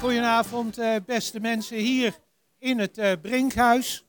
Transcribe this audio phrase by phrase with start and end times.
[0.00, 2.18] Goedenavond, uh, beste mensen hier
[2.58, 4.06] in het uh, Brinkhuis.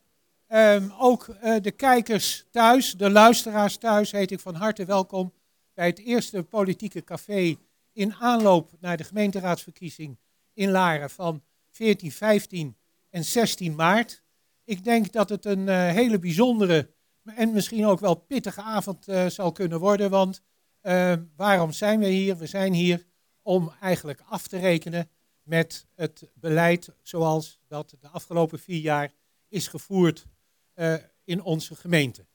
[0.47, 5.33] Um, ook uh, de kijkers thuis, de luisteraars thuis, heet ik van harte welkom
[5.73, 7.55] bij het eerste politieke café
[7.93, 10.19] in aanloop naar de gemeenteraadsverkiezing
[10.53, 12.77] in Laren van 14, 15
[13.09, 14.23] en 16 maart.
[14.63, 16.89] Ik denk dat het een hele bijzondere
[17.23, 20.41] en misschien ook wel pittige avond zal kunnen worden, want
[20.81, 22.37] ehm, waarom zijn we hier?
[22.37, 23.05] We zijn hier
[23.41, 25.09] om eigenlijk af te rekenen
[25.43, 29.13] met het beleid zoals dat de afgelopen vier jaar
[29.47, 30.27] is gevoerd
[30.75, 32.25] uh, in onze gemeente.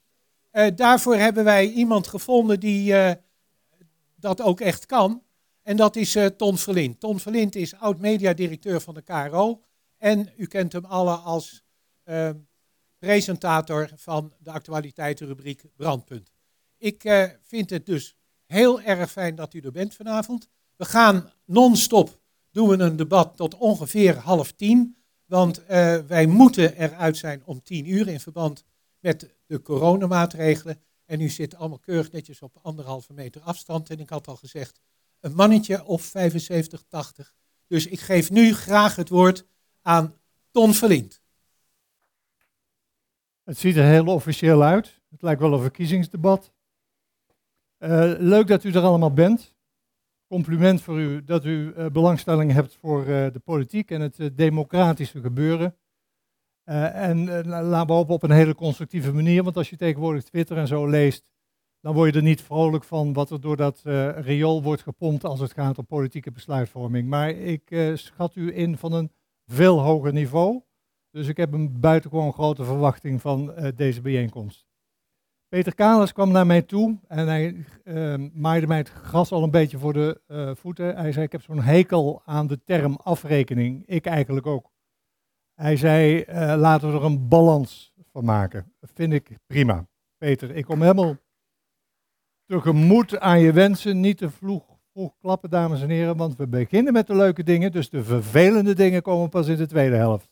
[0.53, 3.11] Uh, daarvoor hebben wij iemand gevonden die uh,
[4.17, 5.23] dat ook echt kan.
[5.63, 7.01] En dat is Ton Verlint.
[7.01, 9.63] Ton Verlint is oud-mediadirecteur van de KRO.
[9.97, 11.65] En u kent hem alle als
[12.99, 16.33] presentator van de actualiteitenrubriek Brandpunt.
[16.77, 17.03] Ik
[17.43, 20.49] vind het dus heel erg fijn dat u er bent vanavond.
[20.77, 22.21] We gaan non-stop
[22.57, 24.97] doen we een debat tot ongeveer half tien.
[25.25, 25.67] Want uh,
[25.99, 28.65] wij moeten eruit zijn om tien uur in verband
[28.99, 30.81] met de coronamaatregelen.
[31.05, 33.91] En u zit allemaal keurig netjes op anderhalve meter afstand.
[33.91, 34.81] En ik had al gezegd,
[35.21, 37.35] een mannetje of 75, 80.
[37.67, 39.47] Dus ik geef nu graag het woord
[39.83, 40.15] aan
[40.51, 41.21] Ton Verlind.
[43.45, 45.01] Het ziet er heel officieel uit.
[45.11, 46.53] Het lijkt wel een verkiezingsdebat.
[47.79, 49.56] Uh, leuk dat u er allemaal bent
[50.29, 54.31] compliment voor u dat u uh, belangstelling hebt voor uh, de politiek en het uh,
[54.35, 55.77] democratische gebeuren.
[56.65, 60.67] en laten we hopen op een hele constructieve manier, want als je tegenwoordig Twitter en
[60.67, 61.25] zo leest,
[61.81, 63.83] dan word je er niet vrolijk van wat er door dat
[64.17, 67.09] riool wordt gepompt als het gaat om politieke besluitvorming.
[67.09, 69.13] Maar ik schat u in van een
[69.47, 70.63] veel hoger niveau.
[71.11, 74.66] Dus ik heb een buitengewoon grote verwachting van deze bijeenkomst.
[75.49, 79.51] Peter Kalis kwam naar mij toe en hij uh, maaide mij het gras al een
[79.51, 80.97] beetje voor de uh, voeten.
[80.97, 83.87] Hij zei, ik heb zo'n hekel aan de term afrekening.
[83.87, 84.71] Ik eigenlijk ook.
[85.55, 88.73] Hij zei, uh, laten we er een balans van maken.
[88.81, 89.87] Dat vind ik prima.
[90.19, 91.17] Peter, ik kom helemaal
[92.47, 94.01] tegemoet aan je wensen.
[94.01, 97.73] Niet te vroeg, vroeg klappen, dames en heren, want we beginnen met de leuke dingen.
[97.73, 100.31] Dus de vervelende dingen komen pas in de tweede helft.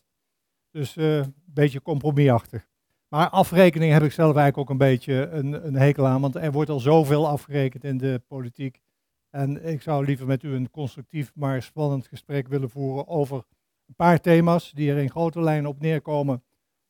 [0.71, 2.67] Dus eh, een beetje compromisachtig.
[3.07, 6.51] Maar afrekening heb ik zelf eigenlijk ook een beetje een, een, hekel aan, want er
[6.51, 8.81] wordt al zoveel afgerekend in de politiek.
[9.29, 13.45] En ik zou liever met u een constructief, maar spannend gesprek willen voeren over
[13.87, 16.43] een paar thema's die er in grote lijnen op neerkomen.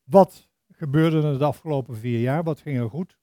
[0.04, 2.42] Wat gebeurde er de afgelopen vier jaar?
[2.42, 3.18] Wat ging er goed?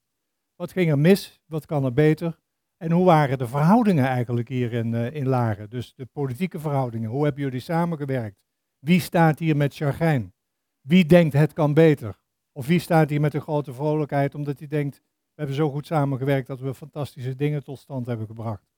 [0.55, 1.41] Wat ging er mis?
[1.45, 2.39] Wat kan er beter?
[2.77, 5.69] En hoe waren de verhoudingen eigenlijk hier in, uh, in Laren?
[5.69, 7.09] Dus de politieke verhoudingen.
[7.09, 8.37] Hoe hebben jullie samengewerkt?
[8.79, 10.33] Wie staat hier met chagrijn?
[10.81, 12.22] Wie denkt het kan beter?
[12.55, 15.85] Of wie staat hier met een grote vrolijkheid omdat hij denkt, we hebben zo goed
[15.85, 18.71] samengewerkt dat we fantastische dingen tot stand hebben gebracht.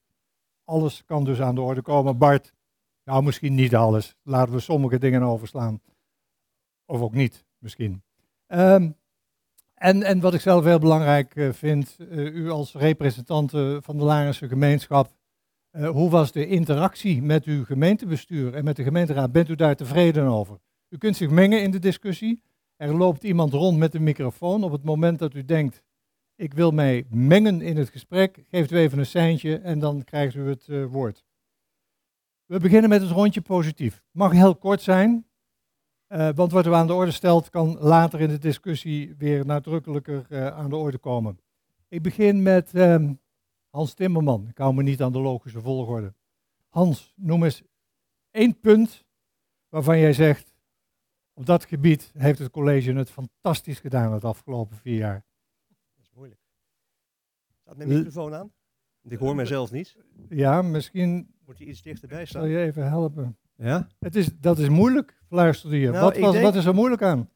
[0.64, 2.18] Alles kan dus aan de orde komen.
[2.18, 2.54] Bart,
[3.04, 4.16] nou misschien niet alles.
[4.24, 5.82] Laten we sommige dingen overslaan.
[6.86, 8.04] Of ook niet, misschien.
[8.48, 8.96] Um,
[9.74, 13.52] en, en wat ik zelf heel belangrijk uh, vind, uh, u als representant
[13.84, 15.14] van de Larense gemeenschap,
[15.72, 19.32] hoe was de interactie met uw gemeentebestuur en met de gemeenteraad?
[19.32, 20.60] Bent u daar tevreden over?
[20.90, 22.44] U kunt zich mengen in de discussie,
[22.76, 24.64] er loopt iemand rond met een microfoon.
[24.64, 25.84] Op het moment dat u denkt,
[26.36, 30.36] ik wil mij mengen in het gesprek, geeft u even een seintje en dan krijgt
[30.36, 31.26] u het uh, woord.
[32.46, 34.04] We beginnen met het rondje positief.
[34.12, 35.26] Mag heel kort zijn,
[36.08, 40.26] uh, want wat u aan de orde stelt kan later in de discussie weer nadrukkelijker
[40.30, 41.40] uh, aan de orde komen.
[41.88, 43.20] Ik begin met um,
[43.70, 44.48] Hans Timmerman.
[44.50, 46.14] Ik hou me niet aan de logische volgorde.
[46.70, 47.64] Hans, noem eens
[48.32, 49.06] één punt
[49.70, 50.55] waarvan jij zegt,
[51.36, 55.26] op dat gebied heeft het college het fantastisch gedaan het afgelopen vier jaar.
[55.68, 56.42] Dat is moeilijk.
[57.62, 58.54] Staat mijn microfoon aan?
[59.02, 59.98] Ik hoor mezelf niet.
[60.30, 61.34] Ja, misschien...
[61.46, 62.42] Moet je iets dichterbij staan?
[62.42, 63.38] Zal je even helpen?
[63.56, 63.88] Ja?
[64.00, 65.90] Het is, dat is moeilijk, fluisterde je.
[65.90, 67.30] Nou, wat, was, denk, wat is er moeilijk aan?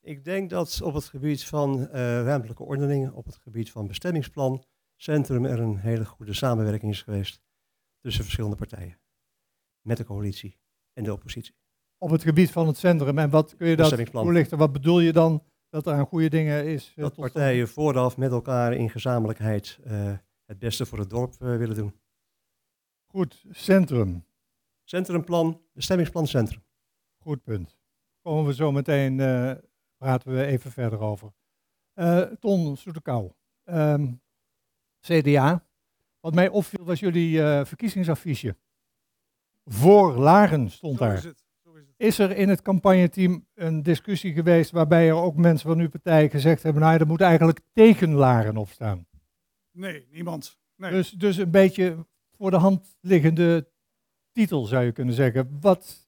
[0.00, 1.88] Ik denk dat op het gebied van uh,
[2.22, 4.64] ruimtelijke ordening, op het gebied van bestemmingsplan,
[4.96, 7.42] centrum er een hele goede samenwerking is geweest
[7.98, 8.98] tussen verschillende partijen.
[9.80, 10.58] Met de coalitie
[10.92, 11.54] en de oppositie
[11.98, 13.18] op het gebied van het centrum.
[13.18, 14.58] En wat kun je dat toelichten?
[14.58, 16.92] Wat bedoel je dan dat er aan goede dingen is?
[16.96, 20.12] Eh, dat partijen vooraf met elkaar in gezamenlijkheid uh,
[20.44, 21.94] het beste voor het dorp uh, willen doen.
[23.06, 24.24] Goed, centrum.
[24.84, 26.62] Centrumplan, bestemmingsplan centrum.
[27.18, 27.78] Goed punt.
[28.22, 29.52] Komen we zo meteen, uh,
[29.96, 31.32] praten we even verder over.
[32.40, 33.32] Ton Soetekau,
[33.64, 34.20] um,
[35.00, 35.66] CDA.
[36.20, 38.56] Wat mij opviel was jullie verkiezingsaffiche.
[39.64, 41.34] Voor Laren stond daar.
[41.96, 46.30] Is er in het campagneteam een discussie geweest waarbij er ook mensen van uw partij
[46.30, 49.06] gezegd hebben, nou er moet eigenlijk tegen Laren op staan?
[49.70, 50.58] Nee, niemand.
[50.76, 50.90] Nee.
[50.90, 52.06] Dus, dus een beetje
[52.36, 53.68] voor de hand liggende
[54.32, 55.60] titel zou je kunnen zeggen.
[55.60, 56.06] Wat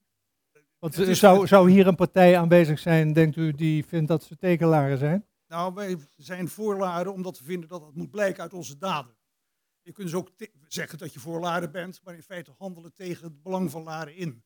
[0.97, 4.97] is- zou, zou hier een partij aanwezig zijn, denkt u, die vindt dat ze tekenlaren
[4.97, 5.25] zijn?
[5.47, 9.17] Nou, wij zijn voorlaren omdat we vinden dat het moet blijken uit onze daden.
[9.81, 10.29] Je kunt dus ook
[10.67, 14.43] zeggen dat je voorlaren bent, maar in feite handelen tegen het belang van laren in.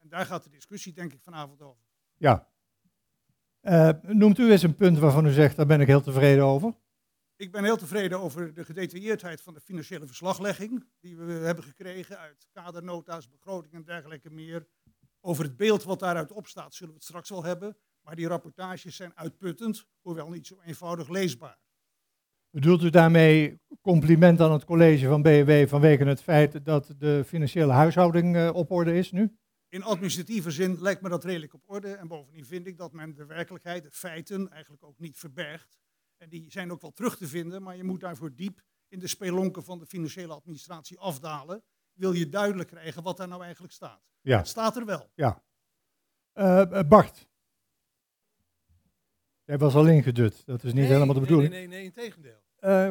[0.00, 1.84] En daar gaat de discussie denk ik vanavond over.
[2.16, 2.48] Ja.
[3.60, 6.74] Eh, noemt u eens een punt waarvan u zegt, daar ben ik heel tevreden over?
[7.36, 12.18] Ik ben heel tevreden over de gedetailleerdheid van de financiële verslaglegging die we hebben gekregen
[12.18, 14.66] uit kadernota's, begrotingen en dergelijke meer.
[15.20, 17.76] Over het beeld wat daaruit opstaat zullen we het straks wel hebben.
[18.00, 21.58] Maar die rapportages zijn uitputtend, hoewel niet zo eenvoudig leesbaar.
[22.50, 27.72] Bedoelt u daarmee compliment aan het college van BW vanwege het feit dat de financiële
[27.72, 29.38] huishouding eh, op orde is nu?
[29.70, 31.94] In administratieve zin lijkt me dat redelijk op orde.
[31.94, 35.78] En bovendien vind ik dat men de werkelijkheid, de feiten, eigenlijk ook niet verbergt.
[36.16, 39.06] En die zijn ook wel terug te vinden, maar je moet daarvoor diep in de
[39.06, 41.62] spelonken van de financiële administratie afdalen.
[41.92, 44.02] Wil je duidelijk krijgen wat daar nou eigenlijk staat.
[44.20, 44.38] Ja.
[44.38, 45.10] Het staat er wel.
[45.14, 45.42] Ja.
[46.32, 47.28] Eh, eh, Bart.
[49.44, 51.50] Jij was al ingedut, dat is niet helemaal de bedoeling.
[51.52, 52.42] Nee, nee, nee, in tegendeel.
[52.56, 52.88] Eh,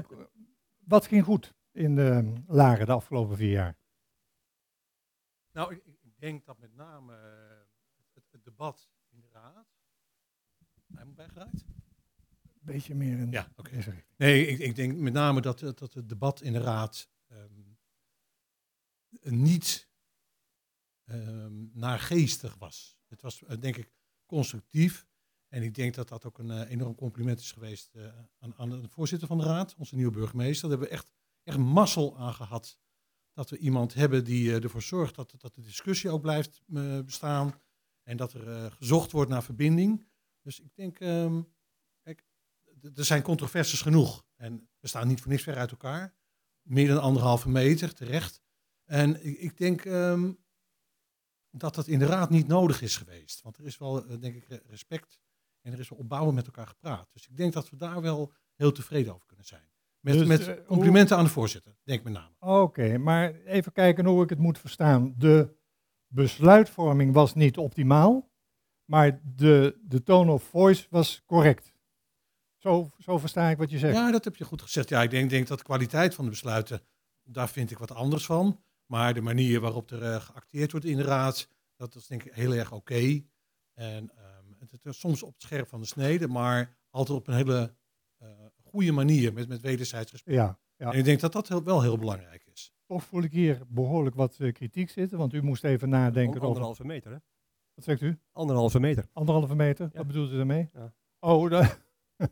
[0.77, 3.77] wat ging goed in de Laren de afgelopen vier jaar?
[5.51, 5.81] Nou, ik
[6.19, 7.57] denk dat met name eh,
[8.13, 9.67] het, het debat in de raad.
[10.93, 11.65] Hij moet bijgedraaid?
[12.59, 14.03] Beetje meer in Ja, oké.
[14.17, 17.61] Nee, ik, ik denk met name dat, eh, dat het debat in de raad ehm,
[19.21, 19.89] niet
[21.03, 22.97] ehm naargeestig was.
[23.07, 23.91] Het was eh, denk ik
[24.25, 25.07] constructief.
[25.47, 27.95] En ik denk dat dat ook een enorm compliment is geweest
[28.39, 30.69] aan, aan de voorzitter van de raad, onze nieuwe burgemeester.
[30.69, 31.13] Daar hebben we echt,
[31.43, 32.79] echt mazzel aan gehad
[33.39, 36.99] dat we iemand hebben die eh, ervoor zorgt dat, dat de discussie ook blijft eh,
[36.99, 37.61] bestaan.
[38.03, 40.07] En dat er eh, gezocht wordt naar verbinding.
[40.41, 41.41] Dus ik denk, ehm,
[42.95, 44.25] er zijn controversies genoeg.
[44.35, 46.15] En we staan niet voor niks ver uit elkaar.
[46.61, 48.41] Meer dan anderhalve meter, terecht.
[48.85, 50.33] En ik, ik denk ehm,
[51.49, 53.41] dat dat in de raad niet nodig is geweest.
[53.41, 55.19] Want er is wel, denk ik, re- respect.
[55.61, 57.09] En er is wel opbouwend met elkaar gepraat.
[57.13, 59.68] Dus ik denk dat we daar wel heel tevreden over kunnen zijn.
[59.99, 62.61] Met, Dus, met eh, complimenten aan de voorzitter, denk ik met name.
[62.61, 65.13] Oké, maar even kijken hoe ik het moet verstaan.
[65.17, 65.57] De
[66.07, 68.31] besluitvorming was niet optimaal,
[68.85, 71.73] maar de, de tone of voice was correct.
[72.57, 73.95] Zo, zo versta ik wat je zegt.
[73.95, 74.89] Ja, dat heb je goed gezegd.
[74.89, 76.81] Ja, ik denk, denk dat de kwaliteit van de besluiten,
[77.23, 78.63] daar vind ik wat anders van.
[78.85, 82.33] Maar de manier waarop er eh, geacteerd wordt in de raad, dat is denk ik
[82.33, 83.21] heel erg oké.
[83.73, 87.33] En ehm, het, is soms op het scherp van de snede, maar altijd op een
[87.33, 87.75] hele
[88.69, 90.35] goede manier, met, met wederzijds respect.
[90.37, 90.91] Ja, ja.
[90.91, 92.73] En ik denk dat dat heel- wel heel belangrijk is.
[92.85, 96.47] Toch voel ik hier behoorlijk wat eh, kritiek zitten, want u moest even nadenken over...
[96.47, 97.17] Anderhalve meter, hè?
[97.73, 98.19] Wat zegt u?
[98.31, 99.05] Anderhalve meter.
[99.13, 99.89] Anderhalve meter?
[99.91, 99.97] Ja.
[99.97, 100.69] Wat bedoelt u daarmee?
[100.73, 100.93] Ja.
[101.19, 101.77] Oh, da-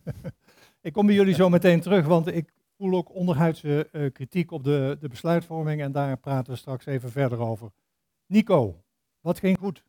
[0.82, 4.64] ik kom bij jullie zo meteen terug, want ik voel ook onderhuidse eh, kritiek op
[4.64, 7.72] de, de besluitvorming en daar praten we straks even verder over.
[8.26, 8.84] Nico,
[9.20, 9.84] wat ging goed?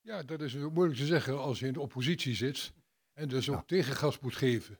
[0.00, 2.72] Ja, dat is moeilijk te zeggen als je in de oppositie zit
[3.12, 3.62] en dus ook Ja.
[3.66, 4.78] tegengas moet geven.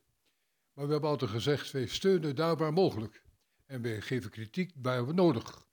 [0.76, 3.22] Maar we hebben altijd gezegd, wij steunen daar waar mogelijk.
[3.66, 5.66] En wij geven kritiek waar we nodig.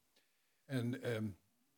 [0.65, 1.27] En ehm,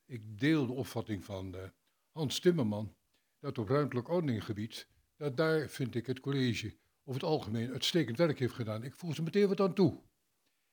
[0.05, 1.63] ik deel de opvatting van eh,
[2.11, 2.95] Hans Timmerman,
[3.39, 8.39] dat op ruimtelijk ordeninggebied, dat daar vind ik het college over het algemeen uitstekend werk
[8.39, 8.83] heeft gedaan.
[8.83, 10.01] Ik voeg ze meteen wat aan toe.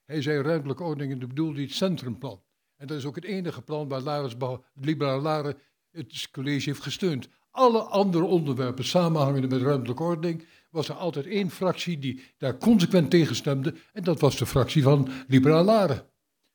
[0.04, 2.43] Hij zei ruimtelijke ordening en bedoelde het centrumplan.
[2.76, 4.37] En dat is ook het enige plan waar Laris,
[4.75, 5.58] Liberaal Laren
[5.90, 7.28] het college heeft gesteund.
[7.52, 13.11] Alle andere onderwerpen samenhangende met ruimtelijke ordening was er altijd één fractie die daar consequent
[13.11, 13.75] tegen stemde.
[13.92, 16.06] En dat was de fractie van Liberaal Laren.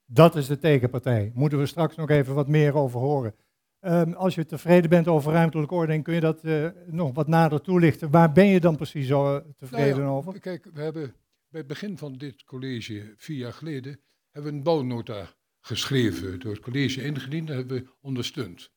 [0.06, 1.32] Dat is de tegenpartij.
[1.34, 3.36] Moeten we straks nog even wat meer over horen.
[3.80, 7.62] Ehm, als je tevreden bent over ruimtelijke ordening, kun je dat eh, nog wat nader
[7.62, 8.12] toelichten.
[8.12, 10.40] Waar ben je dan precies zo eh, tevreden Nou ja, over?
[10.40, 11.16] Kijk, we hebben
[11.50, 14.00] bij het begin van dit college, vier jaar geleden,
[14.32, 18.72] hebben we een bouwnota geschreven, door het college ingediend en hebben we ondersteund.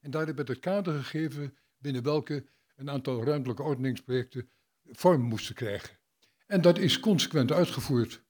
[0.00, 4.50] En daar hebben we het kader gegeven binnen welke een aantal ruimtelijke ordeningsprojecten
[4.84, 5.98] vorm moesten krijgen.
[6.46, 8.24] En dat is consequent uitgevoerd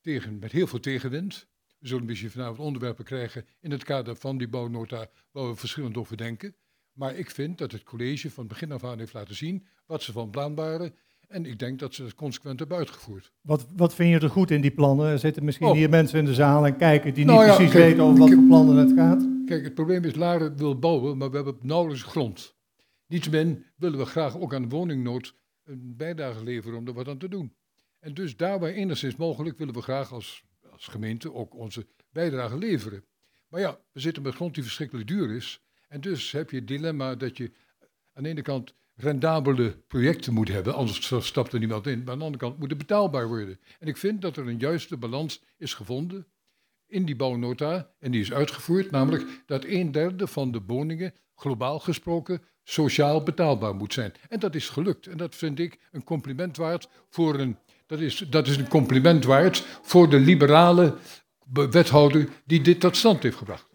[0.00, 1.48] tegen, met heel veel tegenwind.
[1.78, 5.96] We zullen misschien vanavond onderwerpen krijgen in het kader van die bouwnota waar we verschillend
[5.96, 6.56] over denken.
[6.92, 10.12] Maar ik vind dat het college van begin af aan heeft laten zien wat ze
[10.12, 10.94] van plan waren.
[11.28, 13.32] En ik denk dat ze het consequent hebben uitgevoerd.
[13.40, 15.06] Wat, wat vind je er goed in die plannen?
[15.06, 15.74] Er zitten misschien Oh.
[15.74, 18.18] hier mensen in de zaal en kijken die Nou niet ja, precies kijk, weten over
[18.18, 19.28] wat voor plannen het gaat.
[19.46, 22.54] Kijk, het probleem is, Laren wil bouwen, maar we hebben nauwelijks grond.
[23.06, 27.18] Niettemin willen we graag ook aan de woningnood een bijdrage leveren om er wat aan
[27.18, 27.54] te doen.
[28.00, 32.58] En dus daar waar enigszins mogelijk willen we graag als, als gemeente ook onze bijdrage
[32.58, 33.04] leveren.
[33.48, 35.60] Maar ja, we zitten met grond die verschrikkelijk duur is.
[35.88, 37.52] En dus heb je het dilemma dat je
[38.12, 41.98] aan de ene kant rendabele projecten moet hebben, anders stapt er niemand in.
[41.98, 43.60] Maar aan de andere kant moet het betaalbaar worden.
[43.78, 46.26] En ik vind dat er een juiste balans is gevonden
[46.86, 51.78] in die bouwnota, en die is uitgevoerd, namelijk dat een derde van de woningen globaal
[51.78, 54.12] gesproken sociaal betaalbaar moet zijn.
[54.28, 55.06] En dat is gelukt.
[55.06, 59.24] En dat vind ik een compliment waard voor een, dat is, dat is een compliment
[59.24, 60.94] waard voor de liberale
[61.52, 63.65] wethouder die dit tot stand heeft gebracht.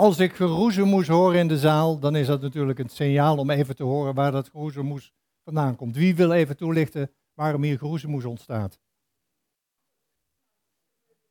[0.00, 3.76] Als ik geroezemoes hoor in de zaal, dan is dat natuurlijk een signaal om even
[3.76, 5.12] te horen waar dat geroezemoes
[5.44, 5.96] vandaan komt.
[5.96, 8.78] Wie wil even toelichten waarom hier geroezemoes ontstaat?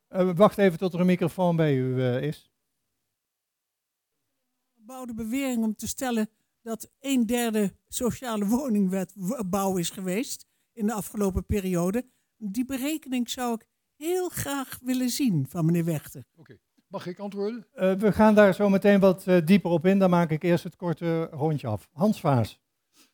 [0.08, 2.52] Uh, wacht even tot er een microfoon bij u uh, is.
[4.74, 6.30] Bouwde bewering om te stellen
[6.62, 12.06] dat een derde sociale woningbouw is geweest in de afgelopen periode.
[12.36, 16.26] Die berekening zou ik heel graag willen zien van meneer Wechter.
[16.36, 16.58] Oké,
[16.90, 17.66] mag ik antwoorden?
[17.74, 19.98] Uh, we gaan daar zo meteen wat dieper op in.
[19.98, 21.88] Dan maak ik eerst het korte rondje af.
[21.92, 22.60] Hans Vaas,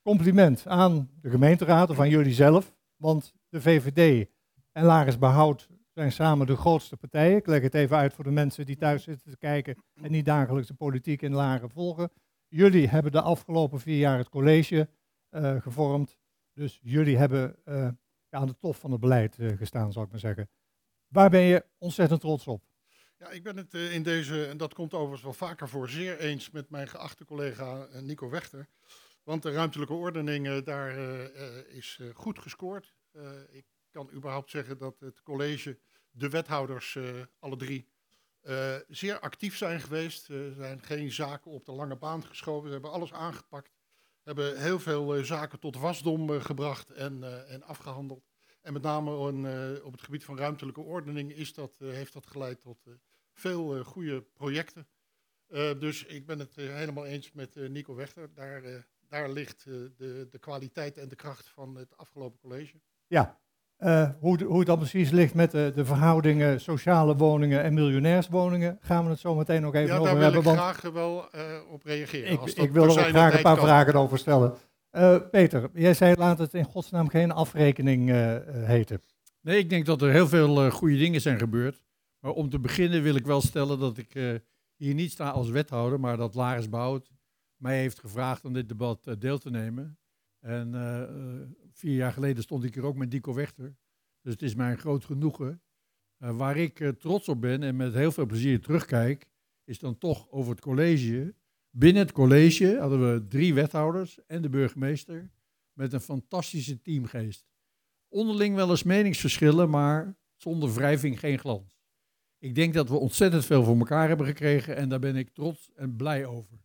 [0.02, 2.74] compliment aan de gemeenteraad of aan jullie zelf.
[2.96, 4.28] Want de VVD
[4.72, 7.36] en Laris Behoud zijn samen de grootste partijen.
[7.36, 10.24] Ik leg het even uit voor de mensen die thuis zitten te kijken en niet
[10.24, 12.10] dagelijks de politiek in Laren volgen.
[12.48, 14.88] Jullie hebben de afgelopen vier jaar het college
[15.30, 16.18] uh, gevormd.
[16.52, 17.56] Dus jullie hebben
[18.30, 20.48] aan de top van het beleid gestaan, zou ik maar zeggen.
[21.08, 22.62] Waar ben je ontzettend trots op?
[23.18, 26.50] Ja, ik ben het in deze, en dat komt overigens wel vaker voor, zeer eens
[26.50, 28.68] met mijn geachte collega Nico Wechter.
[29.22, 30.98] Want de ruimtelijke ordening, daar
[31.68, 32.94] is goed gescoord.
[33.50, 35.78] ik kan überhaupt zeggen dat het college,
[36.10, 36.98] de wethouders,
[37.38, 37.88] alle drie,
[38.88, 40.28] zeer actief zijn geweest.
[40.28, 42.66] Er zijn geen zaken op de lange baan geschoven.
[42.66, 43.72] Ze hebben alles aangepakt.
[44.22, 48.24] Hebben heel veel zaken tot wasdom gebracht en, en afgehandeld.
[48.66, 49.10] En met name
[49.82, 52.78] op het gebied van ruimtelijke ordening is dat, heeft dat geleid tot
[53.32, 54.86] veel goede projecten.
[55.78, 58.34] dus ik ben het helemaal eens met Nico Wechter.
[58.34, 62.80] Daar, daar ligt de, de kwaliteit en de kracht van het afgelopen college.
[63.06, 63.38] Ja,
[63.78, 68.78] uh, hoe, hoe het dan precies ligt met de, de, verhoudingen sociale woningen en miljonairswoningen,
[68.80, 70.32] gaan we het zo meteen nog even ja, over hebben.
[70.32, 72.32] Daar wil ik graag wel uh, op reageren.
[72.32, 74.54] Ik, ik wil er ook graag een paar vragen over stellen.
[74.96, 78.10] Uh, Peter, jij zei laat het in godsnaam geen afrekening
[78.66, 79.02] heten.
[79.40, 81.84] Nee, ik denk dat er heel veel goede dingen zijn gebeurd.
[82.18, 84.42] Maar om te beginnen wil ik wel stellen dat ik
[84.76, 87.10] hier niet sta als wethouder, maar dat Laris Bout
[87.56, 89.98] mij heeft gevraagd om dit debat deel te nemen.
[90.40, 93.76] En vier jaar geleden stond ik hier ook met Dico Wechter.
[94.22, 95.62] Dus het is mij een groot genoegen.
[96.16, 99.26] Waar ik trots op ben en met heel veel plezier terugkijk,
[99.64, 101.34] is dan toch over het college.
[101.78, 105.30] Binnen het college hadden we drie wethouders en de burgemeester
[105.72, 107.46] met een fantastische teamgeest.
[108.08, 111.78] Onderling wel eens meningsverschillen, maar zonder wrijving geen glans.
[112.38, 115.72] Ik denk dat we ontzettend veel voor elkaar hebben gekregen en daar ben ik trots
[115.74, 116.64] en blij over.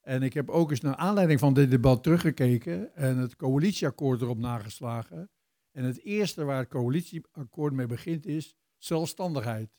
[0.00, 4.38] En ik heb ook eens naar aanleiding van dit debat teruggekeken en het coalitieakkoord erop
[4.38, 5.30] nageslagen.
[5.72, 9.76] En het eerste waar het coalitieakkoord mee begint is zelfstandigheid.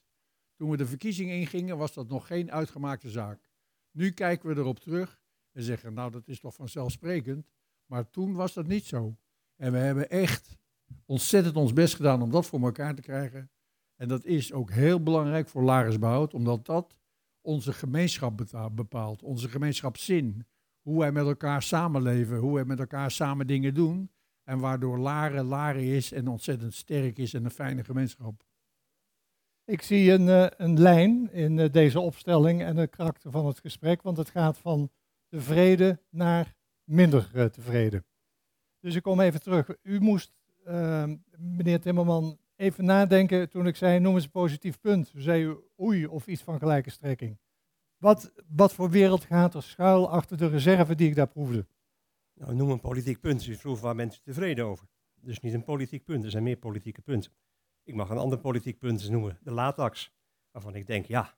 [0.55, 3.46] Toen we de verkiezing ingingen was dat nog geen uitgemaakte zaak.
[3.97, 5.19] Nu kijken we erop terug
[5.51, 7.49] en zeggen, nou dat is toch vanzelfsprekend.
[7.85, 9.17] Maar toen was dat niet zo.
[9.55, 10.57] En we hebben echt
[11.05, 13.51] ontzettend ons best gedaan om dat voor elkaar te krijgen.
[13.95, 16.99] En dat is ook heel belangrijk voor Laris Behoud, omdat dat
[17.41, 20.45] onze gemeenschap bepaalt, onze gemeenschapszin.
[20.81, 24.11] Hoe wij met elkaar samenleven, hoe wij met elkaar samen dingen doen.
[24.43, 28.46] En waardoor Laren Laren is en ontzettend sterk is en een fijne gemeenschap.
[29.67, 33.59] Ik zie een, uh, een lijn in uh, deze opstelling en de karakter van het
[33.59, 34.89] gesprek, want het gaat van
[35.29, 38.05] tevreden naar minder uh, tevreden.
[38.79, 39.69] Dus ik kom even terug.
[39.83, 40.33] U moest,
[40.65, 45.11] ehm, meneer Timmerman, even nadenken toen ik zei, noem eens een positief punt.
[45.11, 47.39] Toen zei u oei of iets van gelijke strekking.
[47.97, 51.67] Wat, wat voor wereld gaat er schuil achter de reserve die ik daar proefde?
[52.33, 53.45] Nou, noem een politiek punt.
[53.45, 54.87] U vroeg waar mensen tevreden over.
[55.21, 57.31] Dus niet een politiek punt, er zijn meer politieke punten.
[57.87, 60.15] Ik mag een ander politiek punt noemen, de laatax.
[60.51, 61.33] Waarvan ik denk, ja,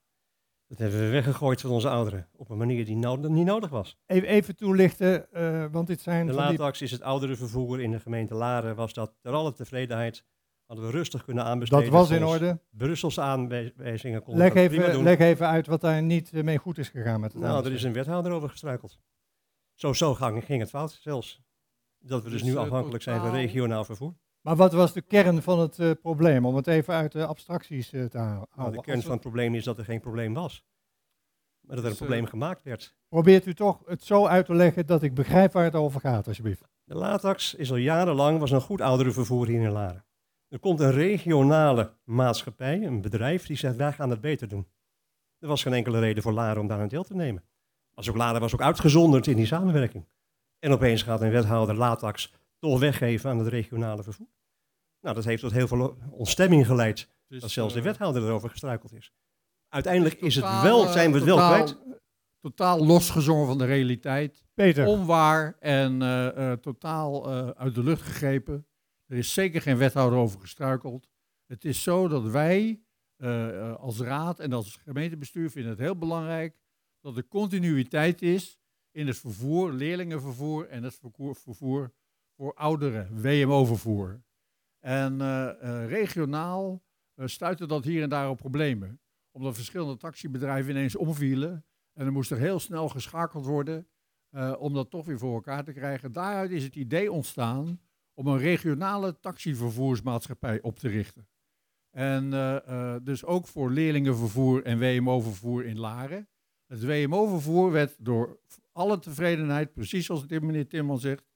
[0.66, 2.28] dat hebben we weggegooid van onze ouderen.
[2.36, 3.98] Op een manier die no niet nodig was.
[4.06, 6.26] Even, even toelichten, uh, want dit zijn...
[6.26, 8.76] De laatax is het oudere vervoer in de gemeente Laren.
[8.76, 10.24] Was dat ter alle tevredenheid
[10.66, 11.84] hadden we rustig kunnen aanbesteden.
[11.84, 12.60] Dat was in orde.
[12.70, 17.20] Brusselse aanwijzingen konden leg even, leg even uit wat daar niet mee goed is gegaan
[17.20, 18.98] met het Nou, er is een wethouder over gestruikeld.
[19.74, 21.42] Zo, zo ging, ging het fout zelfs.
[21.98, 24.14] Dat we dus, dus nu afhankelijk zijn van regionaal vervoer.
[24.40, 27.92] Maar wat was de kern van het uh, probleem, om het even uit de abstracties
[27.92, 28.48] uh, te halen?
[28.54, 30.64] Nou, de kern van het probleem is dat er geen probleem was.
[31.60, 32.94] Maar dat er een probleem gemaakt werd.
[33.08, 36.26] Probeert u toch het zo uit te leggen dat ik begrijp waar het over gaat,
[36.26, 36.68] alsjeblieft.
[36.84, 40.04] De Latax is al jarenlang was een goed ouderenvervoer hier in Laren.
[40.48, 44.68] Er komt een regionale maatschappij, een bedrijf, die zegt wij gaan het beter doen.
[45.38, 47.44] Er was geen enkele reden voor Laren om daar aan deel te nemen.
[47.94, 50.08] Als ook Laren was ook uitgezonderd in die samenwerking.
[50.58, 54.28] En opeens gaat een wethouder Latax toch weggeven aan het regionale vervoer.
[55.00, 58.50] Nou, dat heeft tot heel veel ontstemming geleid is, dat zelfs de eh, wethouder erover
[58.50, 59.12] gestruikeld is.
[59.68, 61.78] Uiteindelijk is het wel, eh, zijn we het wel kwijt.
[62.40, 64.44] Totaal losgezongen van de realiteit.
[64.54, 68.66] Peter, Onwaar en eh, eh, totaal eh, uit de lucht gegrepen.
[69.06, 71.08] Er is zeker geen wethouder over gestruikeld.
[71.46, 72.82] Het is zo dat wij
[73.76, 76.56] als raad en als gemeentebestuur vinden het heel belangrijk
[77.00, 78.58] dat er continuïteit is
[78.90, 81.92] in het vervoer, leerlingenvervoer en het vervoer, vervoer
[82.40, 84.22] voor ouderen, WMO-vervoer.
[84.78, 86.82] En eh, eh, regionaal
[87.14, 89.00] eh, stuitte dat hier en daar op problemen.
[89.30, 91.64] Omdat verschillende taxibedrijven ineens omvielen.
[91.92, 93.88] En er moest er heel snel geschakeld worden
[94.58, 96.12] om dat toch weer voor elkaar te krijgen.
[96.12, 97.80] Daaruit is het idee ontstaan
[98.14, 101.28] om een regionale taxivervoersmaatschappij op te richten.
[101.90, 102.30] En
[103.04, 106.28] dus ook voor leerlingenvervoer en WMO-vervoer in Laren.
[106.66, 108.40] Het WMO-vervoer werd door
[108.72, 111.29] alle tevredenheid, precies zoals het meneer Timman zegt,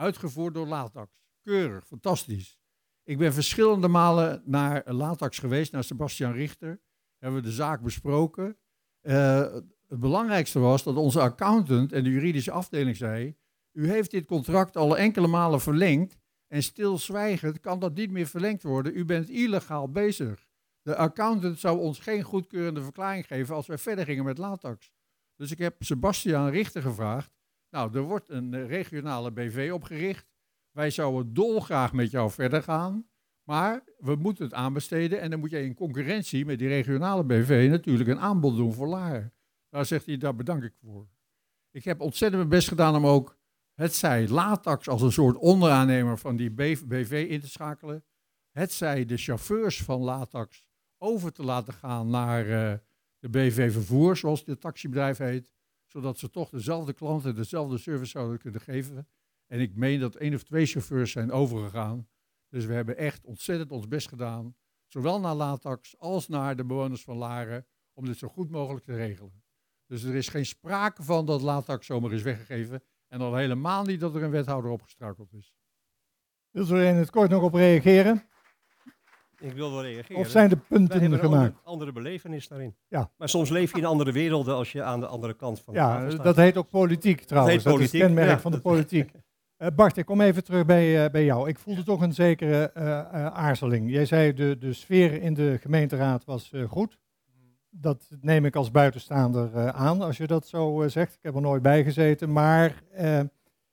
[0.00, 1.10] uitgevoerd door Latax.
[1.42, 2.58] Keurig, fantastisch.
[3.02, 6.80] Ik ben verschillende malen naar Latax geweest, naar Sebastian Richter.
[7.18, 8.56] Hebben we de zaak besproken.
[9.00, 9.54] Eh,
[9.86, 13.36] het belangrijkste was dat onze accountant en de juridische afdeling zei:
[13.72, 18.62] U heeft dit contract al enkele malen verlengd en stilzwijgend kan dat niet meer verlengd
[18.62, 18.96] worden.
[18.96, 20.48] U bent illegaal bezig.
[20.82, 24.92] De accountant zou ons geen goedkeurende verklaring geven als wij verder gingen met Latax.
[25.36, 27.39] Dus ik heb Sebastian Richter gevraagd.
[27.70, 30.32] Nou, er wordt een eh, regionale BV opgericht.
[30.70, 33.10] Wij zouden dolgraag met jou verder gaan.
[33.42, 37.66] Maar we moeten het aanbesteden en dan moet jij in concurrentie met die regionale BV
[37.70, 39.32] natuurlijk een aanbod doen voor Laren.
[39.68, 41.08] Daar zegt hij, daar bedank ik voor.
[41.70, 43.38] Ik heb ontzettend mijn best gedaan om ook
[43.74, 48.04] het zij Latax als een soort onderaannemer van die BV in te schakelen.
[48.50, 50.64] Het zij de chauffeurs van Latax
[50.98, 52.72] over te laten gaan naar uh,
[53.18, 55.50] de BV Vervoer, zoals dit taxibedrijf heet.
[55.92, 59.08] Zodat ze toch dezelfde klanten dezelfde service zouden kunnen geven.
[59.46, 62.08] En ik meen dat één of twee chauffeurs zijn overgegaan.
[62.48, 64.56] Dus we hebben echt ontzettend ons best gedaan.
[64.86, 67.66] Zowel naar Latax als naar de bewoners van Laren.
[67.92, 69.42] Om dit zo goed mogelijk te regelen.
[69.86, 72.82] Dus er is geen sprake van dat Latax zomaar is weggegeven.
[73.06, 75.54] En al helemaal niet dat er een wethouder opgestruikeld is.
[76.50, 78.28] Wil er in het kort nog op reageren?
[79.40, 80.20] Ik wil wel reageren.
[80.20, 81.44] Of zijn de punten hebben een gemaakt?
[81.44, 82.74] andere, andere belevenis daarin.
[82.88, 83.10] Ja.
[83.16, 85.80] Maar soms leef je in andere werelden als je aan de andere kant van de
[85.80, 86.24] Ja, staat.
[86.24, 87.54] dat heet ook politiek trouwens.
[87.54, 88.40] heet Dat, is het kenmerk ja.
[88.40, 89.10] van de politiek.
[89.56, 91.48] Eh, Bart, ik kom even terug bij, eh, bij jou.
[91.48, 93.90] Ik voelde toch een zekere eh, aarzeling.
[93.90, 96.98] Jij zei de, de sfeer in de gemeenteraad was goed.
[97.70, 101.14] Dat neem ik als buitenstaander aan, als je dat zo zegt.
[101.14, 102.82] Ik heb er nooit bij gezeten, maar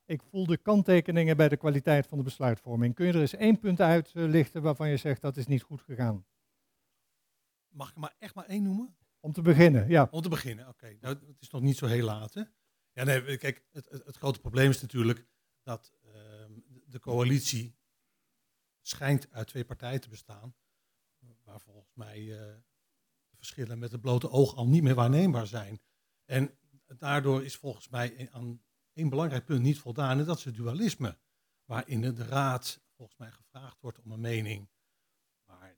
[0.07, 2.95] ik voelde kanttekeningen bij de kwaliteit van de besluitvorming.
[2.95, 6.25] Kun je er eens één punt uitlichten waarvan je zegt dat is niet goed gegaan?
[7.67, 8.97] Mag ik maar echt maar één noemen?
[9.19, 10.07] Om te beginnen, ja.
[10.11, 10.97] Om te beginnen, oké.
[11.01, 12.41] Nou, het is nog niet zo heel laat, hè?
[12.91, 15.27] Ja, nee, kijk, het, het, het grote probleem is natuurlijk
[15.63, 16.51] dat ehm,
[16.85, 17.77] de coalitie
[18.81, 20.55] schijnt uit twee partijen te bestaan,
[21.43, 22.55] waar volgens mij eh,
[23.29, 25.81] de verschillen met het blote oog al niet meer waarneembaar zijn.
[26.25, 26.57] En
[26.97, 28.61] daardoor is volgens mij aan
[28.97, 31.17] één belangrijk punt niet voldaan, en dat is het dualisme,
[31.65, 34.69] waarin de raad volgens mij gevraagd wordt om een mening,
[35.45, 35.77] maar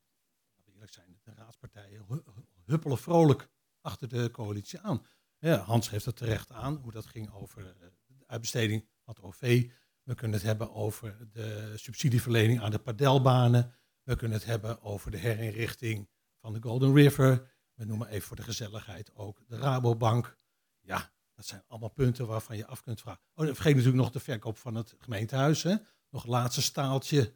[0.65, 2.23] eerlijk zijn, de raadspartijen hu-
[2.65, 3.49] huppelen vrolijk
[3.81, 5.05] achter de coalitie aan.
[5.37, 7.73] Ja, Hans heeft het terecht aan, hoe dat ging over eh,
[8.05, 9.71] de uitbesteding van het OV.
[10.03, 13.73] We kunnen het hebben over de subsidieverlening aan de padelbanen.
[14.03, 16.09] We kunnen het hebben over de herinrichting
[16.41, 17.51] van de Golden River.
[17.73, 20.37] We noemen even voor de gezelligheid ook de Rabobank.
[20.79, 23.21] Ja, dat zijn allemaal punten waarvan je af kunt vragen.
[23.33, 25.63] Oh, vergeet natuurlijk nog de verkoop van het gemeentehuis.
[25.63, 25.75] Hè?
[26.09, 27.35] Nog een laatste staaltje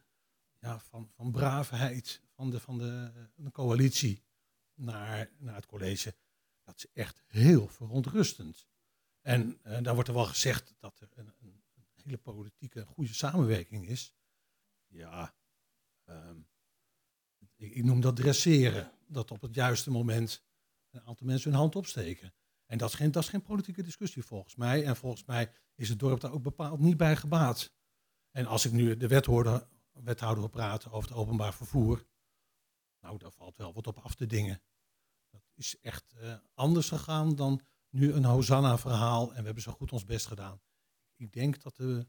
[0.60, 4.24] ja, van, van braafheid van de, van de, de coalitie
[4.74, 6.16] naar, naar het college.
[6.64, 8.68] Dat is echt heel verontrustend.
[9.22, 13.14] En eh, daar wordt er wel gezegd dat er een, een, een hele politieke goede
[13.14, 14.14] samenwerking is.
[14.88, 15.36] Ja,
[16.04, 16.40] ehm,
[17.56, 18.92] ik, ik noem dat dresseren.
[19.08, 20.44] Dat op het juiste moment
[20.90, 22.34] een aantal mensen hun hand opsteken.
[22.74, 24.86] En dat is, geen, dat is geen politieke discussie volgens mij.
[24.86, 27.74] En volgens mij is het dorp daar ook bepaald niet bij gebaat.
[28.32, 32.06] En als ik nu de wethouder, wethouder wil praten over het openbaar vervoer.
[33.00, 34.62] Nou, daar valt wel wat op af te dingen.
[35.30, 39.30] Dat is echt eh, anders gegaan dan nu een Hosanna-verhaal.
[39.30, 40.62] En we hebben zo goed ons best gedaan.
[41.16, 42.08] Ik denk dat de,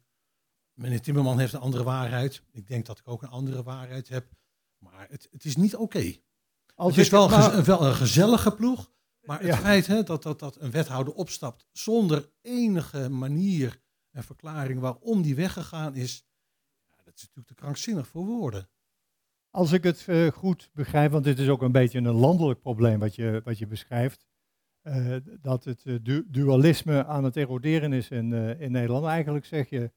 [0.72, 2.42] meneer Timmerman heeft een andere waarheid.
[2.50, 4.32] Ik denk dat ik ook een andere waarheid heb.
[4.78, 6.16] Maar het, het is niet oké.
[6.74, 7.28] Het is wel,
[7.64, 8.92] wel een gezellige ploeg.
[9.24, 9.56] Maar het Ja.
[9.56, 15.34] feit hè, dat, dat, dat een wethouder opstapt zonder enige manier en verklaring waarom die
[15.34, 16.26] weggegaan is.
[16.90, 18.68] Ja, dat is natuurlijk te krankzinnig voor woorden.
[19.50, 22.98] Als ik het eh, goed begrijp, want dit is ook een beetje een landelijk probleem
[22.98, 24.26] wat je, wat je beschrijft,
[24.80, 29.04] eh, dat het eh, du- dualisme aan het eroderen is in, in Nederland.
[29.06, 29.92] Eigenlijk zeg je,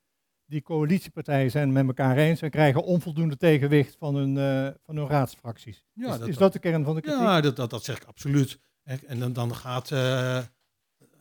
[0.45, 4.35] die coalitiepartijen zijn met elkaar eens en krijgen onvoldoende tegenwicht van hun,
[4.83, 5.85] van hun raadsfracties.
[5.93, 7.21] Ja, is, dat- is dat de kern van de kritiek?
[7.21, 8.59] Ja, dat, dat, dat zeg ik absoluut.
[8.87, 10.45] En, dan, dan gaat eh,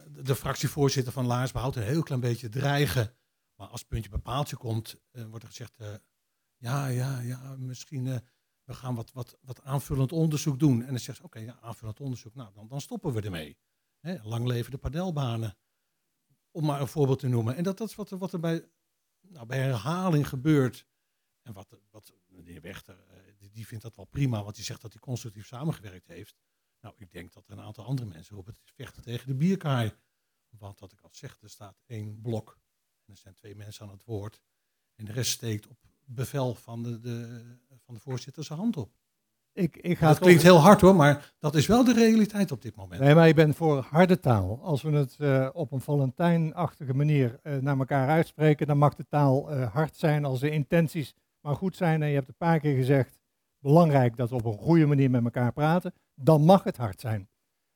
[0.09, 3.16] de fractievoorzitter van Laars Behoud een heel klein beetje dreigen.
[3.55, 5.94] Maar als het puntje bij paaltje komt, eh, wordt er gezegd, eh,
[6.57, 8.05] ja, ja, ja, misschien
[8.64, 10.81] we gaan wat, wat, wat aanvullend onderzoek doen.
[10.83, 13.59] En dan zegt ze, oké, ja, aanvullend onderzoek, nou, dan, dan stoppen we ermee.
[14.00, 15.57] Hè, lang leven de padelbanen.
[16.50, 17.57] Om maar een voorbeeld te noemen.
[17.57, 18.68] En dat, dat is wat, er- wat er bij,
[19.20, 20.87] nou, bij herhaling gebeurt.
[21.42, 22.98] En wat, wat meneer Wechter,
[23.37, 26.37] die, die vindt dat wel prima, want die zegt dat hij constructief samengewerkt heeft.
[26.80, 29.92] Nou, ik denk dat er een aantal andere mensen op het vechten tegen de bierkaai.
[30.48, 32.58] Want wat ik al zeg, er staat één blok.
[33.04, 34.42] En er zijn twee mensen aan het woord.
[34.94, 37.42] En de rest steekt op bevel van de, de,
[37.84, 38.94] van de voorzitter zijn hand op.
[39.56, 42.62] Ik, ik ga Dat klinkt heel hard hoor, maar dat is wel de realiteit op
[42.62, 43.00] dit moment.
[43.00, 44.60] Nee, maar ik ben voor harde taal.
[44.62, 49.06] Als we het eh, op een Valentijnachtige manier eh, naar elkaar uitspreken, dan mag de
[49.08, 52.02] taal eh, hard zijn als de intenties maar goed zijn.
[52.02, 53.15] En je hebt een paar keer gezegd,
[53.66, 55.92] belangrijk dat we op een goede manier met elkaar praten.
[56.14, 57.29] Dan mag het hard zijn.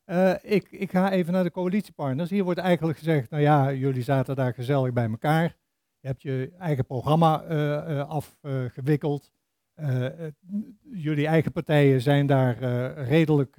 [0.05, 2.31] Eh, ik, ik ga even naar de coalitiepartners.
[2.31, 5.57] Hier wordt eigenlijk gezegd, nou ja, jullie zaten daar gezellig bij elkaar.
[6.01, 9.31] Je hebt je eigen programma eh, eh, afgewikkeld.
[10.93, 12.59] Jullie eigen partijen zijn daar
[13.05, 13.57] redelijk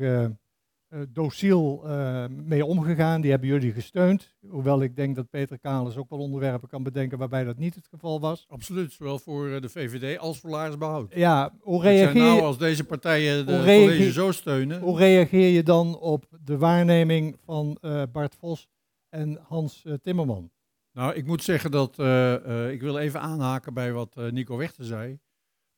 [1.09, 3.21] dociel eh, mee omgegaan.
[3.21, 4.33] Die hebben jullie gesteund.
[4.47, 7.87] Hoewel ik denk dat Peter Kalens ook wel onderwerpen kan bedenken waarbij dat niet het
[7.87, 8.45] geval was.
[8.49, 11.13] Absoluut, zowel voor eh, de VVD als voor Laars Behoud.
[11.15, 14.81] Ja, hoe reageer, nou je, als deze partijen de reageer- college zo steunen.
[14.81, 18.67] hoe reageer je dan op de waarneming van eh, Bart Vos
[19.09, 20.51] en Hans eh, Timmerman?
[20.93, 22.33] Nou, ik moet zeggen dat eh,
[22.65, 25.19] eh, ik wil even aanhaken bij wat eh, Nico Wechter zei.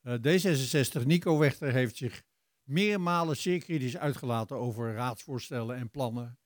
[0.02, 2.22] Eh, D66, Nico Wechter heeft zich
[2.64, 6.38] meermalen zeer kritisch uitgelaten over raadsvoorstellen en plannen.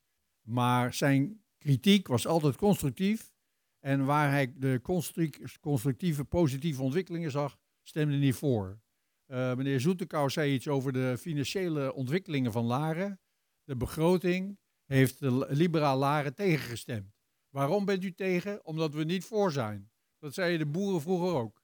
[0.46, 3.32] Maar zijn kritiek was altijd constructief.
[3.80, 8.80] En waar hij de construc- constructieve, positieve ontwikkelingen zag, stemde hij niet voor.
[9.26, 13.20] Eh, meneer Zoetekouw zei iets over de financiële ontwikkelingen van Laren.
[13.64, 17.16] De begroting heeft de liberaal Laren tegengestemd.
[17.48, 18.64] Waarom bent u tegen?
[18.64, 19.90] Omdat we niet voor zijn.
[20.18, 21.57] Dat zeiden de boeren vroeger ook.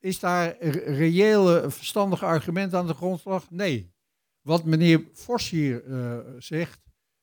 [0.00, 3.50] Is daar reële, verstandige argument aan de grondslag?
[3.50, 3.92] Nee.
[4.40, 6.80] Wat meneer Vos hier eh, zegt,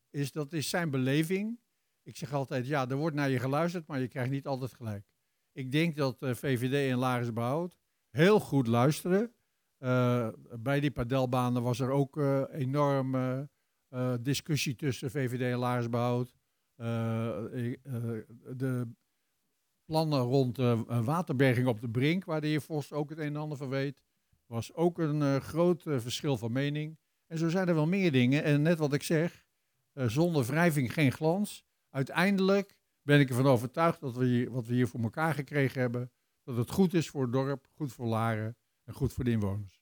[0.10, 1.60] is dat is zijn beleving.
[2.04, 5.06] Ik zeg altijd, ja, er wordt naar je geluisterd, maar je krijgt niet altijd gelijk.
[5.52, 7.30] Ik denk dat eh, VVD en Laris
[8.10, 9.34] heel goed luisteren.
[9.78, 13.16] Eh, bij die padelbanen was er ook eh enorm
[14.22, 16.34] discussie tussen VVD en Laris Behoud.
[16.82, 17.76] Eh, eh,
[18.56, 18.88] de
[19.92, 23.36] plannen rond eh, waterberging op de Brink, waar de heer Vos ook het een en
[23.36, 24.02] ander van weet,
[24.46, 26.98] was ook een eh, groot eh, verschil van mening.
[27.28, 28.44] En zo zijn er wel meer dingen.
[28.44, 29.46] En net wat ik zeg,
[29.94, 31.64] zonder wrijving geen glans.
[31.90, 36.12] Uiteindelijk ben ik ervan overtuigd dat we hier, wat we hier voor elkaar gekregen hebben,
[36.44, 39.82] dat het goed is voor het dorp, goed voor Laren en goed voor de inwoners.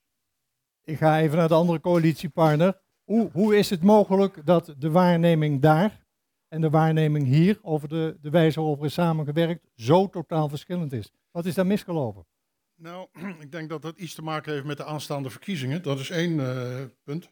[0.83, 2.81] Ik ga even naar de andere coalitiepartner.
[3.03, 6.07] Hoe, hoe is het mogelijk dat de waarneming daar
[6.49, 10.93] en de waarneming hier over de, de wijze waarop er is samengewerkt zo totaal verschillend
[10.93, 11.11] is?
[11.31, 12.25] Wat is daar misgelopen?
[12.75, 13.07] Nou,
[13.45, 15.81] ik denk dat dat iets te maken heeft met de aanstaande verkiezingen.
[15.83, 17.31] Dat is één eh, punt.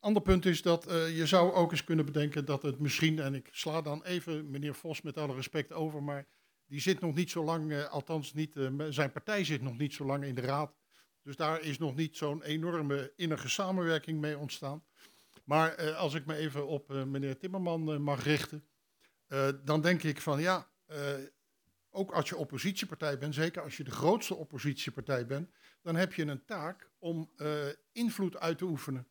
[0.00, 3.34] Ander punt is dat eh, je zou ook eens kunnen bedenken dat het misschien, en
[3.34, 6.26] ik sla dan even meneer Vos met alle respect over, maar
[6.66, 8.52] die zit nog niet zo lang, eh, althans niet,
[8.88, 10.76] zijn partij zit nog niet zo lang in de raad.
[11.22, 14.84] Dus daar is nog niet zo'n enorme innige samenwerking mee ontstaan.
[15.48, 18.68] Maar eh, als ik me even op eh, meneer Timmerman eh, mag richten,
[19.64, 20.70] dan denk ik van ja,
[21.90, 25.50] ook als je oppositiepartij bent, zeker als je de grootste oppositiepartij bent,
[25.82, 27.30] dan heb je een taak om
[27.92, 29.08] invloed uit te oefenen.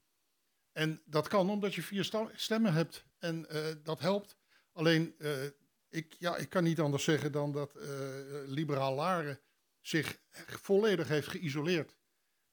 [0.71, 3.47] En dat kan omdat je vier stemmen hebt en
[3.84, 4.38] dat helpt.
[4.71, 5.15] Alleen,
[5.89, 7.73] ik, ja, ik kan niet anders zeggen dan dat
[8.45, 9.39] liberaal Laren
[9.82, 11.95] zich volledig heeft geïsoleerd.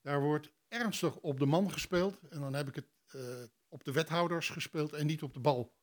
[0.00, 2.88] Daar wordt ernstig op de man gespeeld en dan heb ik het
[3.74, 5.74] op de wethouders gespeeld en niet op de bal.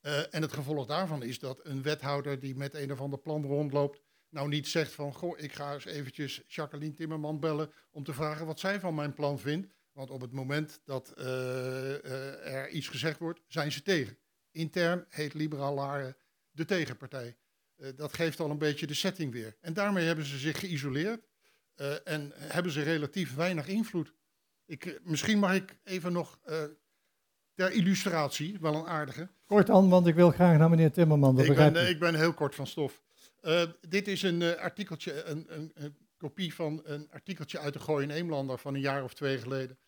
[0.00, 3.44] Eh, en het gevolg daarvan is dat een wethouder die met een of ander plan
[3.44, 8.12] rondloopt, nou niet zegt van, goh, ik ga eens eventjes Jacqueline Timmerman bellen om te
[8.12, 9.72] vragen wat zij van mijn plan vindt.
[9.92, 11.24] Want op het moment dat eh,
[12.04, 14.18] eh, er iets gezegd wordt, zijn ze tegen.
[14.50, 16.16] Intern heet Liberaal Laren
[16.50, 17.36] de tegenpartij.
[17.96, 19.56] Dat geeft al een beetje de setting weer.
[19.60, 21.28] En daarmee hebben ze zich geïsoleerd
[22.04, 24.14] en hebben ze relatief weinig invloed.
[24.64, 26.40] Ik, misschien mag ik even nog
[27.54, 29.28] ter illustratie, wel een aardige.
[29.46, 31.36] Kort aan, want ik wil graag naar meneer Timmerman.
[31.36, 31.88] Dat Ik ben, ik.
[31.88, 33.02] ik ben heel kort van stof.
[33.40, 37.78] Eh, dit is een eh, artikeltje, een, een, een kopie van een artikeltje uit de
[37.78, 39.78] Gooi en Eemlander van een jaar of twee geleden.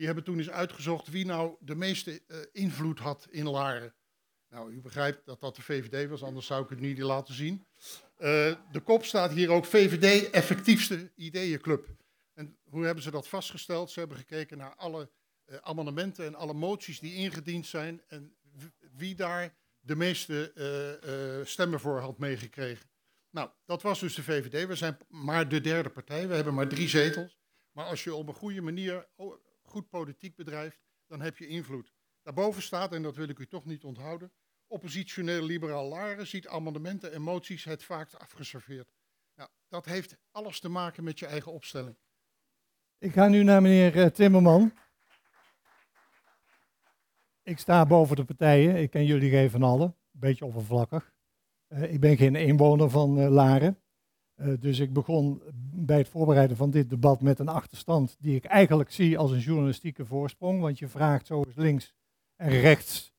[0.00, 3.94] Die hebben toen eens uitgezocht wie nou de meeste eh, invloed had in Laren.
[4.48, 7.66] Nou, u begrijpt dat dat de VVD was, anders zou ik het niet laten zien.
[8.16, 11.88] Eh, de kop staat hier ook VVD effectiefste ideeënclub.
[12.34, 13.90] En hoe hebben ze dat vastgesteld?
[13.90, 15.08] Ze hebben gekeken naar alle eh,
[15.60, 18.36] amendementen en alle moties die ingediend zijn en
[18.92, 22.88] wie daar de meeste eh, eh, stemmen voor had meegekregen.
[23.30, 24.66] Nou, dat was dus de VVD.
[24.66, 26.28] We zijn maar de derde partij.
[26.28, 27.38] We hebben maar drie zetels.
[27.72, 29.08] Maar als je op een goede manier
[29.62, 31.92] goed politiek bedrijft, dan heb je invloed.
[32.22, 34.32] Daarboven staat, en dat wil ik u toch niet onthouden,
[34.66, 38.92] oppositioneel liberaal Laren ziet amendementen en moties het vaakst afgeserveerd.
[39.34, 41.96] Nou, dat heeft alles te maken met je eigen opstelling.
[42.98, 44.72] Ik ga nu naar meneer eh, Timmerman.
[47.50, 48.76] Ik sta boven de partijen.
[48.76, 49.86] Ik ken jullie geen van allen.
[49.86, 51.12] Een beetje oppervlakkig.
[51.66, 53.78] Eh, ik ben geen inwoner van eh, Laren.
[54.34, 55.42] Eh, dus ik begon
[55.74, 59.38] bij het voorbereiden van dit debat met een achterstand die ik eigenlijk zie als een
[59.38, 60.60] journalistieke voorsprong.
[60.60, 61.94] Want je vraagt zo eens links
[62.36, 63.12] en rechts,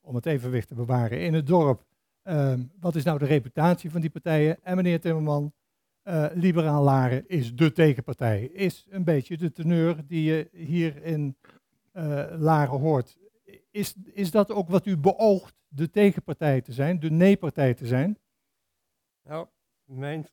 [0.00, 1.84] om het evenwicht te bewaren, in het dorp.
[2.22, 4.62] ehm, wat is nou de reputatie van die partijen?
[4.62, 5.52] En meneer Timmerman,
[6.34, 8.44] Liberaal Laren is de tegenpartij.
[8.44, 11.36] Is een beetje de teneur die je hier in
[12.38, 13.16] Laren hoort.
[13.76, 18.18] Is, is dat ook wat u beoogt, de tegenpartij te zijn, de nee-partij te zijn?
[19.22, 19.48] Nou,
[19.84, 20.26] mijn,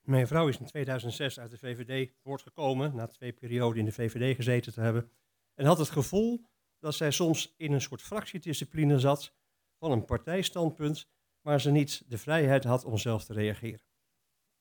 [0.00, 4.36] mijn vrouw is in 2006 uit de VVD voortgekomen, na twee perioden in de VVD
[4.36, 5.10] gezeten te hebben.
[5.54, 6.44] En had het gevoel
[6.78, 9.34] dat zij soms in een soort fractiediscipline zat
[9.78, 11.08] van een partijstandpunt,
[11.40, 13.86] waar ze niet de vrijheid had om zelf te reageren.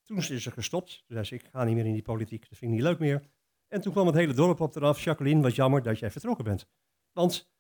[0.04, 0.98] Toen is ze gestopt.
[0.98, 3.00] Toen zei ze, ik ga niet meer in die politiek, dat vind ik niet leuk
[3.00, 3.30] meer.
[3.68, 5.04] En toen kwam het hele dorp op eraf.
[5.04, 6.68] Jacqueline, wat jammer dat jij vertrokken bent.
[7.12, 7.53] Want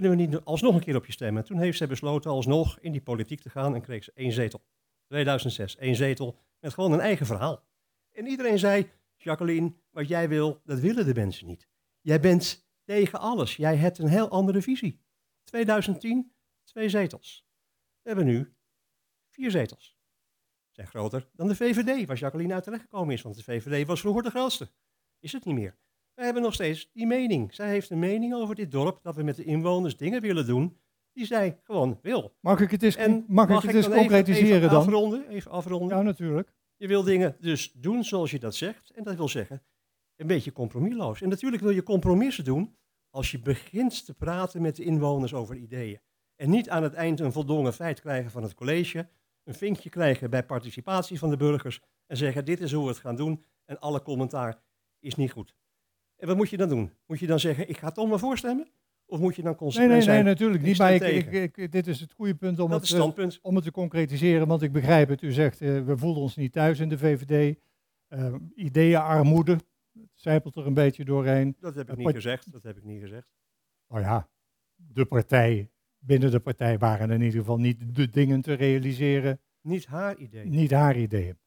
[0.00, 1.44] kunnen we niet alsnog een keer op je stemmen?
[1.44, 4.64] Toen heeft zij besloten alsnog in die politiek te gaan en kreeg ze één zetel.
[5.06, 7.64] 2006, één zetel, met gewoon een eigen verhaal.
[8.12, 11.68] En iedereen zei, Jacqueline, wat jij wil, dat willen de mensen niet.
[12.00, 13.56] Jij bent tegen alles.
[13.56, 15.00] Jij hebt een heel andere visie.
[15.44, 16.32] 2010,
[16.64, 17.46] twee zetels.
[18.02, 18.56] We hebben nu
[19.28, 19.98] vier zetels.
[20.70, 23.22] Zijn groter dan de VVD, waar Jacqueline uit terechtgekomen is.
[23.22, 24.70] Want de VVD was vroeger de grootste.
[25.18, 25.78] Is het niet meer.
[26.16, 27.54] We hebben nog steeds die mening.
[27.54, 30.76] Zij heeft een mening over dit dorp, dat we met de inwoners dingen willen doen
[31.12, 32.34] die zij gewoon wil.
[32.40, 34.78] Mag ik het eens, En mag ik het eens dan even- concretiseren even dan?
[34.82, 35.96] Afronden, even afronden.
[35.96, 36.52] Ja, natuurlijk.
[36.76, 38.90] Je wil dingen dus doen zoals je dat zegt.
[38.90, 39.62] En dat wil zeggen,
[40.16, 41.20] een beetje compromisloos.
[41.22, 42.76] En natuurlijk wil je compromissen doen
[43.10, 46.00] als je begint te praten met de inwoners over ideeën.
[46.36, 49.08] En niet aan het eind een voldongen feit krijgen van het college,
[49.44, 52.98] een vinkje krijgen bij participatie van de burgers en zeggen dit is hoe we het
[52.98, 54.62] gaan doen en alle commentaar
[55.00, 55.54] is niet goed.
[56.16, 56.90] En wat moet je dan doen?
[57.06, 58.68] Moet je dan zeggen ik ga toch maar voorstemmen?
[59.08, 60.24] Of moet je dan Nee, consequent nee, zijn?
[60.24, 60.78] nee, natuurlijk niet.
[60.78, 63.38] Maar ik, ik, dit is het goede punt om het, standpunt.
[63.42, 64.46] om het te concretiseren.
[64.46, 65.22] Want ik begrijp het.
[65.22, 67.58] U zegt, eh, we voelen ons niet thuis in de VVD.
[68.08, 71.56] Eh, ideeënarmoede, het zijpelt er een beetje doorheen.
[71.60, 72.52] Dat heb ik Eh, niet gezegd.
[72.52, 73.28] Dat heb ik niet gezegd.
[73.88, 74.28] Nou ja,
[74.74, 79.40] de partij, binnen de partij waren in ieder geval niet de dingen te realiseren.
[79.60, 80.44] Niet haar idee.
[80.46, 81.38] Niet haar ideeën.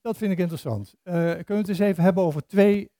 [0.00, 0.94] Dat vind ik interessant.
[1.02, 2.90] Kunnen we het eens even hebben over twee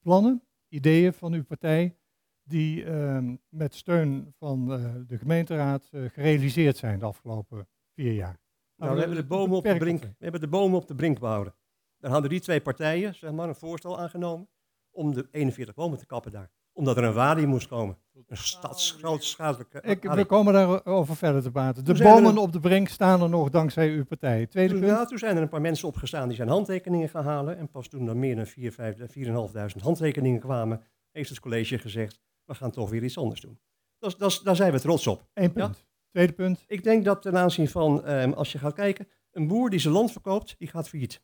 [0.00, 1.96] plannen, ideeën van uw partij,
[2.42, 8.40] die ehm, met steun van eh, de gemeenteraad eh, gerealiseerd zijn de afgelopen vier jaar?
[8.76, 11.18] Nou, we hebben de bomen op de brink, we hebben de bomen op de brink
[11.18, 11.54] behouden.
[11.98, 14.48] Daar hadden die twee partijen zeg maar, een voorstel aangenomen
[14.90, 16.50] om de 41 bomen te kappen daar.
[16.72, 17.98] Omdat er een wading moest komen.
[18.26, 21.84] Een stadsgrootschadelijke Ik, we komen daarover verder te praten.
[21.84, 24.46] De er bomen op de brink staan er nog dankzij uw partij.
[24.46, 24.92] Tweede Toen, punt.
[24.92, 27.56] ja, toen zijn er een paar mensen opgestaan die zijn handtekeningen gaan halen.
[27.58, 32.70] En pas toen er meer dan 4.500 handtekeningen kwamen, heeft het college gezegd, we gaan
[32.70, 33.58] toch weer iets anders doen.
[33.98, 35.26] Dat, is- dat, is- daar zijn we trots op.
[35.34, 35.86] Eén punt.
[36.10, 36.64] Tweede punt.
[36.66, 39.94] Ik denk dat ten aanzien van, ehm, als je gaat kijken, een boer die zijn
[39.94, 41.22] land verkoopt, die gaat failliet.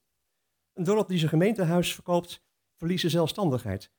[0.74, 2.42] Een dorp die zijn gemeentehuis verkoopt,
[2.76, 3.90] verliest zijn zelfstandigheid.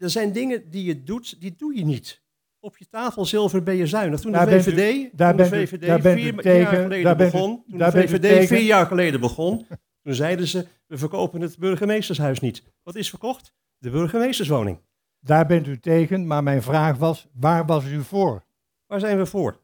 [0.00, 2.22] Er zijn dingen die je doet, die doe je niet.
[2.60, 4.20] Op je tafel zilver ben je zuinig.
[4.20, 6.82] Toen de u- VVD, daar toen de bent u- VVD daar u vier jaar tegen,
[6.82, 9.66] geleden begon, toen de VVD vier jaar geleden begon,
[10.02, 12.62] toen zeiden ze, we verkopen het burgemeestershuis niet.
[12.82, 13.52] Wat is verkocht?
[13.78, 14.80] De burgemeesterswoning.
[15.20, 18.44] Daar bent u tegen, maar mijn vraag was, waar was u voor?
[18.86, 19.60] Waar zijn we voor?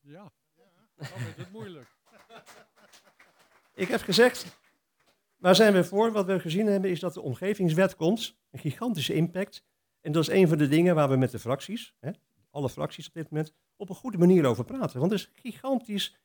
[0.00, 0.32] Ja,
[0.96, 1.86] dan is het moeilijk.
[3.74, 4.46] Ik heb gezegd,
[5.44, 6.12] waar zijn we voor?
[6.12, 8.38] Wat we gezien hebben is dat de omgevingswet komt.
[8.50, 9.64] Een gigantische impact.
[10.00, 12.10] En dat is een van de dingen waar we met de fracties, hè,
[12.50, 14.98] alle fracties op dit moment, op een goede manier over praten.
[15.00, 16.18] Want het is gigantisch.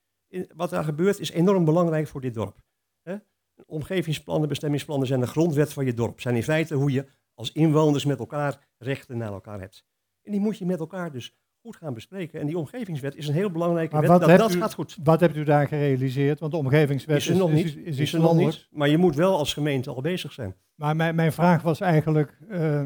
[0.56, 2.62] Wat daar gebeurt is enorm belangrijk voor dit dorp.
[3.02, 3.18] Hè.
[3.66, 6.22] Omgevingsplannen, bestemmingsplannen zijn de grondwet van je dorp.
[6.22, 9.86] Zijn in feite hoe je als inwoners met elkaar rechten naar elkaar hebt.
[10.22, 12.40] En die moet je met elkaar dus goed gaan bespreken.
[12.40, 14.10] En die omgevingswet is een heel belangrijke Maar wet.
[14.12, 14.98] wat Dat, hebt dat u- gaat goed.
[15.04, 16.40] Wat hebt u daar gerealiseerd?
[16.40, 17.66] Want de omgevingswet Is er nog niet.
[17.66, 18.68] is, is Is iets er nog niet.
[18.72, 20.56] Maar je moet wel als gemeente al bezig zijn.
[20.76, 22.82] Maar mijn, mijn vraag was eigenlijk, eh,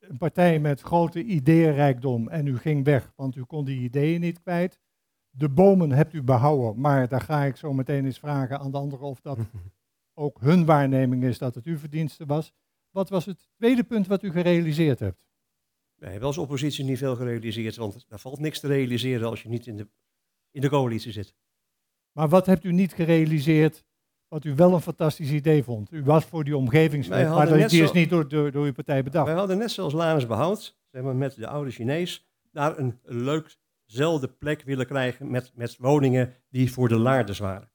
[0.00, 4.40] een partij met grote ideeënrijkdom en u ging weg, want u kon die ideeën niet
[4.40, 4.78] kwijt.
[5.30, 8.76] de bomen hebt u behouden, maar daar ga ik zo meteen eens vragen aan de
[8.78, 9.38] anderen of dat
[10.14, 12.52] ook hun waarneming is dat het uw verdienste was.
[12.90, 15.24] Wat was het tweede punt wat u gerealiseerd hebt?
[15.96, 19.48] Wij hebben als oppositie niet veel gerealiseerd, want daar valt niks te realiseren als je
[19.48, 19.88] niet in de,
[20.50, 21.34] in de coalitie zit.
[22.12, 23.84] Maar wat hebt u niet gerealiseerd
[24.28, 25.92] wat u wel een fantastisch idee vond?
[25.92, 29.26] U was voor die omgevingswet, maar die is niet door, door, door uw partij bedacht.
[29.26, 34.28] Wij hadden net zoals Lanus Behoud, zeg maar, met de oude Chinees, daar een leukzelfde
[34.28, 37.70] plek willen krijgen met, met woningen die voor de laarders waren.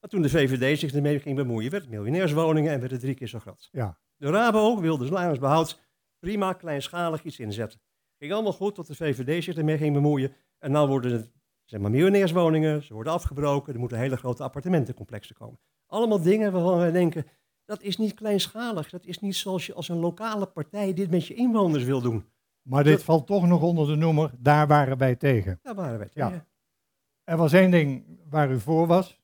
[0.00, 3.14] Maar toen de VVD zich ermee ging bemoeien, werd het miljonairswoningen en werd het drie
[3.14, 3.68] keer zo groot.
[3.72, 3.98] Ja.
[4.16, 5.80] De Rabo wilde Lanus Behoud
[6.22, 7.80] prima kleinschalig iets inzetten.
[8.18, 10.32] Ging allemaal goed tot de VVD zich ermee ging bemoeien.
[10.58, 11.30] En nu worden het
[11.64, 15.58] zeg maar, miljonairswoningen, ze worden afgebroken, er moeten hele grote appartementencomplexen komen.
[15.86, 17.26] Allemaal dingen waarvan wij denken,
[17.64, 18.90] dat is niet kleinschalig.
[18.90, 22.24] Dat is niet zoals je als een lokale partij dit met je inwoners wil doen.
[22.62, 25.58] Maar dit Dat- valt toch nog onder de noemer, daar waren wij tegen.
[25.62, 26.28] Daar waren wij Ja.
[26.28, 26.46] tegen.
[27.24, 29.20] Er was één ding waar u voor was,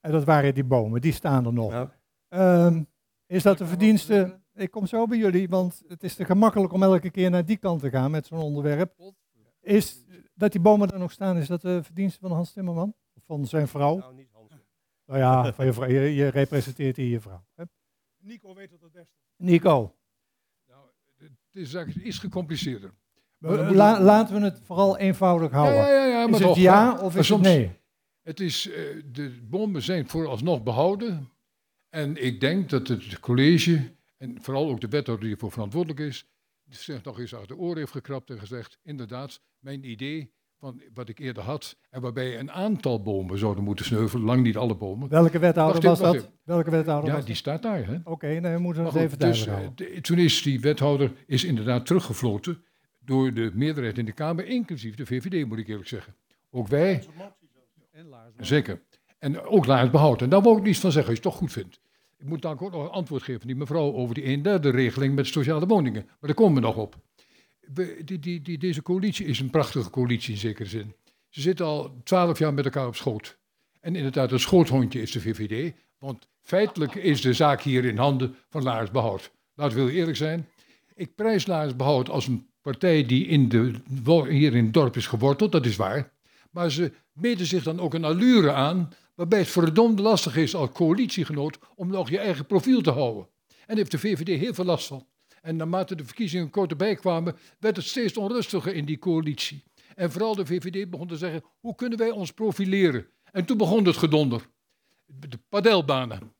[0.00, 1.70] en dat waren die bomen, die staan er nog.
[1.70, 1.88] Nou,
[2.28, 2.82] Ehm,
[3.26, 4.40] is dat de verdienste?
[4.54, 7.56] Ik kom zo bij jullie, want het is te gemakkelijk om elke keer naar die
[7.56, 9.12] kant te gaan met zo'n onderwerp.
[9.60, 12.94] Is dat die bomen er nog staan, is dat de verdienste van Hans Timmerman?
[13.14, 13.96] Of van zijn vrouw?
[13.98, 14.52] nou, niet Hans.
[15.06, 15.88] Nou ja, van je, vrouw.
[15.88, 17.44] Je, je representeert hier je vrouw.
[17.54, 17.64] Hè?
[18.18, 19.14] Nico weet dat het beste.
[19.36, 19.94] Nico,
[20.68, 20.86] Nou,
[21.18, 22.94] het is, eigenlijk- is gecompliceerder.
[23.38, 25.74] la- laten we het vooral eenvoudig houden.
[25.76, 27.80] ja, ja, ja, maar is het toch, ja of is het nee?
[28.22, 31.30] Het is, eh, de bomen zijn vooralsnog behouden.
[31.88, 36.26] En ik denk dat het college, en vooral ook de wethouder die ervoor verantwoordelijk is,
[36.68, 41.08] zich nog eens achter de oren heeft gekrapt en gezegd, inderdaad, mijn idee van wat
[41.08, 45.08] ik eerder had, en waarbij een aantal bomen zouden moeten sneuvelen, lang niet alle bomen.
[45.08, 46.30] Welke wethouder Wacht was dat?
[46.44, 47.42] Welke wethouder Ja, was die dat?
[47.42, 47.98] staat daar, hè?
[48.04, 49.94] Oké, nee, we moeten Maar het even dus, duidelijk eh, houden.
[49.94, 52.64] de- toen is die wethouder is inderdaad teruggefloten
[53.00, 56.14] door de meerderheid in de Kamer, inclusief de VVD, moet ik eerlijk zeggen.
[56.50, 57.04] Ook wij,
[58.38, 58.80] zeker.
[59.18, 60.22] En ook Laars behoud.
[60.22, 61.80] En daar wou ik niets van zeggen, als je het toch goed vindt.
[62.22, 65.14] Ik moet dan ook nog een antwoord geven die mevrouw over die een derde regeling
[65.14, 66.04] met sociale woningen.
[66.04, 66.96] Maar daar komen we nog op.
[68.04, 70.94] Die, die, deze coalitie is een prachtige coalitie in zekere zin.
[71.28, 73.38] Ze zitten al twaalf jaar met elkaar op schoot.
[73.80, 75.74] En inderdaad, het schoothondje is de VVD.
[75.98, 79.32] Want feitelijk is de zaak hier in handen van Laars Behoud.
[79.54, 80.48] Laten we eerlijk zijn.
[80.94, 83.72] Ik prijs Laars Behoud als een partij die in de,
[84.28, 86.12] hier in het dorp is geworteld, dat is waar.
[86.50, 90.70] Maar ze meten zich dan ook een allure aan waarbij het verdomd lastig is als
[90.72, 93.28] coalitiegenoot om nog je eigen profiel te houden.
[93.48, 95.06] En daar heeft de VVD heel veel last van.
[95.40, 99.64] En naarmate de verkiezingen kort erbij kwamen, werd het steeds onrustiger in die coalitie.
[99.94, 103.06] En vooral de VVD begon te zeggen, hoe kunnen wij ons profileren?
[103.30, 104.48] En toen begon het gedonder.
[105.06, 106.34] De padelbanen.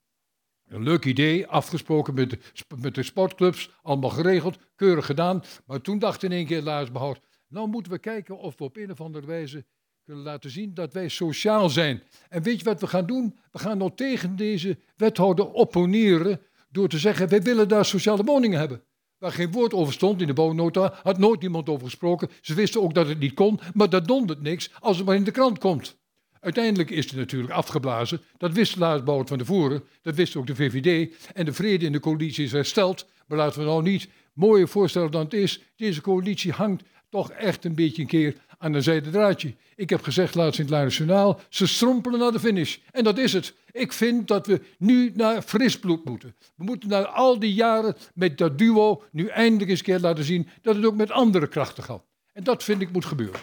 [0.68, 2.38] Een leuk idee, afgesproken met de,
[2.80, 5.42] met de sportclubs, allemaal geregeld, keurig gedaan.
[5.66, 8.76] Maar toen dacht in één keer Lars Behoud, nou moeten we kijken of we op
[8.76, 9.64] een of andere wijze
[10.04, 12.02] kunnen laten zien dat wij sociaal zijn.
[12.28, 13.38] En weet je wat we gaan doen?
[13.50, 18.58] We gaan nou tegen deze wethouder opponeren door te zeggen, wij willen daar sociale woningen
[18.58, 18.82] hebben.
[19.18, 22.28] Waar geen woord over stond in de bouwnota, had nooit niemand over gesproken.
[22.40, 25.24] Ze wisten ook dat het niet kon, maar dat dondert niks als het maar in
[25.24, 26.00] de krant komt.
[26.40, 28.20] Uiteindelijk is het natuurlijk afgeblazen.
[28.36, 29.82] Dat wist Lars Bout van tevoren.
[30.02, 31.14] Dat wist ook de VVD.
[31.34, 33.06] En de vrede in de coalitie is hersteld.
[33.26, 35.60] Maar laten we nou niet mooier voorstellen dan het is.
[35.76, 39.54] Deze coalitie hangt toch echt een beetje een keer aan een zijden draadje.
[39.76, 42.78] Ik heb gezegd laatst in het Larisch Journaal, ze strompelen naar de finish.
[42.90, 43.54] En dat is het.
[43.70, 46.34] Ik vind dat we nu naar fris bloed moeten.
[46.56, 50.24] We moeten na al die jaren met dat duo nu eindelijk eens een keer laten
[50.24, 52.04] zien dat het ook met andere krachten gaat.
[52.32, 53.40] En dat vind ik moet gebeuren.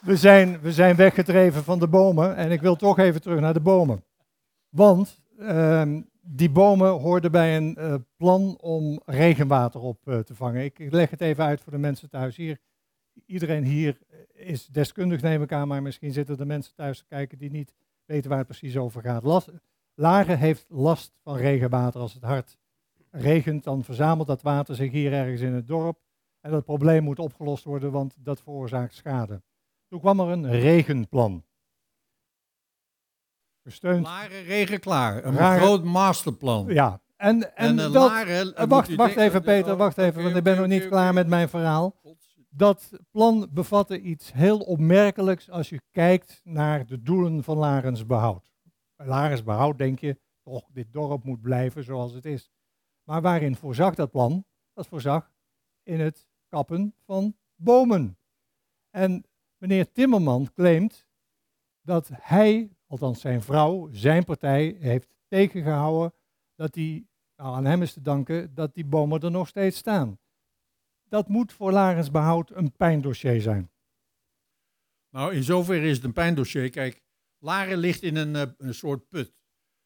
[0.00, 3.54] We zijn, we zijn weggedreven van de bomen en ik wil toch even terug naar
[3.54, 4.04] de bomen.
[4.68, 10.64] Want ehm, die bomen hoorden bij een eh, plan om regenwater op eh, te vangen.
[10.64, 12.58] Ik, leg het even uit voor de mensen thuis hier.
[13.26, 13.98] Iedereen hier
[14.32, 17.74] is deskundig, neem ik aan, maar misschien zitten er mensen thuis te kijken die niet
[18.04, 19.50] weten waar het precies over gaat.
[19.94, 22.00] Laren heeft last van regenwater.
[22.00, 22.58] Als het hard
[23.10, 25.98] regent, dan verzamelt dat water zich hier ergens in het dorp.
[26.40, 29.42] En dat probleem moet opgelost worden, want dat veroorzaakt schade.
[29.88, 31.44] Toen kwam er een regenplan.
[33.62, 34.04] Gesteund.
[34.04, 35.24] Laren regen klaar.
[35.24, 36.66] Een groot masterplan.
[36.68, 40.36] Ja, en, en, En, eh, dat, Laren, eh, wacht, wacht even Peter, wacht even, want
[40.36, 42.00] ik ben nog niet klaar met mijn verhaal.
[42.50, 48.52] Dat plan bevatte iets heel opmerkelijks als je kijkt naar de doelen van Larensbehoud.
[48.96, 52.50] Bij Larensbehoud denk je, toch, dit dorp moet blijven zoals het is.
[53.04, 54.44] Maar waarin voorzag dat plan?
[54.72, 55.30] Dat voorzag
[55.82, 58.18] in het kappen van bomen.
[58.90, 59.24] En
[59.56, 61.06] meneer Timmerman claimt
[61.82, 66.12] dat hij, althans zijn vrouw, zijn partij, heeft tegengehouden
[66.54, 70.18] dat die, nou aan hem is te danken, dat die bomen er nog steeds staan.
[71.08, 73.70] Dat moet voor Larensbehoud een pijndossier zijn.
[75.10, 76.70] Nou, in zoverre is het een pijndossier.
[76.70, 77.00] Kijk,
[77.38, 79.32] Laren ligt in een, eh, een soort put.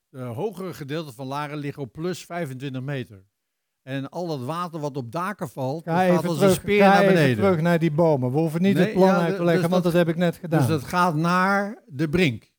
[0.08, 3.26] De hogere gedeelte van Laren ligt op plus 25 meter.
[3.82, 7.02] En al dat water wat op daken valt, Ga gaat even, als een speer naar
[7.02, 7.36] even beneden.
[7.36, 8.32] terug naar die bomen.
[8.32, 10.08] We hoeven niet Nee, het plan ja, uit te dus leggen, want dat- dat heb
[10.14, 10.58] ik net gedaan.
[10.60, 12.54] Dus dat gaat naar de brink.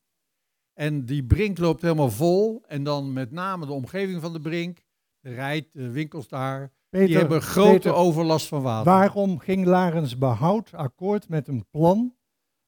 [0.77, 2.63] En die brink loopt helemaal vol.
[2.67, 4.83] En dan met name de omgeving van de brink,
[5.19, 8.91] de rijt, de winkels daar, die hebben grote Peter, overlast van water.
[8.91, 12.15] Waarom ging Larens Behoud akkoord met een plan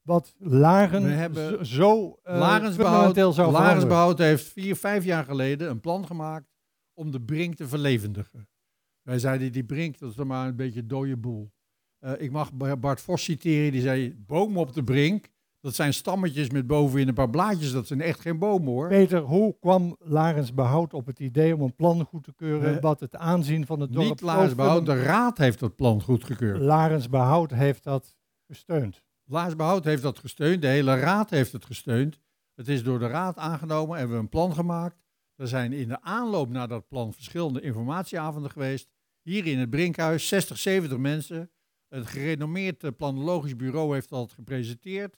[0.02, 3.52] wat Laren We hebben zo- uh, fundamenteel zou veranderen?
[3.52, 6.48] Larensbehoud heeft vier, vijf jaar geleden een plan gemaakt
[6.94, 8.48] om de brink te verlevendigen.
[9.02, 11.52] Wij zeiden, die brink, dat is dan maar een beetje een dode boel.
[11.98, 15.28] Eh, ik mag Bart Vos citeren, die zei, bomen op de brink,
[15.60, 18.88] dat zijn stammetjes met bovenin een paar blaadjes, dat zijn echt geen bomen hoor.
[18.88, 23.00] Peter, hoe kwam Larens Behoud op het idee om een plan goed te keuren wat
[23.00, 24.08] het aanzien van het dorp...
[24.08, 26.60] Niet zo Larensbehoud, de raad heeft dat plan goedgekeurd.
[26.60, 29.02] Larens Behoud heeft dat gesteund.
[29.24, 32.20] Larensbehoud heeft dat gesteund, de hele raad heeft het gesteund.
[32.54, 35.02] Het is door de raad aangenomen, hebben we een plan gemaakt.
[35.36, 38.88] Er zijn in de aanloop naar dat plan verschillende informatieavonden geweest.
[39.22, 41.50] Hier in het Brinkhuis, 60, 70 mensen.
[41.88, 45.16] Het gerenommeerd eh, planologisch bureau heeft dat gepresenteerd.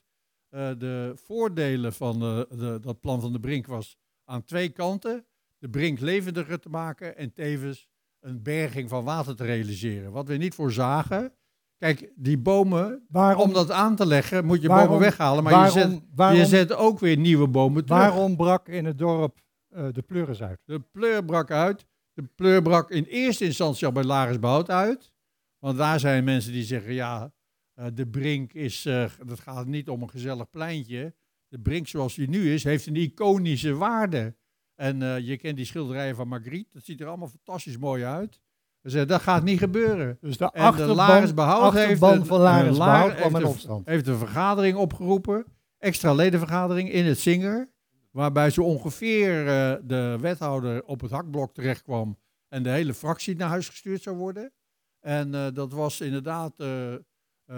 [0.53, 5.25] Eh, de voordelen van eh, de, dat plan van de Brink was aan twee kanten.
[5.57, 7.87] De Brink levendiger te maken en tevens
[8.19, 10.11] een berging van water te realiseren.
[10.11, 11.33] Wat we niet voorzagen.
[11.77, 15.43] Kijk, die bomen, Waarom, om dat aan te leggen, moet je waarom- bomen weghalen.
[15.43, 18.01] Maar waarom, je, zet, waarom, je zet ook weer nieuwe bomen terug.
[18.01, 19.39] waarom brak in het dorp
[19.69, 20.59] eh, de pleuris uit?
[20.65, 21.85] De pleur brak uit.
[22.13, 25.11] De pleur brak in eerste instantie al bij Lagersbout uit.
[25.59, 27.31] Want daar zijn mensen die zeggen, ja,
[27.73, 31.13] eh, de Brink is, eh, dat gaat niet om een gezellig pleintje.
[31.47, 34.35] De Brink zoals die nu is, heeft een iconische waarde.
[34.75, 38.41] En eh, je kent die schilderijen van Magritte, dat ziet er allemaal fantastisch mooi uit.
[38.81, 40.17] Zeggen, dat gaat niet gebeuren.
[40.21, 43.87] Dus de achterban, heeft een- van een Larensbehoud Laar- kwam in heeft opstand.
[43.87, 45.45] heeft een vergadering opgeroepen,
[45.77, 47.71] extra ledenvergadering in het Zinger,
[48.11, 49.45] waarbij zo ongeveer
[49.85, 52.17] de wethouder op het hakblok terechtkwam
[52.47, 54.51] en de hele fractie naar huis gestuurd zou worden.
[54.99, 56.53] En dat was inderdaad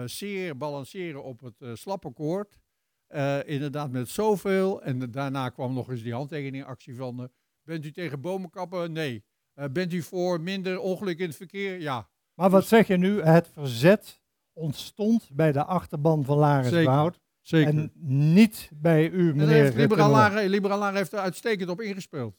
[0.04, 2.58] zeer balanceren op het uh, slappenkoord.
[3.06, 4.82] Eh, inderdaad met zoveel.
[4.82, 7.20] En daarna kwam nog eens die handtekeningactie van...
[7.20, 7.26] eh,
[7.62, 8.92] bent u tegen bomen kappen?
[8.92, 9.24] Nee.
[9.54, 11.80] Eh, bent u voor minder ongeluk in het verkeer?
[11.80, 12.08] Ja.
[12.34, 13.22] Maar wat zeg je nu?
[13.22, 14.20] Het verzet
[14.52, 17.20] ontstond bij de achterban van Larensbehoud.
[17.40, 17.68] Zeker.
[17.68, 17.92] En
[18.34, 20.08] niet bij u, En meneer heeft Liberaal.
[20.08, 22.36] Liberaal Liberaal heeft er uitstekend op ingespeeld.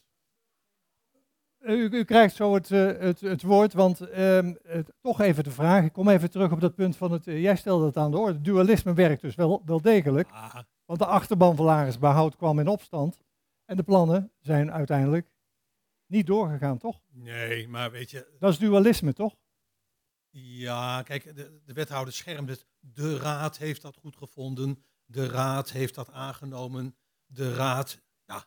[1.68, 5.52] U, u krijgt zo het, eh, het, het woord, want ehm, het- toch even de
[5.52, 5.84] vraag.
[5.84, 7.28] Ik kom even terug op dat punt van het.
[7.28, 8.42] eh, jij stelde het aan de orde.
[8.42, 10.30] Dualisme werkt dus wel, wel degelijk.
[10.32, 10.56] Ah,
[10.86, 13.18] Want de achterban van Lagersbehoud kwam in opstand.
[13.66, 15.32] En de plannen zijn uiteindelijk
[16.06, 17.02] niet doorgegaan, toch?
[17.12, 19.36] nee, maar weet je, Dat is dualisme, toch?
[20.40, 22.66] Ja, kijk, de, de wethouder schermt het.
[22.80, 24.84] De raad heeft dat goed gevonden.
[25.06, 26.96] De raad heeft dat aangenomen.
[27.26, 28.46] De raad, ja,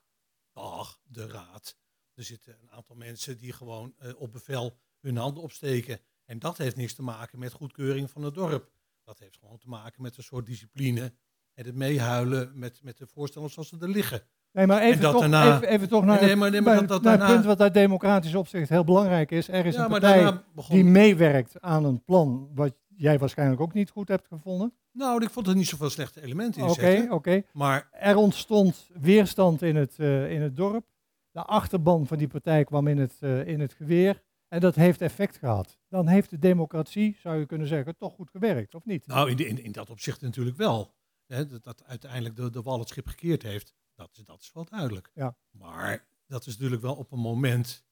[0.53, 1.79] ach, de raad.
[2.21, 5.99] Er zitten een aantal mensen die gewoon eh, op bevel hun handen opsteken.
[6.25, 8.71] En dat heeft niks te maken met goedkeuring van het dorp.
[9.05, 11.12] Dat heeft gewoon te maken met een soort discipline.
[11.55, 14.23] En het meehuilen met, met de voorstellen zoals ze er liggen.
[14.53, 16.87] Nee, maar even, dat toch, daarna- even, even toch naar, Nee, maar- nee, maar bij-
[16.87, 19.49] dat- dat naar het punt wat uit democratisch opzicht heel belangrijk is.
[19.49, 20.75] Er is Ja, een partij begon...
[20.77, 24.75] die meewerkt aan een plan wat jij waarschijnlijk ook niet goed hebt gevonden.
[24.93, 27.43] Nou, ik vond er niet zoveel slechte elementen in Oké, oké.
[27.53, 30.85] Maar Er ontstond weerstand in het, eh, in het dorp.
[31.31, 34.22] De achterban van die partij kwam in het, eh, in het geweer.
[34.49, 35.78] En dat heeft effect gehad.
[35.89, 39.07] Dan heeft de democratie, zou je kunnen zeggen, toch goed gewerkt, of niet?
[39.07, 40.95] Nou, in, de- in, in dat opzicht natuurlijk wel.
[41.26, 44.64] Dat, dat uiteindelijk de, de wal het schip gekeerd heeft, dat, is- dat is wel
[44.64, 45.11] duidelijk.
[45.14, 45.37] Ja.
[45.51, 47.85] Maar dat is natuurlijk wel op een moment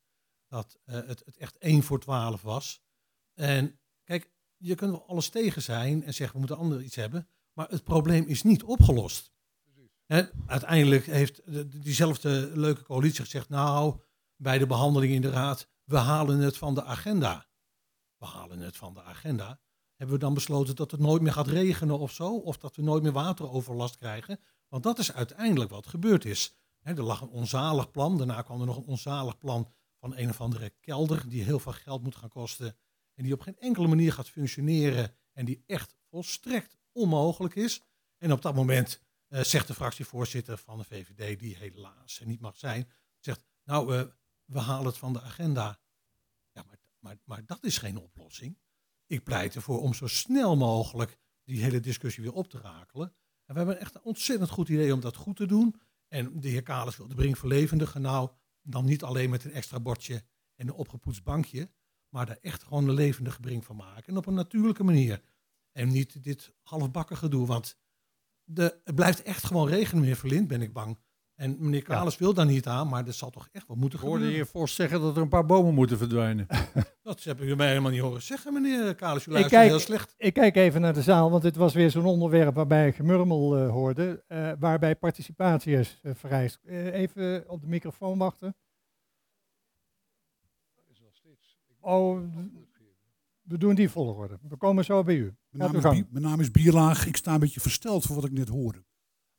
[0.49, 2.83] dat eh, het, het echt 1 voor 12 was.
[3.35, 7.29] En kijk, je kunt wel alles tegen zijn en zeggen we moeten anderen iets hebben.
[7.53, 9.33] Maar het probleem is niet opgelost.
[10.47, 14.01] Uiteindelijk heeft de- diezelfde leuke coalitie gezegd, nou,
[14.37, 17.47] bij de behandeling in de raad, we halen het van de agenda.
[18.17, 19.61] We halen het van de agenda
[19.99, 22.37] hebben we dan besloten dat het nooit meer gaat regenen of zo?
[22.37, 24.41] Of dat we nooit meer wateroverlast krijgen?
[24.69, 26.57] Want dat is uiteindelijk wat gebeurd is.
[26.83, 28.19] Er lag een onzalig plan.
[28.19, 31.73] Daarna kwam er nog een onzalig plan van een of andere kelder die heel veel
[31.73, 32.77] geld moet gaan kosten.
[33.15, 35.15] En die op geen enkele manier gaat functioneren.
[35.33, 37.83] En die echt volstrekt onmogelijk is.
[38.19, 42.41] En op dat moment eh, zegt de fractievoorzitter van de VVD, die helaas er niet
[42.41, 44.07] mag zijn, zegt, nou, eh,
[44.45, 45.81] we halen het van de agenda.
[46.53, 48.59] Ja, maar, maar, maar dat is geen oplossing.
[49.07, 53.15] Ik pleit ervoor om zo snel mogelijk die hele discussie weer op te rakelen.
[53.45, 55.81] En we hebben echt een ontzettend goed idee om dat goed te doen.
[56.09, 58.01] En de heer Kalis wil de Brink verlevendigen.
[58.01, 58.31] Nou,
[58.63, 60.25] dan niet alleen met een extra bordje
[60.55, 61.71] en een opgepoetst bankje.
[62.09, 64.07] Maar daar echt gewoon een levendige Brink van maken.
[64.07, 65.23] En op een natuurlijke manier.
[65.73, 67.47] En niet dit halfbakken gedoe.
[67.47, 67.77] Want
[68.49, 70.99] de, het blijft echt gewoon regenen, meneer Verlind, ben ik bang.
[71.35, 74.05] En meneer Kalis wil daar niet aan, maar dat zal toch echt wel moeten Ik
[74.05, 74.51] hoorde de gebeuren.
[74.53, 76.47] heer Vos zeggen dat er een paar bomen moeten verdwijnen.
[77.03, 79.27] Dat hebben jullie mij helemaal niet horen zeggen, meneer Kalis.
[79.27, 80.15] U Ik luistert kijk, heel slecht.
[80.17, 83.57] ik kijk even naar de zaal, want dit was weer zo'n onderwerp waarbij ik gemurmel
[83.57, 86.61] eh, hoorde, eh, waarbij participatie is eh, vereist.
[86.65, 88.57] Eh, even op de microfoon wachten.
[91.81, 92.21] Oh,
[93.49, 94.39] we doen die volgorde.
[94.43, 95.37] We komen zo bij u.
[95.49, 97.07] Mijn naam, is mijn naam is Bierlaag.
[97.07, 98.85] Ik sta een beetje versteld voor wat ik net hoorde.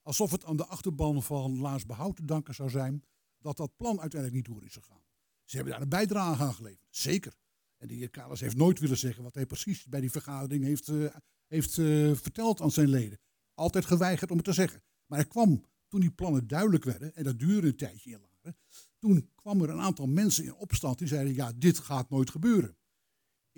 [0.02, 3.04] Alsof het aan de achterban van Laars Behoud te danken zou zijn
[3.38, 5.04] dat dat plan uiteindelijk niet door is gegaan.
[5.44, 6.88] Ze hebben daar een bijdrage aan geleverd.
[6.90, 7.34] Zeker.
[7.78, 10.88] En de heer Kalas heeft nooit willen zeggen wat hij precies bij die vergadering heeft,
[10.88, 11.16] eh,
[11.48, 13.20] heeft eh, verteld aan zijn leden.
[13.54, 14.84] Altijd geweigerd om het te zeggen.
[15.06, 18.58] Maar er kwam, toen die plannen duidelijk werden, en dat duurde een tijdje in Laren,
[18.98, 22.78] toen kwam er een aantal mensen in opstand die zeiden, ja, dit gaat nooit gebeuren.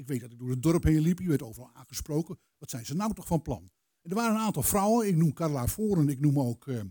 [0.02, 2.40] Ik weet dat ik door het dorp heen liep, je werd overal aangesproken.
[2.58, 3.72] Wat zijn ze nou toch van plan?
[4.02, 6.82] En er waren een aantal vrouwen, ik noem Carla Voren, ik noem ook eh,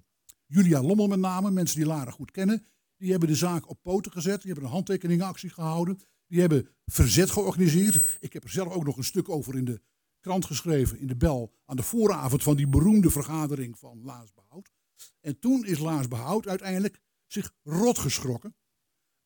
[0.47, 2.67] Julia Lommel met name, mensen die Lara goed kennen.
[2.97, 5.99] Die hebben de zaak op poten gezet, die hebben een handtekeningenactie gehouden.
[6.27, 8.19] Die hebben verzet georganiseerd.
[8.21, 9.81] Ik heb er zelf ook nog een stuk over in de
[10.21, 14.71] krant geschreven, in de bel, aan de vooravond van die beroemde vergadering van Laas Behoud.
[15.21, 18.55] En toen is Laas Behoud uiteindelijk zich rot geschrokken.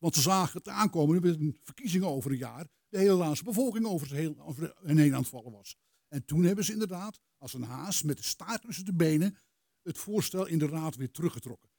[0.05, 2.67] Want ze zagen het aankomen met een verkiezingen over een jaar.
[2.89, 5.77] De hele Laanse bevolking over, het heel, over heen aan het vallen was.
[6.09, 9.37] En toen hebben ze inderdaad, als een haas met de staart tussen de benen,
[9.83, 11.71] het voorstel in de raad weer teruggetrokken.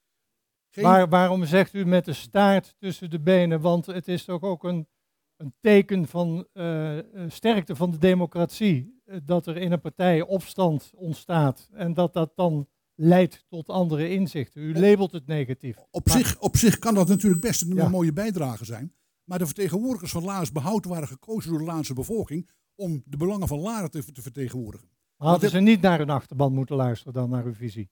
[0.70, 3.62] Geen- Waar, waarom zegt u met de staart tussen de benen?
[3.62, 4.88] Want het is toch ook een,
[5.36, 8.94] een teken van eh, eh, sterkte van de democratie.
[9.06, 11.70] eh, dat er in een partij opstand ontstaat.
[11.72, 14.62] En dat dat dan leidt tot andere inzichten.
[14.62, 15.78] U labelt het negatief.
[15.92, 17.88] Op, Maar- zich, op zich kan dat natuurlijk best een Ja.
[17.90, 18.94] mooie bijdrage zijn.
[19.24, 23.48] Maar de vertegenwoordigers van Laars Behoud waren gekozen door de Laanse bevolking om de belangen
[23.48, 24.90] van Laren te, te vertegenwoordigen.
[25.16, 27.90] Hadden ze niet naar hun achterban moeten luisteren dan naar uw visie?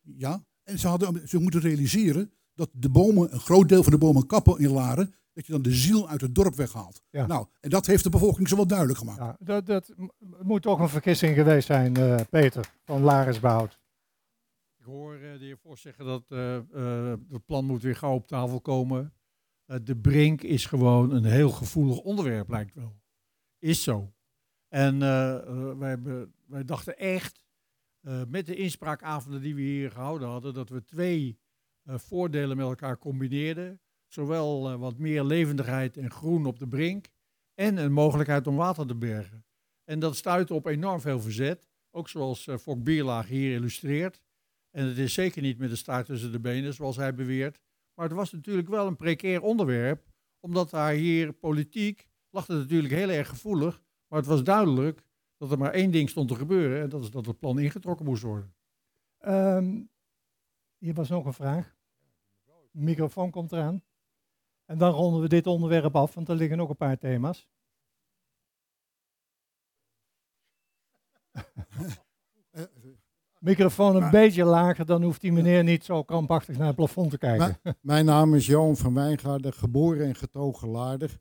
[0.00, 3.98] Ja, en ze hadden ze moeten realiseren dat de bomen, een groot deel van de
[3.98, 7.02] bomen kappen in Laren, dat je dan de ziel uit het dorp weghaalt.
[7.10, 7.26] Ja.
[7.26, 9.18] Nou, en dat heeft de bevolking zo wel duidelijk gemaakt.
[9.18, 9.94] Ja, dat, dat
[10.42, 13.80] moet toch een vergissing geweest zijn, eh, Peter, van Larisbehoud.
[14.86, 18.14] Ik hoor eh, de heer Vos zeggen dat eh, eh, het plan moet weer gauw
[18.14, 19.14] op tafel komen.
[19.64, 23.00] Eh, de brink is gewoon een heel gevoelig onderwerp, lijkt wel.
[23.58, 24.14] Is zo.
[24.68, 27.40] En eh, eh, wij, dachten echt,
[28.00, 31.38] eh, met de inspraakavonden die we hier gehouden hadden, dat we twee
[31.82, 33.80] eh, voordelen met elkaar combineerden.
[34.06, 37.06] Zowel eh, wat meer levendigheid en groen op de brink
[37.54, 39.44] en een mogelijkheid om water te bergen.
[39.84, 44.24] En dat stuitte op enorm veel verzet, ook zoals eh Fok Bierlaag hier illustreert.
[44.76, 47.60] En het is zeker niet met de staart tussen de benen, zoals hij beweert.
[47.94, 50.06] Maar het was natuurlijk wel een precair onderwerp,
[50.40, 53.82] omdat daar hier politiek lag het natuurlijk heel erg gevoelig.
[54.08, 55.04] Maar het was duidelijk
[55.36, 58.04] dat er maar één ding stond te gebeuren, en dat is dat het plan ingetrokken
[58.04, 58.54] moest worden.
[59.18, 59.82] Ehm,
[60.78, 61.76] hier was nog een vraag.
[62.70, 63.82] De microfoon komt eraan.
[64.64, 67.48] En dan ronden we dit onderwerp af, want er liggen nog een paar thema's.
[73.46, 77.10] Microfoon een Maar- beetje lager, dan hoeft die meneer niet zo krampachtig naar het plafond
[77.10, 77.58] te kijken.
[77.62, 81.18] Maar- mijn naam is Johan van Wijngaarden, geboren en getogen Laarder.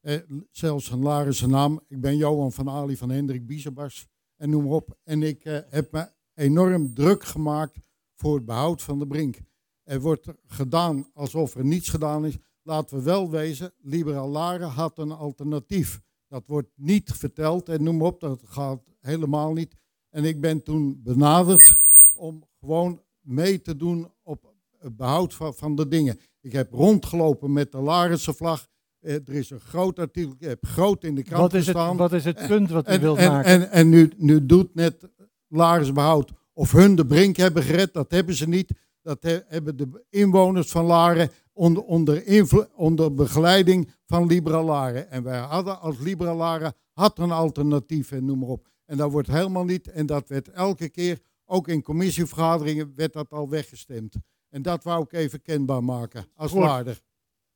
[0.00, 0.16] Eh,
[0.50, 1.80] zelfs een Laarse naam.
[1.88, 4.06] Ik ben Johan van Ali van Hendrik Biesebas
[4.36, 4.96] en noem maar op.
[5.04, 7.78] En ik eh, heb me enorm druk gemaakt
[8.14, 9.38] voor het behoud van de brink.
[9.84, 12.36] Er wordt gedaan alsof er niets gedaan is.
[12.62, 16.00] Laten we wel wezen, Liberaal Laren had een alternatief.
[16.28, 19.74] Dat wordt niet verteld en noem maar op, dat gaat helemaal niet.
[20.10, 21.76] En ik ben toen benaderd
[22.16, 26.18] om gewoon mee te doen op het behoud van, van de dingen.
[26.40, 28.66] Ik heb rondgelopen met de Larense vlag.
[29.00, 31.76] Eh, er is een groot artikel, ik heb groot in de krant Wat is het-
[31.76, 31.96] gestaan.
[31.96, 33.50] wat is het punt wat u en, wilt en, maken?
[33.50, 35.08] En, en nu, nu doet net
[35.48, 37.92] Lares behoud of hun de brink hebben gered.
[37.94, 38.72] Dat hebben ze niet.
[39.02, 45.10] Dat he- hebben de inwoners van Laren onder, onder, invlo- onder begeleiding van Libera Laren.
[45.10, 48.68] En wij hadden als Libera Laren had een alternatief en noem maar op.
[48.88, 49.90] En dat wordt helemaal niet.
[49.90, 54.16] En dat werd elke keer, ook in commissievergaderingen, werd dat al weggestemd.
[54.48, 56.60] En dat wou ik even kenbaar maken als Goed.
[56.60, 57.00] Laarder.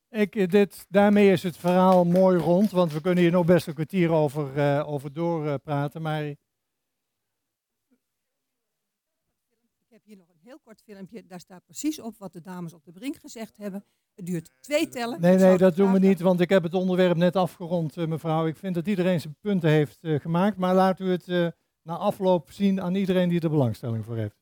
[0.08, 3.66] Ik, eh, dit, daarmee is het verhaal mooi rond, want we kunnen hier nog best
[3.66, 6.02] een kwartier over, eh, over doorpraten.
[6.02, 6.38] maar Ik
[9.88, 11.26] heb hier nog een heel kort filmpje.
[11.26, 13.84] Daar staat precies op wat de dames op de brink gezegd hebben.
[14.14, 15.20] Het duurt twee tellen.
[15.20, 18.46] Nee, nee, dat doen we niet, want ik heb het onderwerp net afgerond, eh, mevrouw.
[18.46, 21.46] Ik vind dat iedereen zijn punten heeft eh, gemaakt, maar laat u het eh,
[21.82, 24.40] na afloop zien aan iedereen die er belangstelling voor heeft.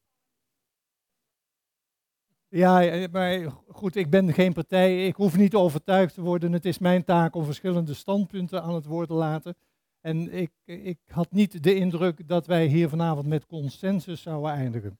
[2.48, 6.52] Ja, maar goed, ik ben geen partij, ik hoef niet overtuigd te worden.
[6.52, 9.54] Het is mijn taak om verschillende standpunten aan het woord te laten.
[10.00, 14.98] En ik, ik had niet de indruk dat wij hier vanavond met consensus zouden eindigen.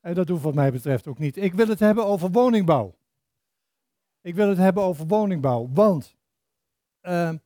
[0.00, 1.36] En dat hoeft wat mij betreft ook niet.
[1.36, 2.94] Ik wil het hebben over woningbouw.
[4.20, 6.16] Ik wil het hebben over woningbouw, want
[7.00, 7.36] ehm,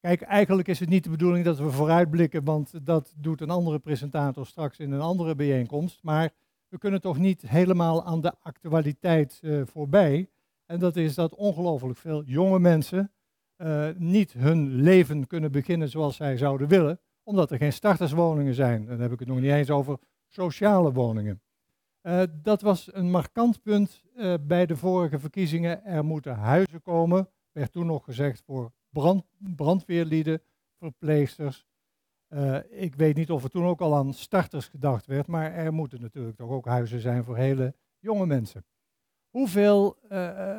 [0.00, 3.78] kijk, eigenlijk is het niet de bedoeling dat we vooruitblikken, want dat doet een andere
[3.78, 6.02] presentator straks in een andere bijeenkomst.
[6.02, 6.30] Maar
[6.68, 10.28] we kunnen toch niet helemaal aan de actualiteit eh, voorbij.
[10.66, 13.12] En dat is dat ongelooflijk veel jonge mensen
[13.56, 18.86] eh, niet hun leven kunnen beginnen zoals zij zouden willen, omdat er geen starterswoningen zijn.
[18.86, 19.98] Dan heb ik het nog niet eens over
[20.32, 21.42] sociale woningen.
[22.00, 25.84] Eh, dat was een markant punt eh, bij de vorige verkiezingen.
[25.84, 30.42] Er moeten huizen komen, werd toen nog gezegd voor brand, brandweerlieden,
[30.78, 31.66] verpleegsters.
[32.28, 35.72] Uh, ik weet niet of er toen ook al aan starters gedacht werd, maar er
[35.72, 38.64] moeten natuurlijk toch ook huizen zijn voor hele jonge mensen.
[39.30, 39.98] Hoeveel,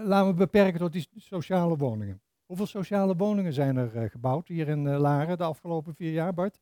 [0.03, 2.21] laten we beperken tot die sociale woningen.
[2.45, 6.61] Hoeveel sociale woningen zijn er gebouwd hier in Laren de afgelopen vier jaar, Bart?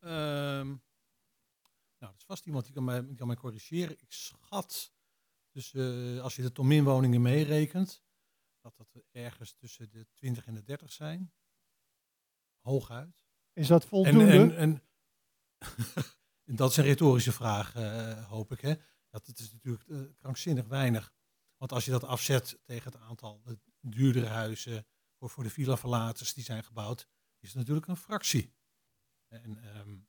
[0.00, 0.82] Um,
[2.26, 4.00] vast iemand die kan mij, kan mij corrigeren.
[4.00, 4.92] Ik schat,
[5.50, 8.04] dus uh, als je de Tominwoningen meerekent,
[8.60, 11.32] dat dat ergens tussen de 20 en de 30 zijn.
[12.60, 13.24] Hooguit.
[13.52, 14.30] Is dat voldoende?
[14.30, 14.82] En, en,
[16.44, 18.60] en dat is een retorische vraag, uh, hoop ik.
[18.60, 18.74] Hè?
[19.10, 21.14] Dat het is natuurlijk uh, krankzinnig weinig.
[21.56, 23.42] Want als je dat afzet tegen het aantal
[23.80, 24.86] duurdere huizen
[25.18, 27.08] voor, voor de villa-verlaters die zijn gebouwd,
[27.38, 28.54] is het natuurlijk een fractie.
[29.28, 30.08] En um,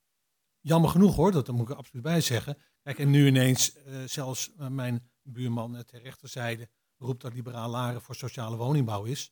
[0.68, 2.58] jammer genoeg hoor, dat, moet ik er absoluut bij zeggen.
[2.82, 7.70] Kijk, en nu ineens uh, zelfs uh, mijn buurman uh, ter rechterzijde roept dat liberaal
[7.70, 9.32] Laren voor sociale woningbouw is.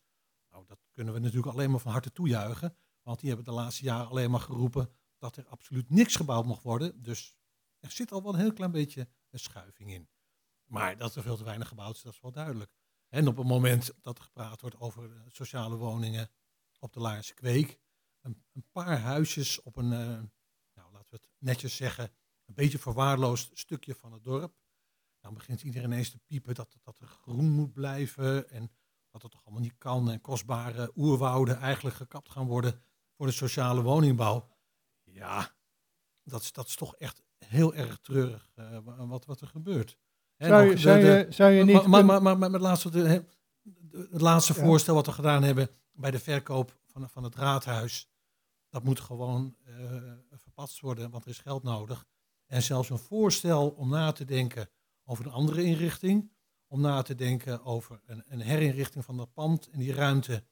[0.50, 2.78] Nou, dat kunnen we natuurlijk alleen maar van harte toejuichen.
[3.02, 6.64] Want die hebben de laatste jaren alleen maar geroepen dat er absoluut niks gebouwd mocht
[6.64, 7.02] worden.
[7.02, 7.36] Dus
[7.80, 10.10] er zit al wel een heel klein beetje een schuiving in.
[10.66, 12.72] Maar dat er veel te weinig gebouwd is, dat is wel duidelijk.
[13.08, 16.30] En op het moment dat er gepraat wordt over sociale woningen
[16.80, 17.80] op de Laarse Kweek,
[18.22, 20.32] een, een paar huisjes op een
[21.46, 22.12] netjes zeggen,
[22.46, 24.54] een beetje verwaarloosd stukje van het dorp.
[25.20, 28.72] Dan begint iedereen ineens te piepen dat, dat er groen moet blijven en
[29.12, 32.82] dat het toch allemaal niet kan en kostbare oerwouden eigenlijk gekapt gaan worden
[33.18, 34.48] voor de sociale woningbouw.
[35.04, 35.56] Ja,
[36.24, 39.98] dat is, dat is toch echt heel erg treurig uh, wat, wat er gebeurt.
[40.38, 41.86] Zou je, zou je, zou je niet...
[41.86, 42.90] Maar, maar, maar, maar, het laatste,
[43.92, 44.60] het laatste ja.
[44.60, 48.10] voorstel wat we gedaan hebben bij de verkoop van, van het raadhuis,
[48.76, 52.06] dat moet gewoon uh, verpatst worden, want er is geld nodig.
[52.46, 54.70] En zelfs een voorstel om na te denken
[55.04, 56.32] over een andere inrichting.
[56.68, 60.44] Om na te denken over een, een herinrichting van dat pand en die ruimte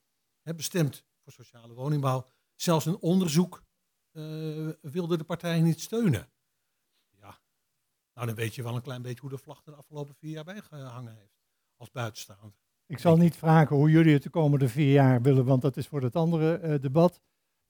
[0.41, 2.25] hè, bestemd voor sociale woningbouw.
[2.55, 3.63] Zelfs een onderzoek
[4.11, 6.31] uh, wilde de partij niet steunen.
[7.09, 7.39] Ja,
[8.13, 10.43] nou dan weet je wel een klein beetje hoe de vlag de afgelopen vier jaar
[10.43, 11.41] bij gehangen heeft.
[11.75, 12.59] Als buitenstaander.
[12.85, 15.87] Ik zal niet vragen hoe jullie het de komende vier jaar willen, want dat is
[15.87, 17.21] voor het andere uh, debat.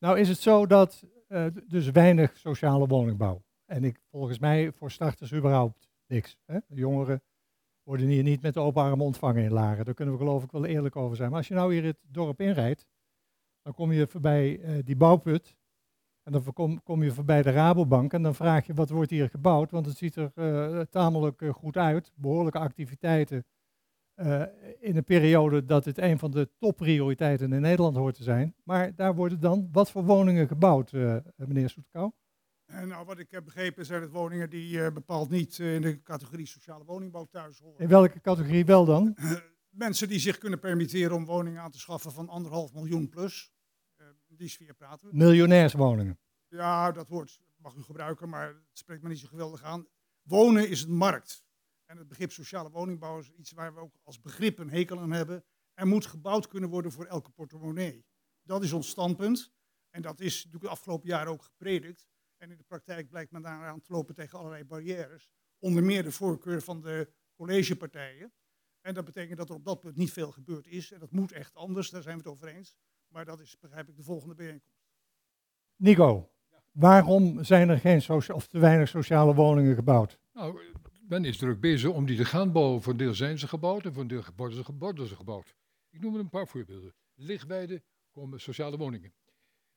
[0.04, 3.44] Nou is het zo dat uh, dus weinig sociale woningbouw.
[3.66, 6.38] En ik, volgens mij voor starters überhaupt niks.
[6.46, 6.60] Hè?
[6.68, 7.22] De jongeren
[7.84, 9.86] worden hier niet met de open armen ontvangen in Laren.
[9.86, 11.30] Daar kunnen we geloof ik wel eerlijk over zijn.
[11.30, 12.88] Maar als je nou hier het dorp inrijdt,
[13.62, 15.56] dan kom je voorbij uh, die bouwput.
[16.24, 19.30] En dan kom, kom, je voorbij de Rabobank en dan vraag je wat wordt hier
[19.30, 19.72] gebouwd.
[19.72, 22.12] Want het ziet er uh, tamelijk goed uit.
[22.16, 23.46] Behoorlijke activiteiten.
[24.16, 24.44] Uh,
[24.80, 28.56] in een periode dat het een van de topprioriteiten in Nederland hoort te zijn.
[28.64, 32.12] Maar daar worden dan wat voor woningen gebouwd, uh, meneer Soetkou?
[32.66, 36.02] En nou, wat ik heb begrepen zijn het woningen die uh, bepaald niet in de
[36.02, 37.80] categorie sociale woningbouw thuis horen.
[37.80, 39.18] In welke categorie wel dan?
[39.70, 43.54] Mensen die zich kunnen permitteren om woningen aan te schaffen van anderhalf miljoen plus.
[44.28, 45.16] die sfeer praten we.
[45.16, 46.20] Miljonairswoningen.
[46.48, 49.88] Ja, dat woord mag u gebruiken, maar het spreekt me niet zo geweldig aan.
[50.22, 51.44] Wonen is een markt.
[51.86, 55.12] En het begrip sociale woningbouw is iets waar we ook als begrip een hekel aan
[55.12, 55.44] hebben.
[55.74, 58.06] Er moet gebouwd kunnen worden voor elke portemonnee.
[58.42, 59.52] Dat is ons standpunt.
[59.90, 62.08] En dat is natuurlijk de afgelopen jaren ook gepredikt.
[62.38, 65.30] En in de praktijk blijkt men daaraan te lopen tegen allerlei barrières.
[65.60, 68.34] Onder meer de voorkeur van de collegepartijen.
[68.82, 70.92] En dat betekent dat er op dat punt niet veel gebeurd is.
[70.92, 72.76] En dat moet echt anders, daar zijn we het over eens.
[73.08, 74.82] Maar dat is, begrijp ik, de volgende bijeenkomst.
[75.76, 76.32] Nico,
[76.72, 78.04] waarom zijn er geen
[78.34, 80.20] of te weinig sociale woningen gebouwd?
[80.34, 80.62] Nou,
[81.14, 82.82] men is druk bezig om die te gaan bouwen.
[82.82, 85.56] Voor een deel zijn ze gebouwd en voor een deel worden ze, worden ze gebouwd.
[85.92, 86.94] Ik noem een paar voorbeelden.
[87.16, 89.14] Lichtweide komen sociale woningen.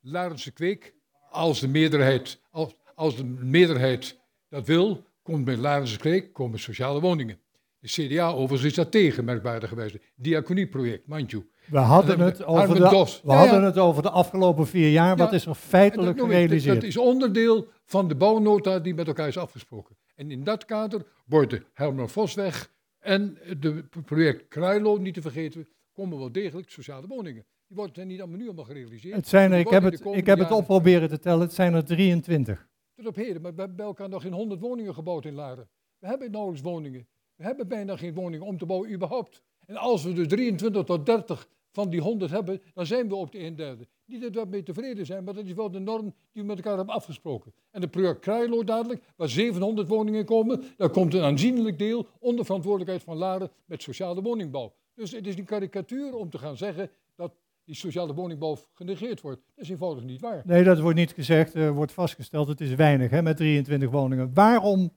[0.00, 0.94] Larense Kweek,
[1.30, 4.18] als de meerderheid, als, als de meerderheid
[4.48, 7.38] dat wil, komt bij Larense Kweek komen sociale woningen.
[7.78, 9.96] De CDA overigens is daar tegen, merkwaardigerwijs.
[10.14, 11.46] Diaconieproject, mandje.
[11.66, 13.66] We hadden, het over, de, we ja, hadden ja.
[13.66, 15.16] het over de afgelopen vier jaar.
[15.16, 16.74] Wat is er feitelijk gerealiseerd?
[16.74, 19.96] Dat is onderdeel van de bouwnota die met elkaar is afgesproken.
[20.16, 26.18] En in dat kader worden Helmer Vosweg en het project Kruilo, niet te vergeten, komen
[26.18, 27.44] wel degelijk sociale woningen.
[27.66, 29.16] Die worden niet allemaal nu allemaal gerealiseerd.
[29.16, 31.74] Het zijn er, ik heb, het, ik heb het op proberen te tellen, het zijn
[31.74, 32.68] er 23.
[32.94, 35.68] Tot op heden, maar we hebben bij elkaar nog geen 100 woningen gebouwd in Laren.
[35.98, 37.06] We hebben nauwelijks woningen.
[37.34, 39.42] We hebben bijna geen woningen om te bouwen überhaupt.
[39.66, 43.32] En als we dus 23 tot 30 van die 100 hebben, dan zijn we op
[43.32, 43.86] de 1 derde.
[44.04, 46.56] Niet dat we mee tevreden zijn, maar dat is wel de norm die we met
[46.56, 47.52] elkaar hebben afgesproken.
[47.70, 52.44] En de project Kruilo dadelijk, waar 700 woningen komen, daar komt een aanzienlijk deel onder
[52.44, 54.74] verantwoordelijkheid van Laren met sociale woningbouw.
[54.94, 57.32] Dus het is een karikatuur om te gaan zeggen dat
[57.64, 59.40] die sociale woningbouw genegeerd wordt.
[59.54, 60.42] Dat is eenvoudig niet waar.
[60.44, 62.48] Nee, dat wordt niet gezegd, er wordt vastgesteld.
[62.48, 64.30] Het is weinig hè, met 23 woningen.
[64.34, 64.92] Waarom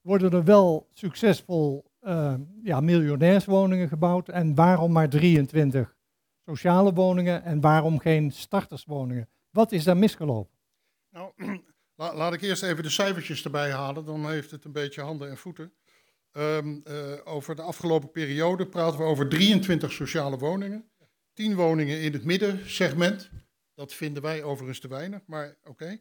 [0.00, 5.96] worden er wel succesvol uh, ja, miljonairswoningen gebouwd en waarom maar 23
[6.46, 9.28] sociale woningen en waarom geen starterswoningen?
[9.50, 10.58] Wat is daar misgelopen?
[11.10, 11.32] Nou,
[11.96, 15.36] laat ik eerst even de cijfertjes erbij halen, dan heeft het een beetje handen en
[15.36, 15.72] voeten.
[16.32, 20.90] Um, uh, over de afgelopen periode praten we over 23 sociale woningen.
[21.32, 23.30] 10 woningen in het middensegment.
[23.74, 26.00] Dat vinden wij overigens te weinig, maar oké.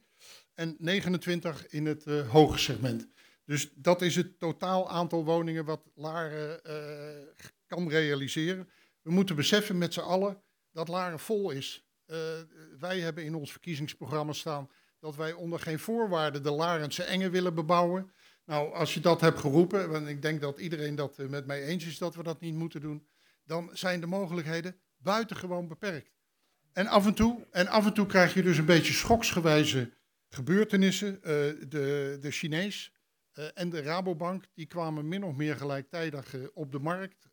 [0.54, 3.08] En 29 in het uh, hoge segment.
[3.46, 8.70] Dus dat is het totaal aantal woningen wat Laren uh, kan realiseren.
[9.02, 10.42] We moeten beseffen met z'n allen
[10.72, 11.86] dat Laren vol is.
[12.08, 12.18] Uh,
[12.80, 17.56] wij hebben in ons verkiezingsprogramma staan dat wij onder geen voorwaarden de Larense Engen willen
[17.56, 18.12] bebouwen.
[18.46, 21.64] Nou, als je dat hebt geroepen, en ik denk dat iedereen dat uh, met mij
[21.64, 23.08] eens is dat we dat niet moeten doen,
[23.44, 26.20] dan zijn de mogelijkheden buitengewoon beperkt.
[26.74, 29.94] En af en toe, en af en toe krijg je dus een beetje schoksgewijze
[30.30, 31.14] gebeurtenissen.
[31.16, 31.22] Uh,
[31.70, 32.94] de, de Chinees
[33.34, 37.30] uh, en de Rabobank, die kwamen min of meer gelijktijdig uh, op de markt.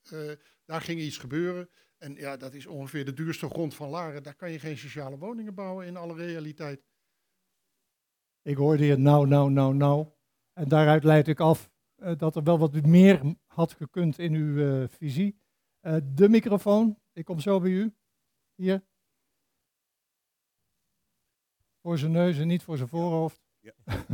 [0.65, 1.69] daar ging iets gebeuren.
[1.99, 4.23] En ja, dat is ongeveer de duurste grond van Laren.
[4.23, 6.87] Daar kan je geen sociale woningen bouwen in alle realiteit.
[8.43, 10.09] Ik hoorde je nou, nou, nou, nou.
[10.53, 14.57] En daaruit leid ik af uh, dat er wel wat meer had gekund in uw
[14.57, 15.41] uh, visie.
[15.83, 17.95] Uh, de microfoon, ik kom zo bij u.
[18.55, 18.85] Hier.
[21.83, 23.41] Voor zijn neus en niet voor zijn voorhoofd.
[23.59, 23.73] Ja.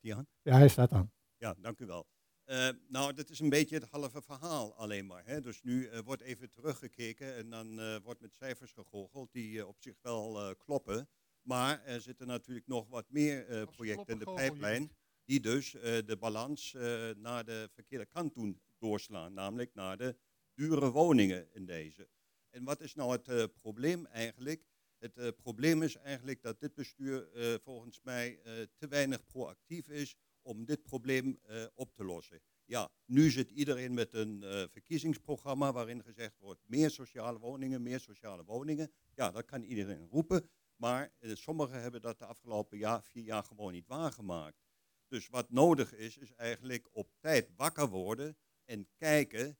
[0.00, 0.26] Staat hij aan?
[0.42, 1.12] Ja, hij staat aan.
[1.36, 2.06] Ja, dank u wel.
[2.46, 5.26] Uh, nou, dat is een beetje het halve verhaal alleen maar.
[5.26, 5.40] Hè?
[5.40, 9.76] Dus nu uh, wordt even teruggekeken en dan uh, wordt met cijfers gegoocheld die op
[9.80, 11.08] zich wel kloppen.
[11.42, 14.90] Maar er zitten natuurlijk nog wat meer projecten in de pijplijn
[15.24, 16.72] die dus de balans
[17.16, 19.32] naar de verkeerde kant doen doorslaan.
[19.32, 20.16] Namelijk naar de
[20.54, 22.08] dure woningen in deze.
[22.50, 24.69] En wat is nou het probleem eigenlijk?
[25.00, 27.28] Het probleem is eigenlijk dat dit bestuur
[27.62, 28.40] volgens mij
[28.76, 31.40] te weinig proactief is om dit probleem
[31.74, 32.42] op te lossen.
[32.64, 38.44] Ja, nu zit iedereen met een verkiezingsprogramma waarin gezegd wordt meer sociale woningen, meer sociale
[38.44, 38.92] woningen.
[39.14, 43.86] Ja, dat kan iedereen roepen, maar sommigen hebben dat de afgelopen vier jaar gewoon niet
[43.86, 44.62] waargemaakt.
[45.08, 49.58] Dus wat nodig is, is eigenlijk op tijd wakker worden en kijken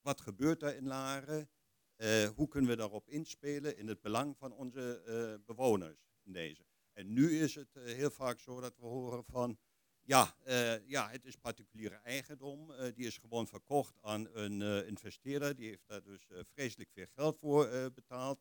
[0.00, 1.50] wat gebeurt er in Laren,
[2.34, 5.02] hoe kunnen we daarop inspelen in het belang van onze
[5.46, 6.62] bewoners in deze.
[6.92, 9.58] En nu is het heel vaak zo dat we horen van
[10.02, 10.34] ja,
[10.86, 12.72] ja, het is particuliere eigendom.
[12.94, 15.56] Die is gewoon verkocht aan een investeerder.
[15.56, 18.40] Die heeft daar dus vreselijk veel geld voor betaald.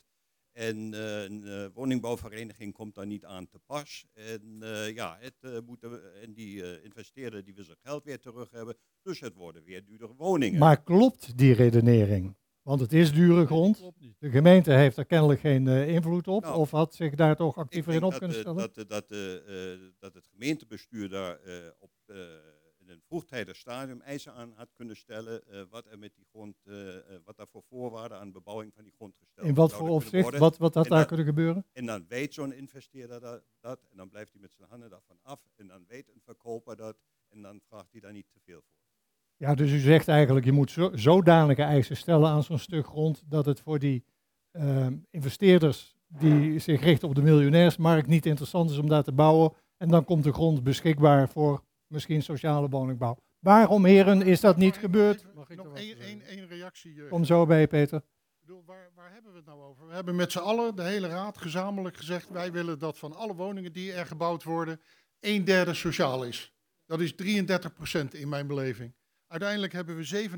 [0.51, 4.05] En een woningbouwvereniging komt daar niet aan te pas.
[4.14, 4.58] En
[4.93, 8.78] ja, het moeten, en die investeerder die wil zijn geld weer terug hebben.
[9.01, 10.60] Dus het worden weer duurdere woningen.
[10.60, 12.36] Maar klopt die redenering?
[12.68, 13.91] Want het is dure grond.
[14.20, 16.43] De gemeente heeft er kennelijk geen uh, invloed op.
[16.43, 18.57] Nou, of had zich daar toch actiever in op dat, kunnen stellen?
[18.57, 21.91] Dat, dat, dat, uh, dat het gemeentebestuur daar uh, op,
[22.78, 25.43] in een vroegtijdig stadium eisen aan had kunnen stellen.
[25.70, 26.55] wat er met die grond,
[27.26, 30.38] wat daar voor voorwaarden aan bebouwing van die grond gesteld In wat voor opzicht?
[30.38, 31.65] Wat, wat had en daar dan, kunnen gebeuren?
[31.74, 33.80] En dan weet zo'n investeerder dat, dat.
[33.91, 35.39] En dan blijft hij met zijn handen daarvan af.
[35.55, 36.97] En dan weet een verkoper dat.
[37.30, 38.76] En dan vraagt hij daar niet te veel voor.
[39.38, 43.24] Ja, dus u zegt eigenlijk, je moet zo, zodanige eisen stellen aan zo'n stuk grond
[43.26, 44.04] dat het voor die
[44.52, 49.54] uh, investeerders die zich richten op de miljonairsmarkt niet interessant is om daar te bouwen.
[49.78, 53.18] En dan komt de grond beschikbaar voor misschien sociale woningbouw.
[53.40, 55.26] Waarom, heren, is dat niet gebeurd?
[55.36, 56.94] Mag ik nog één, één, reactie?
[56.94, 57.98] Uh, Kom zo bij Peter.
[57.98, 59.88] Ik bedoel, waar, waar hebben we het nou over?
[59.88, 62.30] We hebben met z'n allen, de hele raad, gezamenlijk gezegd...
[62.30, 64.82] wij willen dat van alle woningen die er gebouwd worden...
[65.20, 66.54] een derde sociaal is.
[66.86, 68.94] Dat is 33 procent in mijn beleving.
[69.28, 70.30] Uiteindelijk hebben we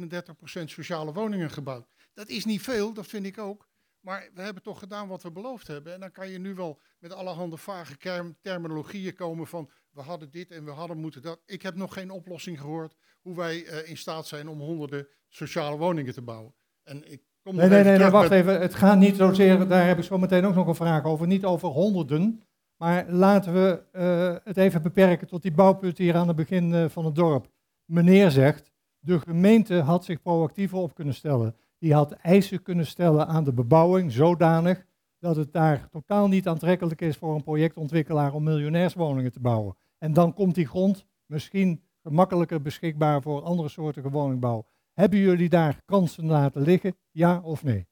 [0.62, 1.88] 37% sociale woningen gebouwd.
[2.14, 3.68] Dat is niet veel, dat vind ik ook.
[4.00, 5.94] Maar we hebben toch gedaan wat we beloofd hebben.
[5.94, 7.98] En dan kan je nu wel met allerhande vage
[8.42, 11.40] terminologieën komen van we hadden dit en we hadden moeten dat.
[11.46, 15.78] Ik heb nog geen oplossing gehoord hoe wij uh, in staat zijn om honderden sociale
[15.78, 16.54] woningen te bouwen.
[16.84, 18.62] En ik kom nee, nee, nee, nee, wacht even.
[18.62, 21.46] Het gaat niet zozeer, daar heb ik zo meteen ook nog een vraag over, niet
[21.46, 22.44] over honderden.
[22.76, 26.90] Maar laten we uh, het even beperken tot die bouwput hier aan het begin uh,
[26.90, 27.50] van het dorp.
[27.86, 31.56] Meneer zegt, de gemeente had zich proactiever op kunnen stellen.
[31.78, 34.86] Die had eisen kunnen stellen aan de bebouwing, zodanig
[35.20, 39.78] dat het daar totaal niet aantrekkelijk is voor een projectontwikkelaar om miljonairswoningen te bouwen.
[39.98, 44.68] En dan komt die grond misschien gemakkelijker beschikbaar voor andere soorten woningbouw.
[44.94, 47.88] Hebben jullie daar kansen laten liggen, ja of nee?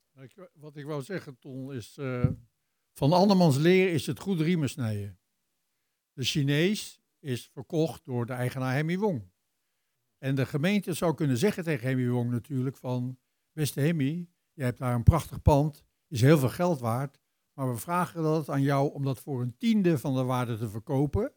[0.54, 2.26] Wat ik wou zeggen, Ton, is eh,
[2.94, 5.20] van andermans leer is het goed riemen snijden.
[6.14, 9.22] De Chinees is verkocht door de eigenaar Hemmy Wong.
[10.18, 13.20] En de gemeente zou kunnen zeggen tegen Hemmy Wong natuurlijk van,
[13.52, 17.20] beste Hemmy, je hebt daar een prachtig pand, is heel veel geld waard,
[17.54, 20.70] maar we vragen dat aan jou om dat voor een tiende van de waarde te
[20.70, 21.34] verkopen.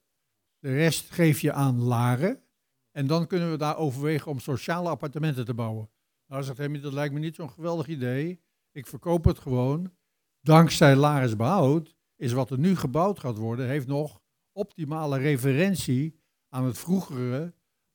[0.58, 2.42] De rest geef je aan Laren.
[2.90, 5.90] En dan kunnen we daar overwegen om sociale appartementen te bouwen.
[6.26, 8.42] Nou, zegt Hemmy, dat lijkt me niet zo'n geweldig idee.
[8.72, 9.92] Ik verkoop het gewoon.
[10.40, 14.20] Dankzij Laris Behoud is wat er nu gebouwd gaat worden, heeft nog
[14.52, 17.54] optimale referentie aan het vroegere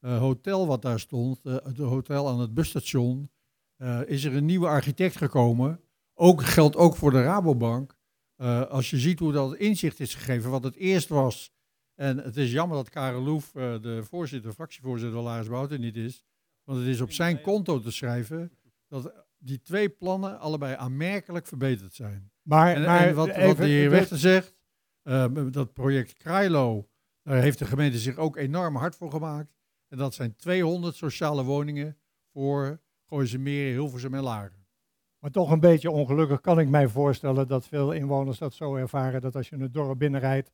[0.10, 3.30] hotel wat daar stond, eh, het hotel aan het busstation.
[3.76, 5.80] Eh, is er een nieuwe architect gekomen.
[6.14, 7.98] Ook geldt ook voor de Rabobank.
[8.36, 11.54] Eh, als je ziet hoe dat inzicht is gegeven, wat het eerst was.
[11.96, 16.24] En het is jammer dat Karel Loef, eh, de voorzitter, fractievoorzitter Behoud er niet is.
[16.64, 18.52] Want het is op zijn konto te schrijven
[18.88, 22.32] dat die twee plannen allebei aanmerkelijk verbeterd zijn.
[22.42, 24.56] Maar- en, maar en wat, wat even- de heer Wechter zegt,
[25.02, 26.90] eh, dat project Krailo,
[27.24, 29.54] daar heeft de gemeente zich ook enorm hard voor gemaakt.
[29.90, 31.98] En dat zijn 200 sociale woningen
[32.34, 32.80] voor
[33.10, 34.66] Gooisemeer, Hilversum en Laren.
[35.20, 39.22] Maar toch een beetje ongelukkig kan ik mij voorstellen dat veel inwoners dat zo ervaren
[39.22, 40.52] dat als je het dorp binnenrijdt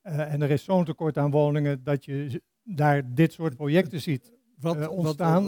[0.00, 4.32] eh, en er is zo'n tekort aan woningen, dat je daar dit soort projecten ziet
[4.60, 5.44] Wat, eh, ontstaan.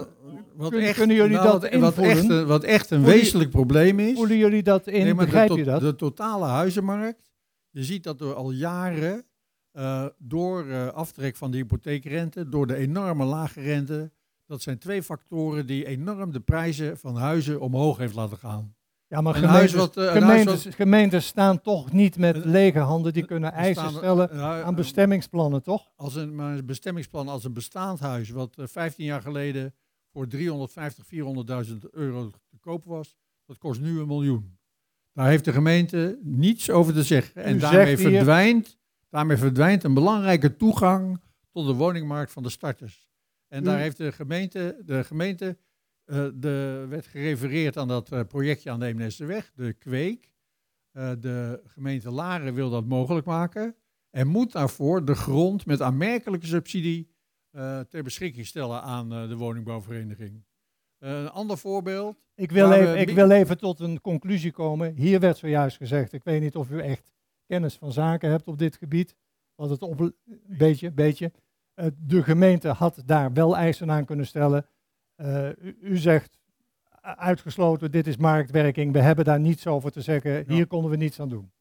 [0.56, 1.94] wat Kun- echt- kunnen jullie nou, dat invoelen?
[1.94, 4.14] wat echt een- wat echt een Voelen- wezenlijk probleem is.
[4.16, 5.04] Voelen jullie dat in?
[5.04, 5.80] Nee, Begrijp de, je dat?
[5.80, 7.22] De totale huizenmarkt.
[7.70, 9.24] Je ziet dat er al jaren
[9.72, 14.10] eh, door eh, aftrek van de hypotheekrente, door de enorme lage rente,
[14.46, 18.76] dat zijn twee factoren die enorm de prijzen van huizen omhoog heeft laten gaan.
[19.06, 23.12] Ja, maar gemeentes, wat, eh, gemeentes, wat- gemeentes staan toch niet met lege handen.
[23.12, 24.30] Die kunnen eisen stellen
[24.64, 25.90] aan bestemmingsplannen, toch?
[25.96, 29.74] Als een, maar een bestemmingsplan als een bestaand huis, wat eh, 15 jaar geleden
[30.12, 33.16] voor 350, 400.000 euro te koop was,
[33.46, 34.58] dat kost nu een miljoen.
[35.12, 37.44] Daar heeft de gemeente niets over te zeggen.
[37.44, 38.77] En U daarmee verdwijnt,
[39.08, 43.08] daarmee verdwijnt een belangrijke toegang tot de woningmarkt van de starters.
[43.48, 45.58] En daar heeft de gemeente, de gemeente
[46.04, 50.32] eh, de, werd gerefereerd aan dat eh, projectje aan de Eemnesterweg, de Kweek.
[50.92, 53.76] Eh, de gemeente Laren wil dat mogelijk maken.
[54.10, 57.16] En moet daarvoor de grond met aanmerkelijke subsidie
[57.88, 60.44] ter beschikking stellen aan de woningbouwvereniging.
[60.98, 62.16] Een ander voorbeeld.
[62.34, 64.94] Ik wil, we even, ik wil even tot een conclusie komen.
[64.94, 67.12] Hier werd zojuist gezegd, ik weet niet of u echt
[67.48, 69.16] kennis van zaken hebt op dit gebied.
[69.54, 70.14] Wat het op, een
[70.46, 71.32] beetje, beetje.
[71.74, 74.66] Eh, de gemeente had daar wel eisen aan kunnen stellen.
[75.14, 76.38] Eh, u, u zegt
[77.16, 81.20] uitgesloten, dit is marktwerking, we hebben daar niets over te zeggen, hier konden we niets
[81.20, 81.52] aan doen.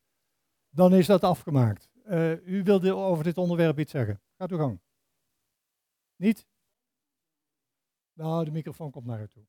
[0.70, 1.90] Dan is dat afgemaakt.
[2.04, 4.22] Eh, u wilde over dit onderwerp iets zeggen.
[4.38, 4.80] Gaat uw gang.
[6.16, 6.48] Niet?
[8.14, 9.44] Nou, de microfoon komt naar u toe.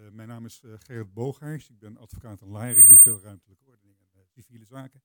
[0.00, 1.68] Eh, mijn naam is eh, Gerrit.
[1.68, 2.76] Ik ben advocaat in Laren.
[2.76, 5.02] Ik doe veel ruimtelijke ordening en eh, civiele zaken.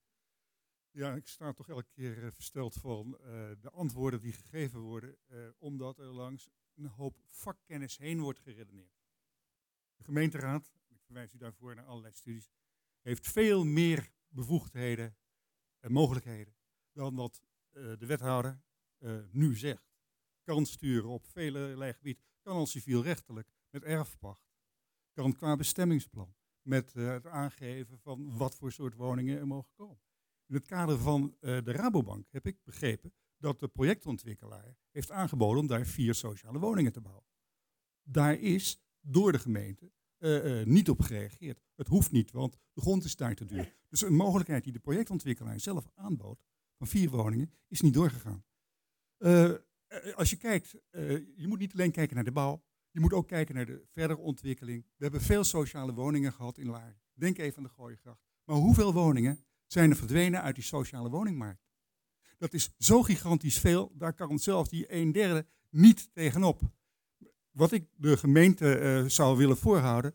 [0.90, 3.10] Ja, ik sta toch elke keer versteld van
[3.60, 5.18] de antwoorden die gegeven worden,
[5.58, 8.98] omdat er langs een hoop vakkennis heen wordt geredeneerd.
[9.96, 12.50] De gemeenteraad, ik verwijs u daarvoor naar allerlei studies,
[13.00, 15.16] heeft veel meer bevoegdheden
[15.78, 16.54] en mogelijkheden
[16.92, 18.62] dan dat de wethouder
[19.30, 19.96] nu zegt.
[20.42, 24.45] Kan sturen op vele gebieden, kan al civielrechtelijk met erfpacht
[25.16, 26.34] kan qua bestemmingsplan.
[26.62, 30.00] Met eh, het aangeven van wat voor soort woningen er mogen komen.
[30.46, 35.60] In het kader van eh, de Rabobank heb ik begrepen dat de projectontwikkelaar heeft aangeboden
[35.60, 37.26] om daar vier sociale woningen te bouwen.
[38.02, 41.62] Daar is door de gemeente eh, niet op gereageerd.
[41.74, 43.76] Het hoeft niet, want de grond is daar te duur.
[43.88, 46.44] Dus een mogelijkheid die de projectontwikkelaar zelf aanbood
[46.78, 48.44] van vier woningen is niet doorgegaan.
[50.14, 50.70] Als je kijkt,
[51.36, 52.64] je moet niet alleen kijken naar de bouw,
[52.96, 54.84] je moet ook kijken naar de verdere ontwikkeling.
[54.96, 57.00] We hebben veel sociale woningen gehad in Laren.
[57.14, 58.20] Denk even aan de Gooiengracht.
[58.44, 61.66] Maar hoeveel woningen zijn er verdwenen uit die sociale woningmarkt?
[62.38, 66.60] Dat is zo gigantisch veel, daar kan zelfs die een derde niet tegenop.
[67.50, 70.14] Wat ik de gemeente eh, zou willen voorhouden,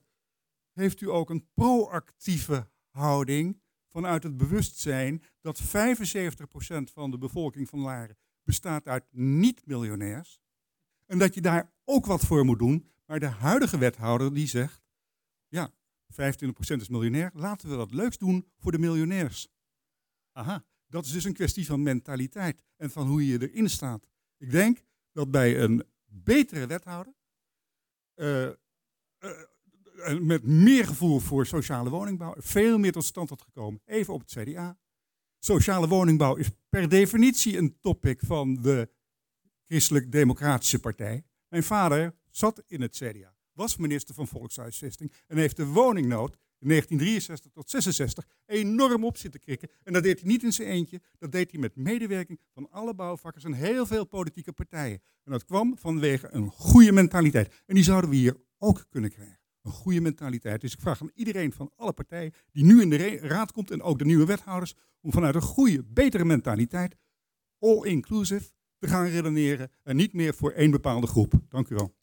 [0.73, 3.61] heeft u ook een proactieve houding
[3.91, 5.65] vanuit het bewustzijn dat 75%
[6.93, 10.41] van de bevolking van Laren bestaat uit niet-miljonairs.
[11.11, 12.91] En dat je daar ook wat voor moet doen.
[13.05, 14.81] Maar de huidige wethouder die zegt,
[15.47, 15.73] ja,
[16.09, 19.49] 25% is miljonair, laten we wat leuks doen voor de miljonairs.
[20.31, 24.07] Aha, dat is dus een kwestie van mentaliteit en van hoe je erin staat.
[24.37, 27.13] Ik denk dat bij een betere wethouder,
[30.03, 33.81] en met meer gevoel voor sociale woningbouw, veel meer tot stand had gekomen.
[33.85, 34.79] Even op het CDA.
[35.39, 38.89] Sociale woningbouw is per definitie een topic van de
[39.71, 41.23] Christelijk-Democratische Partij.
[41.47, 46.67] Mijn vader zat in het CDA, was minister van Volkshuisvesting en heeft de woningnood in
[46.67, 49.69] 1963 tot 66 enorm op zitten krikken.
[49.83, 52.93] En dat deed hij niet in zijn eentje, dat deed hij met medewerking van alle
[52.93, 55.01] bouwvakkers en heel veel politieke partijen.
[55.23, 57.63] En dat kwam vanwege een goede mentaliteit.
[57.65, 59.39] En die zouden we hier ook kunnen krijgen.
[59.61, 60.61] Een goede mentaliteit.
[60.61, 63.81] Dus ik vraag aan iedereen van alle partijen die nu in de raad komt en
[63.81, 66.95] ook de nieuwe wethouders, om vanuit een goede, betere mentaliteit,
[67.59, 68.51] all-inclusive,
[68.81, 71.33] te gaan redeneren en niet meer voor één bepaalde groep.
[71.49, 71.93] Dank u wel.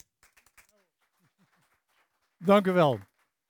[2.37, 2.99] Dank u wel.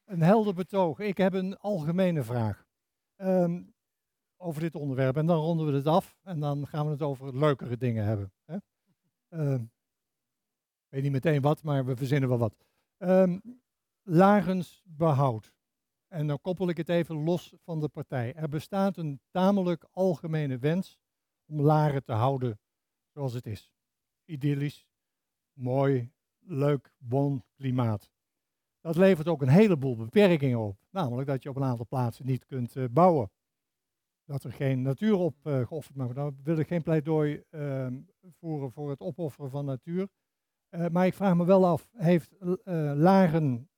[0.06, 1.00] Een helder betoog.
[1.00, 2.66] Ik heb een algemene vraag
[3.16, 3.62] ehm,
[4.38, 5.18] over dit onderwerp.
[5.18, 8.34] En dan ronden we het af en dan gaan we het over leukere dingen hebben.
[8.46, 8.58] Hè?
[9.28, 9.64] Ehm,
[10.84, 12.56] ik weet niet meteen wat, maar we verzinnen wel wat.
[12.98, 13.42] Um,
[14.04, 15.54] lagensbehoud.
[16.08, 18.34] En dan koppel ik het even los van de partij.
[18.34, 21.00] Er bestaat een tamelijk algemene wens
[21.46, 22.60] om Laren te houden
[23.20, 23.74] zoals het is.
[24.26, 24.88] Idyllisch,
[25.54, 28.12] mooi, leuk, bon klimaat.
[28.82, 30.78] Dat levert ook een heleboel beperkingen op.
[30.90, 33.32] Namelijk dat je op een aantal plaatsen niet kunt uh, bouwen.
[34.24, 36.24] Dat er geen natuur op uh, geofferd mag worden.
[36.24, 37.88] Dan wil ik geen pleidooi uh,
[38.40, 40.10] voeren voor het opofferen van natuur.
[40.70, 42.36] Uh, maar ik vraag me wel af, heeft
[42.96, 43.70] Laren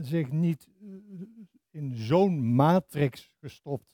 [0.00, 0.70] zich niet
[1.70, 3.93] in zo'n matrix gestopt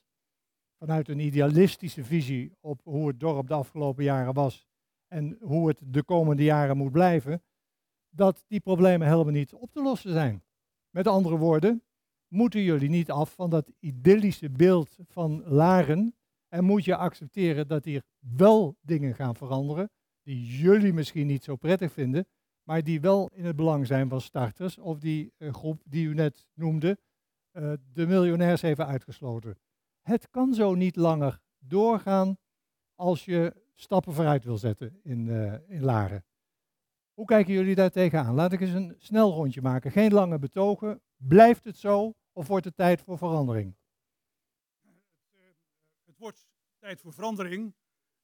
[0.81, 4.67] vanuit een idealistische visie op hoe het dorp de afgelopen jaren was
[5.09, 7.43] en hoe het de komende jaren moet blijven,
[8.09, 10.43] dat die problemen helemaal niet op te lossen zijn.
[10.91, 11.83] Met andere woorden,
[12.29, 16.15] moeten jullie niet af van dat idyllische beeld van Laren
[16.49, 19.91] en moet je accepteren dat hier wel dingen gaan veranderen
[20.23, 22.27] die jullie misschien niet zo prettig vinden,
[22.63, 26.47] maar die wel in het belang zijn van starters of die groep die u net
[26.55, 26.99] noemde,
[27.53, 29.59] uh, de miljonairs even uitgesloten.
[30.11, 32.39] Het kan zo niet langer doorgaan
[32.95, 36.25] als je stappen vooruit wil zetten in, uh, in Laren.
[37.13, 38.35] Hoe kijken jullie daar tegenaan?
[38.35, 39.91] Laat ik eens een snel rondje maken.
[39.91, 41.03] Geen lange betogen.
[41.17, 43.77] Blijft het zo of wordt het tijd voor verandering?
[46.05, 46.49] Het wordt
[46.79, 47.75] tijd voor verandering,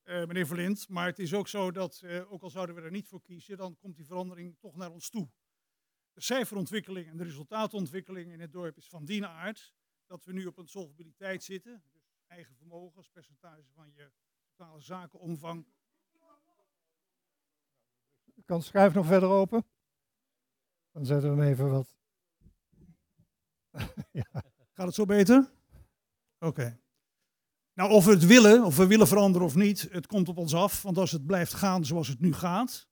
[0.05, 0.89] uh, meneer Verlind.
[0.89, 3.57] Maar het is ook zo dat, uh, ook al zouden we er niet voor kiezen,
[3.57, 5.28] dan komt die verandering toch naar ons toe.
[6.12, 9.74] De cijferontwikkeling en de resultaatontwikkeling in het dorp is van die aard
[10.07, 11.83] dat we nu op een solvabiliteit zitten.
[11.93, 14.11] Dus eigen vermogen als percentage van je
[14.57, 15.67] totale zakenomvang
[18.47, 19.67] kan de schuif nog verder open?
[20.93, 21.89] Dan zetten we hem even wat.
[24.13, 24.43] ja.
[24.73, 25.53] Gaat het zo beter?
[26.39, 26.47] Oké.
[26.47, 26.81] Okay.
[27.73, 30.55] Nou, of we het willen, of we willen veranderen of niet, het komt op ons
[30.55, 30.83] af.
[30.83, 32.89] Want als het blijft gaan zoals het nu gaat,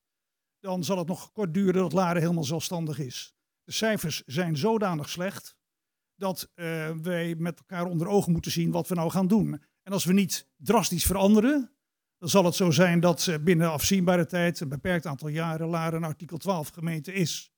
[0.58, 3.34] dan zal het nog kort duren dat Laren helemaal zelfstandig is.
[3.62, 5.56] De cijfers zijn zodanig slecht
[6.16, 9.62] dat uh, wij met elkaar onder ogen moeten zien wat we nou gaan doen.
[9.82, 11.70] En als we niet drastisch veranderen,
[12.18, 16.08] dan zal het zo zijn dat binnen afzienbare tijd, een beperkt aantal jaren, Laren een
[16.08, 17.54] artikel 12 gemeente is.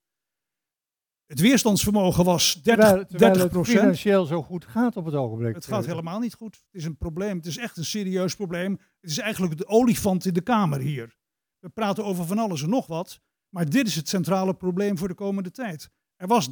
[1.26, 5.54] Het weerstandsvermogen was 30, terwijl, terwijl 30 het financieel zo goed gaat op het ogenblik.
[5.54, 6.54] Het gaat helemaal niet goed.
[6.54, 7.36] Het is een probleem.
[7.36, 8.72] Het is echt een serieus probleem.
[9.00, 11.16] Het is eigenlijk de olifant in de kamer hier.
[11.58, 13.20] We praten over van alles en nog wat.
[13.48, 15.90] Maar dit is het centrale probleem voor de komende tijd.
[16.16, 16.50] Er was 30%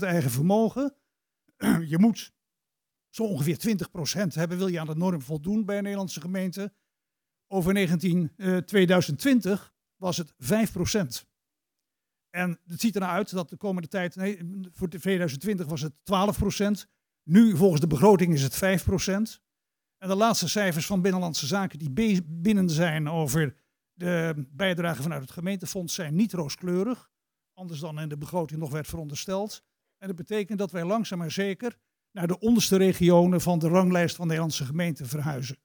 [0.00, 0.94] eigen vermogen.
[1.92, 2.32] Je moet
[3.08, 3.76] zo ongeveer
[4.24, 6.72] 20% hebben, wil je aan de norm voldoen bij een Nederlandse gemeente.
[7.46, 11.28] Over 19, uh, 2020 was het 5%.
[12.30, 14.38] En het ziet ernaar uit dat de komende tijd, nee,
[14.72, 15.92] voor 2020 was het
[16.84, 16.88] 12%.
[17.22, 19.40] Nu volgens de begroting is het 5%.
[19.98, 23.56] En de laatste cijfers van Binnenlandse Zaken die binnen zijn over
[23.92, 27.10] de bijdrage vanuit het gemeentefonds zijn niet rooskleurig.
[27.54, 29.64] Anders dan in de begroting nog werd verondersteld.
[30.00, 31.78] En dat betekent dat wij langzaam maar zeker
[32.12, 35.58] naar de onderste regionen van de ranglijst van Nederlandse gemeenten verhuizen.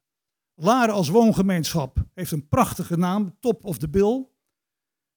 [0.53, 4.27] Laren als woongemeenschap heeft een prachtige naam, top of the bill.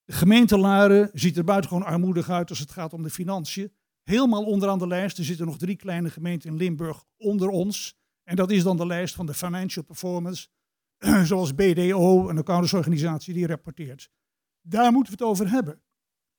[0.05, 3.73] De gemeente Laren ziet er buitengewoon armoedig uit als het gaat om de financiën.
[4.03, 7.99] Helemaal onderaan de lijst, er zitten nog drie kleine gemeenten in Limburg onder ons.
[8.23, 10.49] En dat is dan de lijst van de financial performance,
[11.25, 14.11] zoals BDO, een accountantsorganisatie die rapporteert.
[14.61, 15.83] Daar moeten we het over hebben.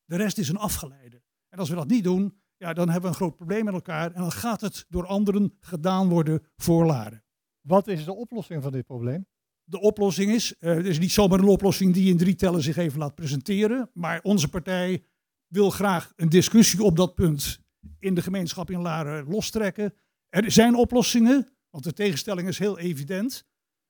[0.05, 1.21] De rest is een afgeleide.
[1.49, 4.11] En als we dat niet doen, ja, dan hebben we een groot probleem met elkaar.
[4.11, 7.23] En dan gaat het door anderen gedaan worden voor Laren.
[7.61, 9.27] Wat is de oplossing van dit probleem?
[9.63, 12.77] De oplossing is, uh, het is niet zomaar een oplossing die in drie tellen zich
[12.77, 13.89] even laat presenteren.
[13.93, 15.03] Maar onze partij
[15.47, 17.59] wil graag een discussie op dat punt
[17.99, 19.93] in de gemeenschap in Laren lostrekken.
[20.29, 23.47] Er zijn oplossingen, want de tegenstelling is heel evident.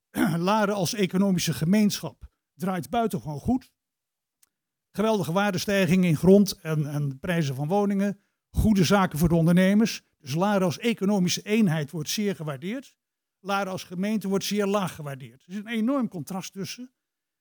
[0.37, 3.71] Laren als economische gemeenschap draait buitengewoon goed.
[4.91, 8.19] Geweldige waardestijging in grond en, en prijzen van woningen.
[8.49, 10.01] Goede zaken voor de ondernemers.
[10.19, 12.95] Dus Laren als economische eenheid wordt zeer gewaardeerd.
[13.39, 15.43] Laren als gemeente wordt zeer laag gewaardeerd.
[15.45, 16.91] Er is een enorm contrast tussen.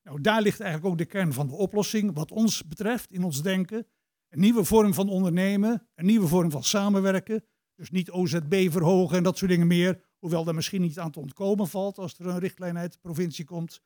[0.02, 3.42] Nou, daar ligt eigenlijk ook de kern van de oplossing, wat ons betreft, in ons
[3.42, 3.86] denken.
[4.28, 7.44] Een nieuwe vorm van ondernemen, een nieuwe vorm van samenwerken.
[7.74, 10.04] Dus niet OZB verhogen en dat soort dingen meer.
[10.18, 13.44] Hoewel daar misschien niet aan te ontkomen valt als er een richtlijn uit de provincie
[13.44, 13.80] komt.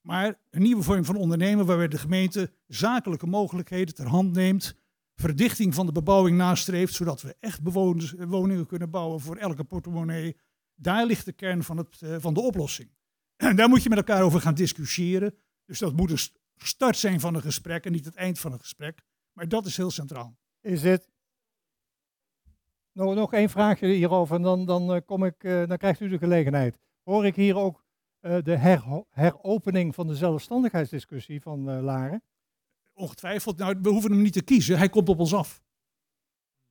[0.00, 4.74] Maar een nieuwe vorm van ondernemen waarbij de gemeente zakelijke mogelijkheden ter hand neemt.
[5.22, 10.36] Verdichting van de bebouwing nastreeft, zodat we echt bewoners, woningen kunnen bouwen voor elke portemonnee.
[10.74, 12.90] Daar ligt de kern van, het, eh, van de oplossing.
[13.36, 15.34] En daar moet je met elkaar over gaan discussiëren.
[15.64, 16.18] Dus dat moet een
[16.56, 19.02] start zijn van een gesprek en niet het eind van een gesprek.
[19.32, 20.36] Maar dat is heel centraal.
[20.60, 21.10] Is het.
[22.92, 26.18] Nog één vraagje hierover en dan, dan, eh, kom ik, eh, dan krijgt u de
[26.18, 26.78] gelegenheid.
[27.02, 27.84] Hoor ik hier ook
[28.20, 32.22] eh, de her- heropening van de zelfstandigheidsdiscussie van eh, Laren?
[32.94, 33.58] Ongetwijfeld.
[33.58, 34.78] Nou, we hoeven hem niet te kiezen.
[34.78, 35.62] Hij komt op ons af.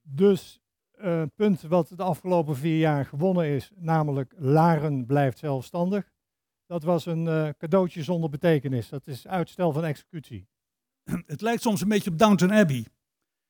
[0.02, 0.62] Dus
[0.92, 6.12] eh, punt wat de afgelopen vier jaar gewonnen is, namelijk Laren blijft zelfstandig.
[6.66, 8.90] Dat was een eh, cadeautje zonder betekenis.
[8.90, 10.48] Dat is uitstel van executie.
[11.26, 12.86] Het lijkt soms een beetje op Downton Abbey.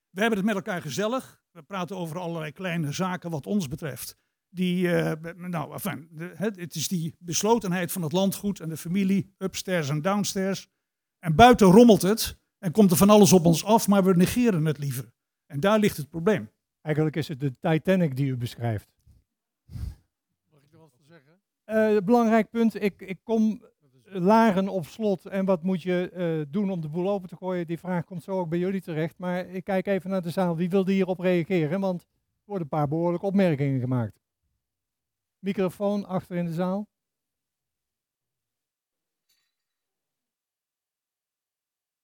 [0.09, 1.43] We hebben het met elkaar gezellig.
[1.51, 4.17] We praten over allerlei kleine zaken wat ons betreft.
[4.49, 8.77] Die, eh, nou, enfin, de, het, het is die beslotenheid van het landgoed en de
[8.77, 10.67] familie, upstairs en downstairs.
[11.19, 14.65] En buiten rommelt het en komt er van alles op ons af, maar we negeren
[14.65, 15.11] het liever.
[15.45, 16.49] En daar ligt het probleem.
[16.81, 18.87] Eigenlijk is het de Titanic die u beschrijft.
[21.63, 23.61] Eh, belangrijk punt, ik, ik kom
[24.03, 27.67] Laren op slot en wat moet je eh, doen om de boel open te gooien?
[27.67, 29.17] Die vraag komt zo ook bij jullie terecht.
[29.17, 30.55] Maar ik kijk even naar de zaal.
[30.55, 31.79] Wie wilde hierop reageren?
[31.79, 32.07] Want er
[32.45, 34.19] worden een paar behoorlijke opmerkingen gemaakt.
[35.39, 36.87] Microfoon achter in de zaal.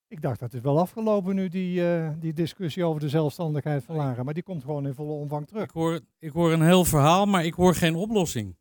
[0.09, 3.95] Ik dacht dat is wel afgelopen nu, die, eh, die discussie over de zelfstandigheid van
[3.95, 4.25] Laren.
[4.25, 5.63] Maar die komt gewoon in volle omvang terug.
[5.63, 8.55] Ik hoor, ik hoor een heel verhaal, maar ik hoor geen oplossing.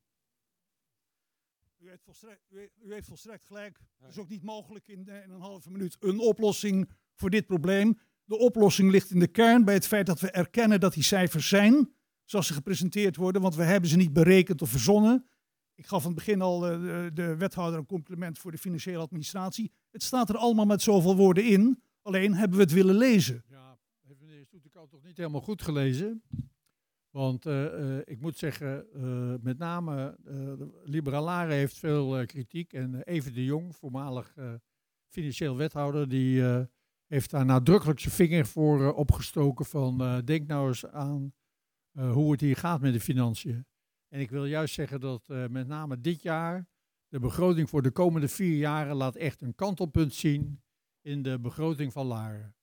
[1.78, 3.78] U heeft volstrekt, u, u heeft volstrekt gelijk.
[4.00, 7.46] Het is ook niet mogelijk in, eh, in een halve minuut een oplossing voor dit
[7.46, 7.98] probleem.
[8.24, 11.48] De oplossing ligt in de kern bij het feit dat we erkennen dat die cijfers
[11.48, 11.92] zijn,
[12.24, 15.26] zoals ze gepresenteerd worden, want we hebben ze niet berekend of verzonnen.
[15.76, 18.98] Ik gaf aan het begin al eh, de, de wethouder een compliment voor de financiële
[18.98, 19.72] administratie.
[19.90, 23.44] Het staat er allemaal met zoveel woorden in, alleen hebben we het willen lezen.
[24.06, 26.22] Heeft meneer Soetekoud toch niet helemaal goed gelezen?
[27.10, 28.86] Want eh, eh, ik moet zeggen,
[29.42, 30.18] met name
[30.84, 32.72] Liberalare heeft veel kritiek.
[32.72, 34.34] En Even de Jong, voormalig
[35.08, 36.42] financieel wethouder, die
[37.06, 41.32] heeft daar nadrukkelijk zijn vinger voor opgestoken van denk nou eens aan
[41.92, 43.66] hoe het hier gaat met de financiën.
[44.08, 46.68] En ik wil juist zeggen dat eh, met name dit jaar
[47.08, 50.62] de begroting voor de komende vier jaren laat echt een kantelpunt zien
[51.00, 52.54] in de begroting van Laren.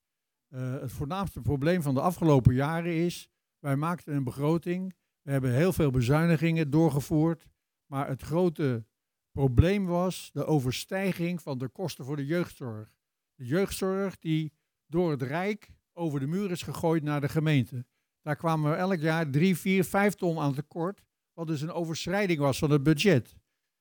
[0.47, 3.29] Eh, het voornaamste probleem van de afgelopen jaren is,
[3.59, 7.47] wij maakten een begroting, we hebben heel veel bezuinigingen doorgevoerd,
[7.85, 8.85] maar het grote
[9.31, 12.95] probleem was de overstijging van de kosten voor de jeugdzorg.
[13.35, 14.53] De jeugdzorg die
[14.85, 17.85] door het Rijk over de muur is gegooid naar de gemeente.
[18.21, 21.03] Daar kwamen we elk jaar 3, 4, 5 ton aan tekort,
[21.33, 23.35] wat dus een overschrijding was van het budget.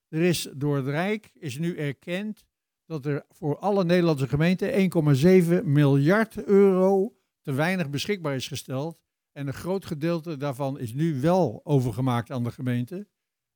[0.08, 2.44] Er is door het Rijk is nu erkend
[2.86, 4.90] dat er voor alle Nederlandse gemeenten
[5.60, 9.00] 1,7 miljard euro te weinig beschikbaar is gesteld.
[9.32, 13.06] En een groot gedeelte daarvan is nu wel overgemaakt aan de gemeente.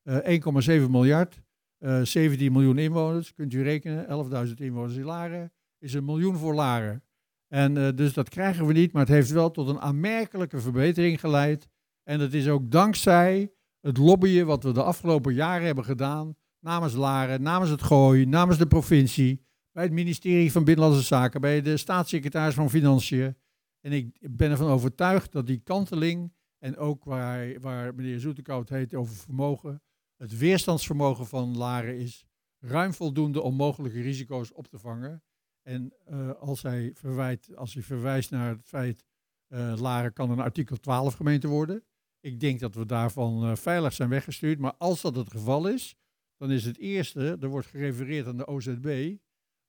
[0.03, 0.41] Eh
[0.83, 1.43] 1,7 miljard,
[1.79, 4.07] eh 17 miljoen inwoners, kunt u rekenen,
[4.49, 7.05] 11.000 inwoners in Laren, is een miljoen voor Laren.
[7.49, 11.21] En eh, dus dat krijgen we niet, maar het heeft wel tot een aanmerkelijke verbetering
[11.21, 11.69] geleid.
[12.03, 16.95] En dat is ook dankzij het lobbyen wat we de afgelopen jaren hebben gedaan namens
[16.95, 21.77] Laren, namens het Gooi, namens de provincie, bij het ministerie van Binnenlandse Zaken, bij de
[21.77, 23.37] staatssecretaris van Financiën.
[23.81, 28.95] En ik ben ervan overtuigd dat die kanteling en ook waar, waar meneer Zoetekoud heet
[28.95, 29.83] over vermogen,
[30.17, 32.25] het weerstandsvermogen van Laren is
[32.59, 35.23] ruim voldoende om mogelijke risico's op te vangen.
[35.63, 39.05] En eh, als, hij verwijt, als verwijst naar het feit,
[39.49, 41.85] uh, Laren kan een artikel 12 gemeente worden.
[42.27, 44.59] Ik denk dat we daarvan uh, veilig zijn weggestuurd.
[44.59, 45.97] Maar als dat het geval is,
[46.37, 49.17] dan is het eerste, er wordt gerefereerd aan de OZB,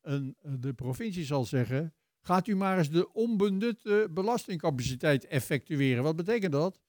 [0.02, 6.04] en de provincie zal zeggen, gaat u maar eens de onbenutte belastingcapaciteit effectueren.
[6.04, 6.80] Wat betekent dat?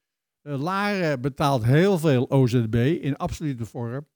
[0.43, 4.09] Uh, Laren betaalt heel veel OZB in absolute vorm,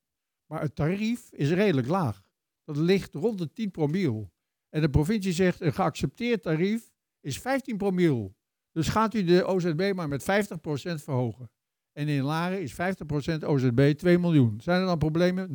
[0.47, 2.23] maar het tarief is redelijk laag.
[2.65, 4.33] Dat ligt rond de 10 promiel.
[4.69, 8.37] En de provincie zegt, een geaccepteerd tarief is 15 promiel.
[8.73, 10.25] Dus gaat u de OZB maar met 50%
[10.95, 11.51] verhogen.
[11.93, 12.77] En in Laren is 50%
[13.45, 14.61] OZB 2 miljoen.
[14.61, 15.49] Zijn er dan problemen?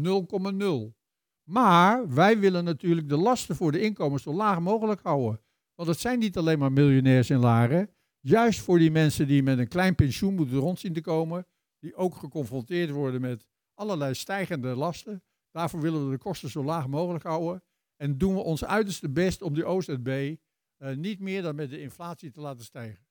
[0.91, 0.95] 0,0.
[1.43, 5.41] Maar wij willen natuurlijk de lasten voor de inkomens zo laag mogelijk houden.
[5.75, 7.89] Want het zijn niet alleen maar miljonairs in Laren.
[8.19, 11.47] Juist voor die mensen die met een klein pensioen moeten rondzien te komen.
[11.79, 15.23] Die ook geconfronteerd worden met allerlei stijgende lasten.
[15.51, 17.63] Daarvoor willen we de kosten zo laag mogelijk houden.
[17.95, 20.35] En doen we ons uiterste best om die OZB
[20.77, 23.06] eh, niet meer dan met de inflatie te laten stijgen.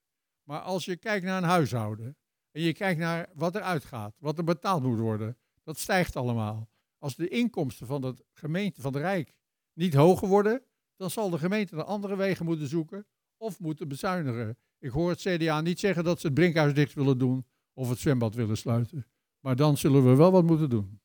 [0.46, 2.16] Maar als je kijkt naar een huishouden
[2.50, 6.68] en je kijkt naar wat er uitgaat, wat er betaald moet worden, dat stijgt allemaal.
[6.98, 9.34] Als de inkomsten van de gemeente, van de Rijk,
[9.72, 10.62] niet hoger worden,
[10.96, 13.06] dan zal de gemeente naar andere wegen moeten zoeken
[13.36, 14.58] of moeten bezuinigen.
[14.78, 17.98] Ik hoor het CDA niet zeggen dat ze het brinkhuis dicht willen doen of het
[17.98, 19.06] zwembad willen sluiten.
[19.40, 21.00] Maar dan zullen we wel wat moeten doen.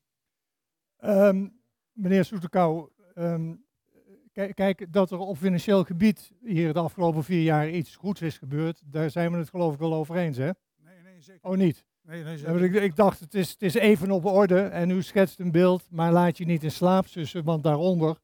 [0.96, 1.48] Ehm,
[1.92, 3.54] meneer Soetekau, ehm,
[4.54, 8.82] kijk, dat er op financieel gebied hier de afgelopen vier jaar iets goeds is gebeurd,
[8.84, 10.50] daar zijn we het geloof ik wel over eens, hè?
[10.84, 11.50] Nee, nee, zeker.
[11.50, 11.84] Oh, niet?
[12.02, 12.62] Nee, nee, zeker.
[12.62, 15.86] ik, ik dacht, het is, het is even op orde en u schetst een beeld,
[15.90, 18.18] maar laat je niet in slaap zussen, want daaronder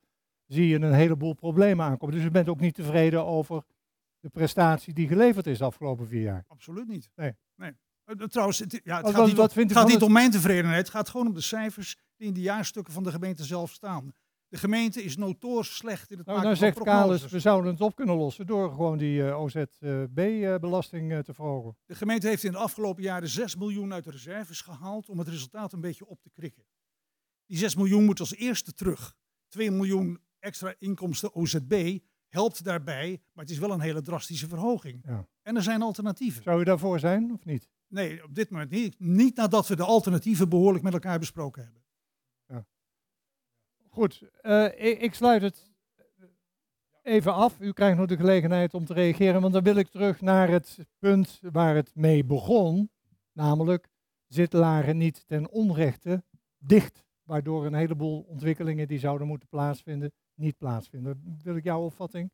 [0.46, 2.14] zie je een heleboel problemen aankomen.
[2.14, 3.62] Dus u bent ook niet tevreden over
[4.20, 6.44] de prestatie die geleverd is de afgelopen vier jaar?
[6.48, 7.10] Absoluut niet.
[7.14, 7.32] Nee.
[7.56, 7.72] nee.
[8.04, 10.30] Eh, Trouwens, het, ja, het Wat- gaat, niet, wat om, gaat niet het- om mijn
[10.30, 10.78] tevredenheid.
[10.86, 14.12] Het gaat gewoon om de cijfers die in de jaarstukken van de gemeente zelf staan.
[14.48, 17.72] De gemeente is notorisch slecht in het Nou, maken nou van zegt Kalis, we zouden
[17.72, 21.76] het op kunnen lossen door gewoon die eh, OZB-belasting eh, te verhogen.
[21.86, 25.28] De gemeente heeft in de afgelopen jaren 6 miljoen uit de reserves gehaald om het
[25.28, 26.64] resultaat een beetje op te krikken.
[27.46, 29.16] Die 6 miljoen moet als eerste terug.
[29.48, 31.98] 2 miljoen extra inkomsten OZB
[32.28, 35.02] helpt daarbij, maar het is wel een hele drastische verhoging.
[35.06, 35.28] Ja.
[35.42, 36.42] En er zijn alternatieven.
[36.42, 37.68] Zou u daarvoor zijn of niet?
[37.88, 39.00] Nee, op dit moment niet.
[39.00, 41.77] Niet nadat we de alternatieven behoorlijk met elkaar besproken hebben.
[43.90, 45.70] Goed, eh, ik, ik sluit het
[47.02, 47.60] even af.
[47.60, 50.78] U krijgt nog de gelegenheid om te reageren, want dan wil ik terug naar het
[50.98, 52.90] punt waar het mee begon.
[53.32, 53.88] Namelijk,
[54.26, 56.22] zit Laren niet ten onrechte
[56.58, 61.38] dicht, waardoor een heleboel ontwikkelingen die zouden moeten plaatsvinden, niet plaatsvinden.
[61.42, 62.30] Wil ik jouw opvatting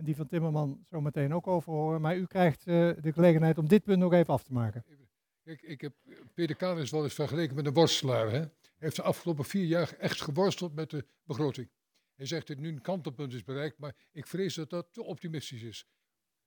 [0.00, 2.00] en die van Timmerman zo meteen ook over horen.
[2.00, 4.84] Maar u krijgt eh, de gelegenheid om dit punt nog even af te maken.
[5.44, 5.92] Kijk, ik heb
[6.34, 8.30] Peter Kalis wel eens vergeleken met een worstelaar.
[8.30, 8.44] Hè?
[8.80, 11.70] Heeft de afgelopen vier jaar echt geworsteld met de begroting.
[12.14, 15.62] Hij zegt dat nu een kantelpunt is bereikt, maar ik vrees dat dat te optimistisch
[15.62, 15.86] is.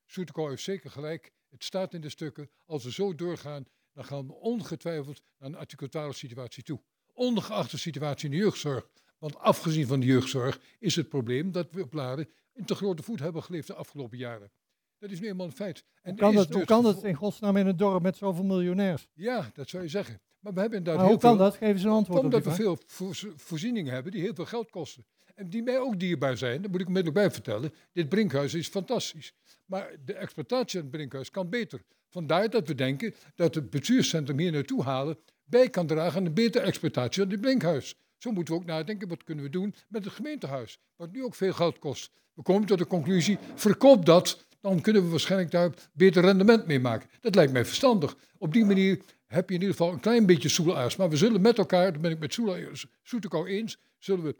[0.05, 1.31] Soetekau heeft zeker gelijk.
[1.49, 2.49] Het staat in de stukken.
[2.65, 6.81] Als we zo doorgaan, dan gaan we ongetwijfeld naar een 12 situatie toe.
[7.13, 8.87] Ongeacht de situatie in de jeugdzorg.
[9.17, 13.03] Want afgezien van de jeugdzorg is het probleem dat we op Laren een te grote
[13.03, 14.51] voet hebben geleefd de afgelopen jaren.
[14.97, 15.83] Dat is nu eenmaal een feit.
[16.01, 18.17] En Hoe kan, is het, hoe dus kan het in godsnaam in een dorp met
[18.17, 19.07] zoveel miljonairs?
[19.13, 20.21] Ja, dat zou je zeggen.
[20.43, 21.55] Maar we hebben inderdaad Maar hoe kan dat?
[21.55, 22.59] Geef eens een antwoord op Omdat we vraag.
[22.59, 25.05] veel voorz- voorzieningen hebben die heel veel geld kosten.
[25.35, 27.73] En die mij ook dierbaar zijn, dat moet ik onmiddellijk bij vertellen.
[27.91, 29.33] Dit brinkhuis is fantastisch.
[29.65, 31.81] Maar de exploitatie van het brinkhuis kan beter.
[32.09, 36.33] Vandaar dat we denken dat het bestuurscentrum hier naartoe halen bij kan dragen aan een
[36.33, 37.95] betere exploitatie van dit brinkhuis.
[38.17, 41.35] Zo moeten we ook nadenken, wat kunnen we doen met het gemeentehuis, wat nu ook
[41.35, 42.11] veel geld kost.
[42.33, 46.79] We komen tot de conclusie, verkoop dat, dan kunnen we waarschijnlijk daar beter rendement mee
[46.79, 47.09] maken.
[47.21, 48.15] Dat lijkt mij verstandig.
[48.37, 50.95] Op die manier heb je in ieder geval een klein beetje soelaars.
[50.95, 52.39] Maar we zullen met elkaar, daar ben ik met
[53.03, 54.35] Soetekau eens, zullen we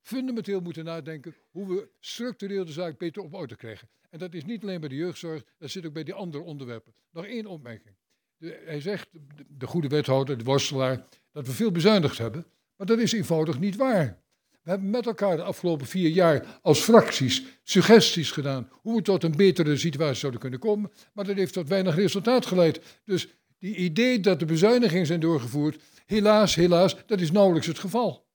[0.00, 3.88] fundamenteel moeten nadenken hoe we structureel de zaak beter op orde krijgen.
[4.10, 6.94] En dat is niet alleen bij de jeugdzorg, dat zit ook bij die andere onderwerpen.
[7.10, 7.96] Nog één opmerking.
[8.38, 12.46] Hij zegt, de, de goede wethouder, de worstelaar, dat we veel bezuinigd hebben.
[12.76, 14.22] Maar dat is eenvoudig niet waar.
[14.66, 19.24] We hebben met elkaar de afgelopen vier jaar als fracties suggesties gedaan hoe we tot
[19.24, 20.92] een betere situatie zouden kunnen komen.
[21.12, 23.00] Maar dat heeft tot weinig resultaat geleid.
[23.04, 23.28] Dus
[23.58, 28.26] die idee dat de bezuinigingen zijn doorgevoerd, helaas, helaas, dat is nauwelijks het geval.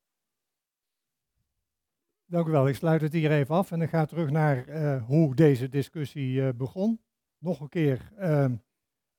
[2.26, 2.68] Dank u wel.
[2.68, 6.42] Ik sluit het hier even af en ik ga terug naar eh, hoe deze discussie
[6.42, 7.02] eh, begon.
[7.38, 8.56] Nog een keer ehm,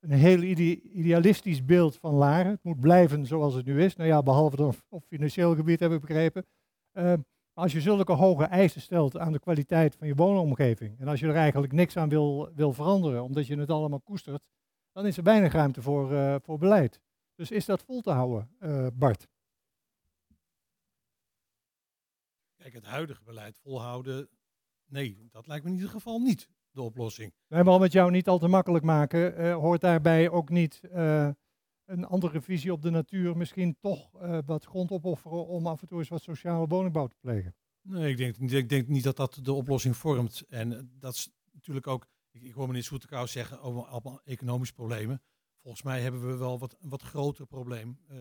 [0.01, 2.52] een heel ide- idealistisch beeld van Laren.
[2.52, 3.97] Het moet blijven zoals het nu is.
[3.97, 6.47] Nou ja, behalve dan op financieel gebied heb ik begrepen.
[6.93, 7.20] Ehm,
[7.52, 11.27] als je zulke hoge eisen stelt aan de kwaliteit van je woonomgeving en als je
[11.27, 14.43] er eigenlijk niks aan wil, wil veranderen, omdat je het allemaal koestert,
[14.93, 17.01] dan is er weinig ruimte voor, eh, voor beleid.
[17.35, 19.28] Dus is dat vol te houden, eh, Bart?
[22.56, 24.28] Kijk, het huidige beleid volhouden,
[24.85, 27.32] nee, dat lijkt me in ieder geval niet de oplossing.
[27.48, 30.81] Nee, maar om het jou niet al te makkelijk maken, eh, hoort daarbij ook niet
[31.93, 35.89] een andere visie op de natuur, misschien toch eh, wat grond opofferen om af en
[35.89, 37.55] toe eens wat sociale woningbouw te plegen.
[37.82, 40.44] Nee, ik denk, ik denk niet dat dat de oplossing vormt.
[40.48, 44.74] En eh, dat is natuurlijk ook, ik, ik hoor meneer Soetekau zeggen over allemaal economische
[44.74, 45.23] problemen.
[45.62, 47.98] Volgens mij hebben we wel wat, wat groter probleem.
[48.09, 48.16] Eh,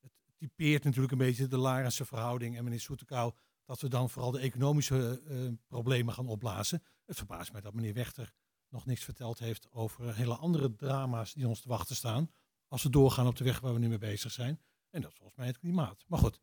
[0.00, 3.32] het typeert natuurlijk een beetje de Larense verhouding en meneer Soetekau
[3.64, 5.22] dat we dan vooral de economische
[5.66, 6.82] problemen gaan opblazen.
[7.04, 8.32] Het verbaast mij dat meneer Wechter
[8.68, 12.30] nog niks verteld heeft over hele andere drama's die ons te wachten staan.
[12.74, 14.60] Als we doorgaan op de weg waar we nu mee bezig zijn.
[14.90, 16.04] En dat is volgens mij het klimaat.
[16.06, 16.40] Maar goed,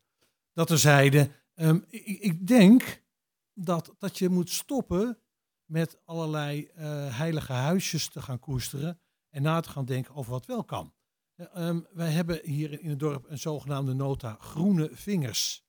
[0.52, 1.30] dat terzijde.
[1.54, 3.02] Ehm ik, ik denk
[3.52, 5.18] dat, dat je moet stoppen
[5.64, 9.00] met allerlei eh, heilige huisjes te gaan koesteren.
[9.28, 10.94] En na te gaan denken over wat wel kan.
[11.34, 15.64] Eh, ehm, wij hebben hier in het dorp een zogenaamde nota groene vingers.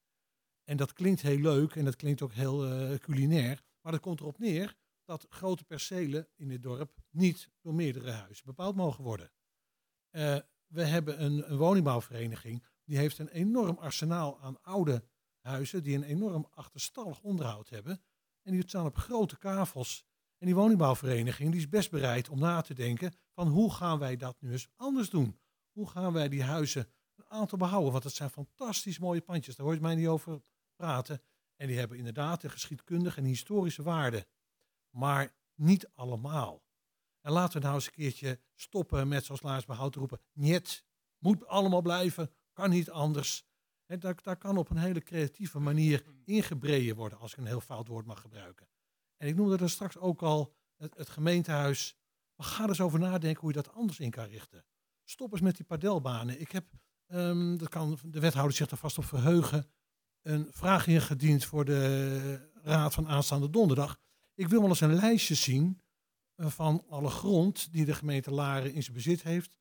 [0.64, 3.64] En dat klinkt heel leuk en dat klinkt ook heel eh, culinair.
[3.82, 4.76] Maar dat komt erop neer
[5.06, 9.32] dat grote percelen in het dorp niet door meerdere huizen bepaald mogen worden.
[10.74, 15.04] We hebben een, een woningbouwvereniging die heeft een enorm arsenaal aan oude
[15.42, 18.02] huizen die een enorm achterstallig onderhoud hebben.
[18.42, 20.06] En die staan op grote kavels.
[20.38, 24.16] En die woningbouwvereniging die is best bereid om na te denken van hoe gaan wij
[24.16, 25.40] dat nu eens anders doen?
[25.72, 27.92] Hoe gaan wij die huizen een aantal behouden?
[27.92, 30.42] Want het zijn fantastisch mooie pandjes, daar hoor je mij niet over
[30.76, 31.22] praten.
[31.56, 34.28] En die hebben inderdaad een geschiedkundige en historische waarde.
[34.90, 36.63] Maar niet allemaal.
[37.24, 40.86] En laten we nou eens een keertje stoppen met, zoals Laars Behoud roepen, niet,
[41.18, 43.46] moet allemaal blijven, kan niet anders.
[43.86, 47.88] En daar kan op een hele creatieve manier ingebreden worden, als ik een heel fout
[47.88, 48.68] woord mag gebruiken.
[49.18, 51.98] En ik noemde er straks ook al het, gemeentehuis.
[52.36, 54.66] Maar ga er eens over nadenken hoe je dat anders in kan richten.
[55.04, 56.40] Stop eens met die padelbanen.
[56.40, 56.66] Ik heb,
[57.08, 59.70] ehm, dat kan de wethouder zich er vast op verheugen,
[60.22, 64.00] een vraag ingediend voor de raad van aanstaande donderdag.
[64.36, 65.82] Ik wil wel eens een lijstje zien
[66.38, 69.58] van alle grond die de gemeente Laren in zijn bezit heeft.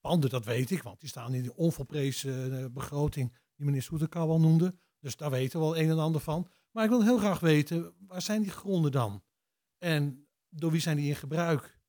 [0.00, 4.28] Panden, dat weet ik, want die staan in de onvolprezen eh, begroting die meneer Soeterkau
[4.28, 4.74] al noemde.
[5.00, 6.50] Dus daar weten we wel een en ander van.
[6.70, 9.22] Maar ik wil heel graag weten, waar zijn die gronden dan?
[9.78, 11.80] En door wie zijn die in gebruik?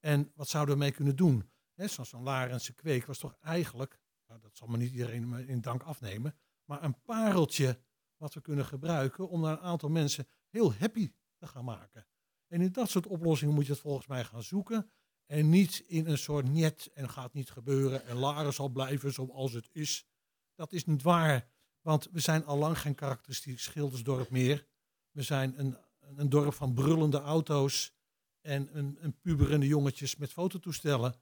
[0.00, 1.50] En wat zouden we mee kunnen doen?
[1.76, 5.82] Zoals zo'n Larense kweek was toch eigenlijk, nou, dat zal me niet iedereen in dank
[5.82, 6.34] afnemen,
[6.64, 7.78] maar een pareltje
[8.16, 12.06] wat we kunnen gebruiken om een aantal mensen heel happy te gaan maken.
[12.54, 14.90] En in dat soort oplossingen moet je het volgens mij gaan zoeken.
[15.26, 19.52] En niet in een soort net en gaat niet gebeuren en Laren zal blijven zoals
[19.52, 20.06] het is.
[20.54, 21.48] Dat is niet waar,
[21.80, 24.66] want we zijn al lang geen karakteristiek schildersdorp meer.
[25.10, 25.76] We zijn een,
[26.16, 27.94] een dorp van brullende auto's
[28.40, 31.14] en een, een puberende jongetjes met fototoestellen.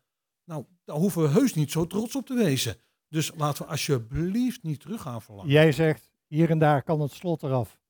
[0.44, 2.76] Nou, daar hoeven we heus niet zo trots op te wezen.
[3.08, 5.50] Dus laten we alsjeblieft niet terug gaan verlangen.
[5.50, 7.80] Jij zegt, hier en daar kan het slot eraf.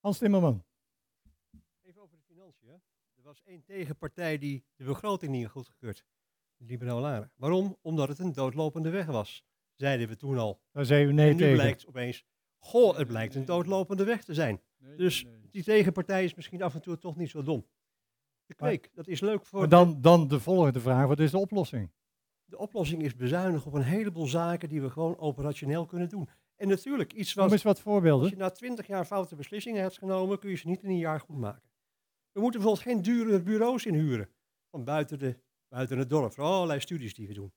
[0.00, 0.64] Hans Timmerman.
[1.82, 2.82] Even over de financiën.
[3.14, 6.04] Er was één tegenpartij die de begroting niet goedgekeurd.
[6.56, 7.32] De liberalen.
[7.36, 7.76] Waarom?
[7.80, 9.44] Omdat het een doodlopende weg was.
[9.74, 10.60] Zeiden we toen al.
[10.72, 11.54] Daar zei u nee en nu tegen.
[11.54, 12.24] blijkt opeens,
[12.58, 14.60] goh, het blijkt een doodlopende weg te zijn.
[14.96, 17.66] dus die tegenpartij is misschien af en toe toch niet zo dom.
[18.46, 19.58] De kweek, dat is leuk voor...
[19.58, 21.90] Maar dan, dan de volgende vraag, wat is de oplossing?
[22.44, 26.28] De oplossing is bezuinigen op een heleboel zaken die we gewoon operationeel kunnen doen.
[26.56, 27.44] En natuurlijk, iets wat...
[27.44, 28.22] Noem eens wat voorbeelden.
[28.22, 30.98] Als je na twintig jaar foute beslissingen hebt genomen, kun je ze niet in een
[30.98, 31.72] jaar goed maken.
[32.34, 34.28] We moeten bijvoorbeeld geen dure bureaus inhuren.
[34.70, 35.38] Van buiten, de,
[35.68, 37.52] buiten het dorp, voor allerlei studies die we doen.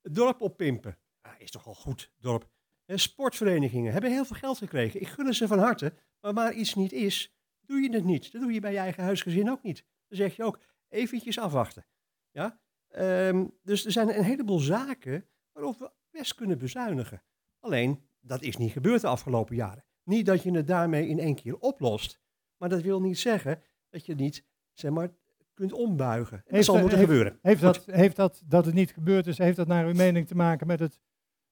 [0.00, 0.98] Het dorp oppimpen.
[1.22, 2.48] Ja, is toch al goed, dorp.
[2.84, 5.00] En sportverenigingen hebben heel veel geld gekregen.
[5.00, 5.94] Ik gun ze van harte.
[6.20, 8.32] Maar waar iets niet is, doe je het niet.
[8.32, 9.84] Dat doe je bij je eigen huisgezin ook niet.
[10.08, 11.86] Dan zeg je ook, eventjes afwachten.
[12.30, 12.60] Ja?
[12.88, 17.22] Ehm, dus er zijn een heleboel zaken waarop we best kunnen bezuinigen.
[17.58, 19.84] Alleen, dat is niet gebeurd de afgelopen jaren.
[20.02, 22.20] Niet dat je het daarmee in één keer oplost.
[22.56, 23.62] Maar dat wil niet zeggen
[23.94, 25.08] dat je niet, zeg maar,
[25.54, 26.42] kunt ombuigen.
[26.46, 27.38] En dat zal moeten heeft, gebeuren.
[27.42, 27.74] Heeft Goed.
[27.86, 30.66] dat, heeft dat, dat het niet gebeurd is, heeft dat naar uw mening te maken
[30.66, 31.00] met het,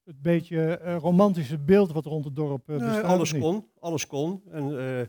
[0.05, 3.05] het beetje eh, romantische beeld wat rond het dorp eh, Nee, bestaat?
[3.05, 3.43] alles of niet?
[3.43, 4.43] kon, alles kon.
[4.51, 5.07] En eh,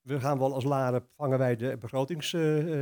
[0.00, 2.40] we gaan wel als Laren, vangen wij de begrotings, eh,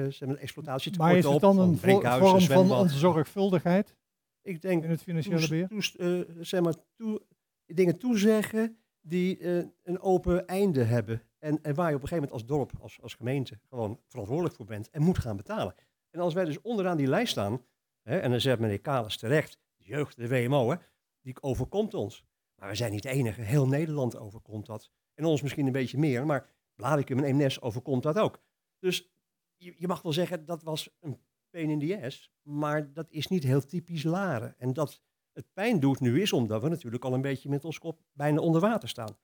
[0.09, 2.81] zeg maar, is het dan van een vorm van zwembad.
[2.81, 3.97] onzorgvuldigheid
[4.43, 5.69] Ik denk in het financiële beheer?
[5.97, 7.23] eh, zeg maar, toe-
[7.67, 9.45] dingen toezeggen die
[9.83, 11.23] een open einde hebben.
[11.43, 14.55] En, en waar je op een gegeven moment als dorp, als, als gemeente, gewoon verantwoordelijk
[14.55, 15.75] voor bent en moet gaan betalen.
[16.11, 17.65] En als wij dus onderaan die lijst staan,
[18.03, 20.77] hè, en dan zegt meneer Kalis terecht, de jeugd, de WMO, hè,
[21.21, 22.25] die overkomt ons.
[22.55, 24.91] Maar we zijn niet de enige, heel Nederland overkomt dat.
[25.15, 28.43] En ons misschien een beetje meer, maar Blarikum en Eemnes overkomt dat ook.
[28.79, 29.13] Dus
[29.57, 31.21] je, je mag wel zeggen, dat was een
[31.51, 34.59] pain in the ass, maar dat is niet heel typisch Laren.
[34.59, 35.03] En dat
[35.33, 38.41] het pijn doet nu is omdat we natuurlijk al een beetje met ons kop bijna
[38.41, 39.17] onder water staan.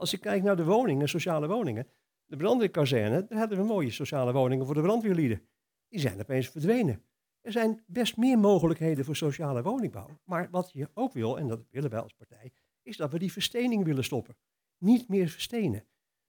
[0.00, 1.86] Als ik kijk naar de woningen, sociale woningen,
[2.26, 5.42] de brandweerkazerne, daar hadden we mooie sociale woningen voor de brandweerlieden.
[5.88, 7.02] Die zijn opeens verdwenen.
[7.40, 10.20] Er zijn best meer mogelijkheden voor sociale woningbouw.
[10.24, 12.52] Maar wat je ook wil, en dat willen wij als partij,
[12.82, 14.36] is dat we die verstening willen stoppen.
[14.78, 15.84] Niet meer verstenen.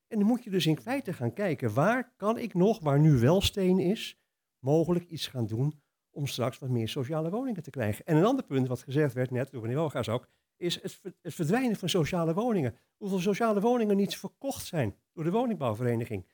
[0.08, 3.20] En dan moet je dus in feite gaan kijken, waar kan ik nog, waar nu
[3.20, 4.20] wel steen is,
[4.60, 8.06] mogelijk iets gaan doen om straks wat meer sociale woningen te krijgen.
[8.06, 10.28] En een ander punt wat gezegd werd net door meneer Wogaas ook,
[10.62, 12.76] is het, het verdwijnen van sociale woningen.
[12.98, 16.26] Hoeveel sociale woningen niet verkocht zijn door de woningbouwvereniging.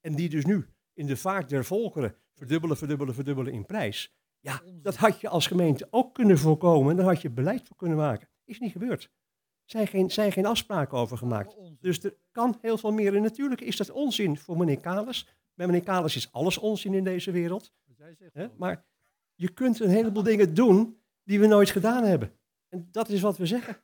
[0.00, 4.14] En die dus nu in de vaart der volkeren verdubbelen, verdubbelen, verdubbelen in prijs.
[4.40, 6.96] Ja, dat had je als gemeente ook kunnen voorkomen.
[6.96, 8.28] Daar had je beleid voor kunnen maken.
[8.44, 9.10] Is niet gebeurd.
[9.64, 11.56] Zijn geen, zijn geen afspraken over gemaakt.
[11.80, 13.16] Dus er kan heel veel meer.
[13.16, 15.28] En natuurlijk is dat onzin voor meneer Kalis.
[15.54, 17.72] Bij meneer Kalis is alles onzin in deze wereld.
[18.32, 18.48] Hè?
[18.56, 18.84] Maar
[19.34, 22.32] je kunt een heleboel dingen doen die we nooit gedaan hebben.
[22.70, 23.76] En dat is wat we zeggen.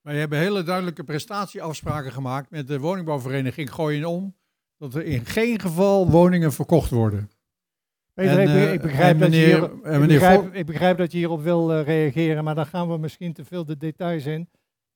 [0.00, 4.36] Wij hebben hele duidelijke prestatieafspraken gemaakt met de woningbouwvereniging Gooien om.
[4.78, 7.30] Dat er in geen geval woningen verkocht worden.
[8.14, 10.66] Peter, En, ik, ik, begrijp dat je meneer- hierop, en ik, meneer begrijp, Vol- ik
[10.66, 13.76] begrijp dat je hierop wil eh, reageren, maar dan gaan we misschien te veel de
[13.76, 14.48] details in.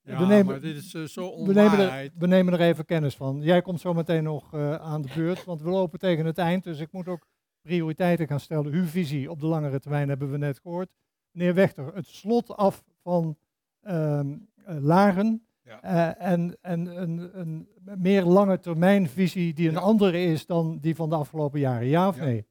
[0.03, 2.13] Ja, maar dit is, eh, zo we, nemen er, onwaarheid.
[2.19, 3.41] we nemen er even kennis van.
[3.43, 6.65] Jij komt zo meteen nog eh, aan de beurt, want we lopen tegen het eind,
[6.65, 7.27] dus ik moet ook
[7.63, 8.73] prioriteiten gaan stellen.
[8.73, 10.89] Uw visie op de langere termijn hebben we net gehoord.
[11.31, 13.37] Meneer Wechter, het slot af van
[13.81, 14.33] ehm
[14.65, 20.47] eh, Laren eh, en, en een, een meer lange termijn visie die een andere is
[20.47, 21.87] dan die van de afgelopen jaren.
[21.87, 22.25] Ja of Ja.
[22.25, 22.47] nee?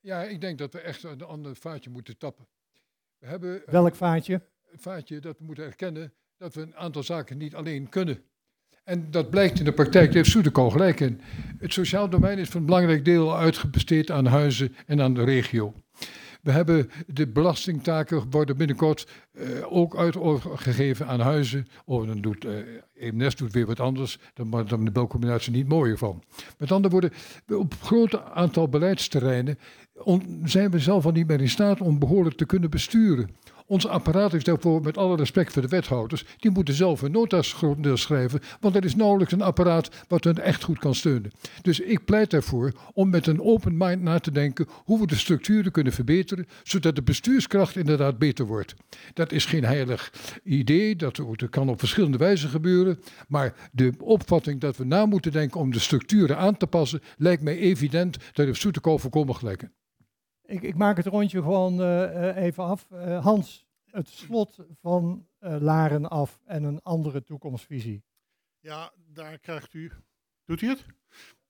[0.00, 2.46] Ja, ik denk dat we echt een ander vaatje moeten tappen.
[3.18, 4.34] We hebben Welk vaatje?
[4.72, 8.22] een vaatje dat we moeten erkennen dat we een aantal zaken niet alleen kunnen.
[8.84, 11.20] En dat blijkt in de praktijk, daar heeft Soedekool gelijk in.
[11.58, 15.74] Het sociaal domein is voor een belangrijk deel uitgebesteed aan huizen en aan de regio.
[16.42, 21.66] We hebben de belastingtaken worden binnenkort eh, ook uitgegeven aan huizen.
[21.84, 22.52] Of dan doet eh
[23.02, 26.22] Eemnes doet weer wat anders, dan maakt dan de belcombinatie niet mooier van.
[26.58, 27.12] Met andere woorden,
[27.48, 29.58] op een groot aantal beleidsterreinen
[30.44, 33.30] zijn we zelf al niet meer in staat om behoorlijk te kunnen besturen.
[33.72, 37.56] Ons apparaat is daarvoor, met alle respect voor de wethouders, die moeten zelf een nota's
[37.94, 41.30] schrijven, want er is nauwelijks een apparaat wat hen echt goed kan steunen.
[41.62, 45.16] Dus ik pleit daarvoor om met een open mind na te denken hoe we de
[45.16, 48.74] structuren kunnen verbeteren, zodat de bestuurskracht inderdaad beter wordt.
[49.14, 50.12] Dat is geen heilig
[50.44, 51.20] idee, dat,
[51.50, 55.78] kan op verschillende wijzen gebeuren, maar de opvatting dat we na moeten denken om de
[55.78, 59.68] structuren aan te passen, lijkt mij evident, dat heeft Soetekool volkomen gelijk.
[60.52, 62.90] Ik, ik maak het rondje gewoon eh, eh, even af.
[62.90, 68.04] Eh, Hans, het slot van Laren af en een andere toekomstvisie.
[68.60, 69.92] Ja, daar krijgt u.
[70.44, 70.86] Doet u het?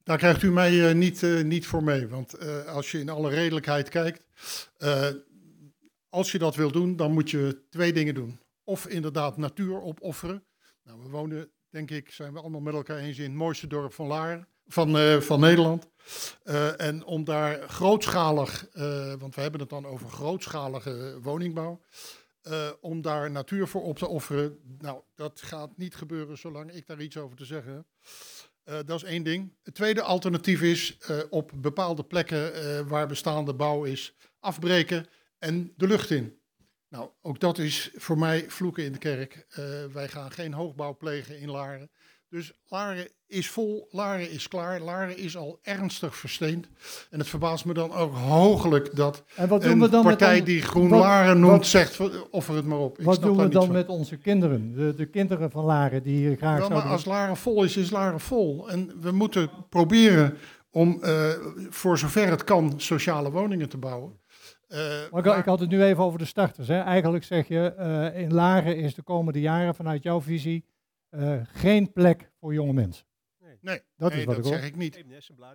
[0.03, 2.07] Daar krijgt u mij niet, niet voor mee.
[2.07, 4.25] Want als je in alle redelijkheid kijkt.
[6.09, 8.39] als je dat wil doen, dan moet je twee dingen doen.
[8.63, 10.45] Of inderdaad natuur opofferen.
[10.83, 13.93] Nou, we wonen, denk ik, zijn we allemaal met elkaar eens in het mooiste dorp
[13.93, 14.47] van Laren.
[14.67, 15.89] Van, eh, van Nederland.
[16.43, 21.81] Eh, en om daar grootschalig, eh, want we hebben het dan over grootschalige woningbouw.
[22.81, 24.59] om daar natuur voor op te offeren.
[24.79, 27.85] Nou, dat gaat niet gebeuren zolang ik daar iets over te zeggen
[28.63, 28.87] heb.
[28.87, 29.53] Dat is één ding.
[29.63, 30.97] Het tweede alternatief is
[31.29, 35.07] op bepaalde plekken waar bestaande bouw is, afbreken
[35.39, 36.39] en de lucht in.
[36.89, 39.45] Nou, ook dat is voor mij vloeken in de kerk.
[39.93, 41.91] Wij gaan geen hoogbouw plegen in Laren.
[42.33, 46.67] Dus Laren is vol, Laren is klaar, Laren is al ernstig versteend.
[47.09, 50.43] En het verbaast me dan ook hooglijk dat En wat doen we dan met partij
[50.43, 51.99] die Groen wat- Laren noemt wat- zegt,
[52.29, 52.99] offer het maar op.
[52.99, 53.73] Ik Wat doen we dan van.
[53.73, 54.73] met onze kinderen?
[54.75, 56.89] De, de kinderen van Laren die hier graag maar zouden...
[56.91, 58.69] als Laren vol is, is Laren vol.
[58.69, 60.37] En we moeten proberen
[60.71, 61.29] om eh,
[61.69, 64.19] voor zover het kan sociale woningen te bouwen.
[64.67, 64.79] Eh,
[65.11, 66.67] Maar ik, ik had het nu even over de starters.
[66.67, 66.79] Hè.
[66.79, 70.65] Eigenlijk zeg je, eh, in Laren is de komende jaren vanuit jouw visie
[71.13, 73.05] eh, geen plek voor jonge mensen.
[73.61, 74.59] Nee, dat nee, is wat dat ik hoor.
[74.59, 75.03] zeg ik niet.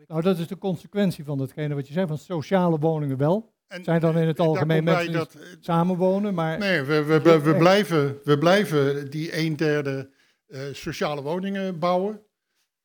[0.07, 3.53] Nou, dat is de consequentie van datgene wat je zegt, van sociale woningen wel.
[3.67, 6.59] En, zijn dan in het algemeen mensen die dat, eh, samenwonen, maar...
[6.59, 10.11] Nee, we, we, we, we blijven, we blijven die een derde
[10.47, 12.23] eh, sociale woningen bouwen.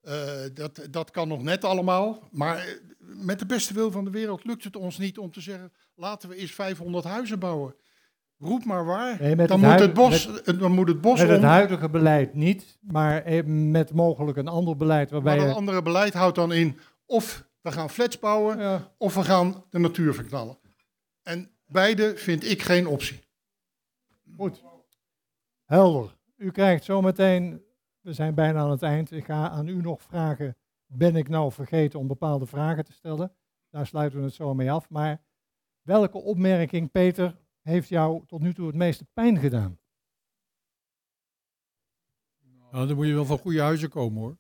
[0.02, 2.28] Eh, dat, dat kan nog net allemaal.
[2.32, 5.72] Maar met de beste wil van de wereld lukt het ons niet om te zeggen...
[5.95, 7.76] laten we eens 500 huizen bouwen.
[8.44, 9.22] Roep maar waar.
[9.22, 12.34] Nee, dan, het moet het bos, met- dan moet het bos Met het huidige beleid
[12.34, 16.78] niet, maar met mogelijk een ander beleid waarbij Maar dat andere beleid houdt dan in...
[17.06, 20.57] of we gaan flats bouwen, of we gaan de natuur verknallen.
[21.24, 23.22] En beide vind ik geen optie.
[24.38, 24.64] Goed.
[25.65, 26.15] Helder.
[26.38, 27.61] U krijgt zometeen,
[28.02, 30.56] we zijn bijna aan het eind, ik ga aan u nog vragen,
[30.86, 33.34] ben ik nou vergeten om bepaalde vragen te stellen?
[33.70, 34.90] Daar sluiten we het zo mee af.
[34.90, 35.22] Maar
[35.82, 39.80] welke opmerking, Peter, heeft jou tot nu toe het meeste pijn gedaan?
[42.72, 44.38] Nou, dan moet je wel van goede huizen komen hoor.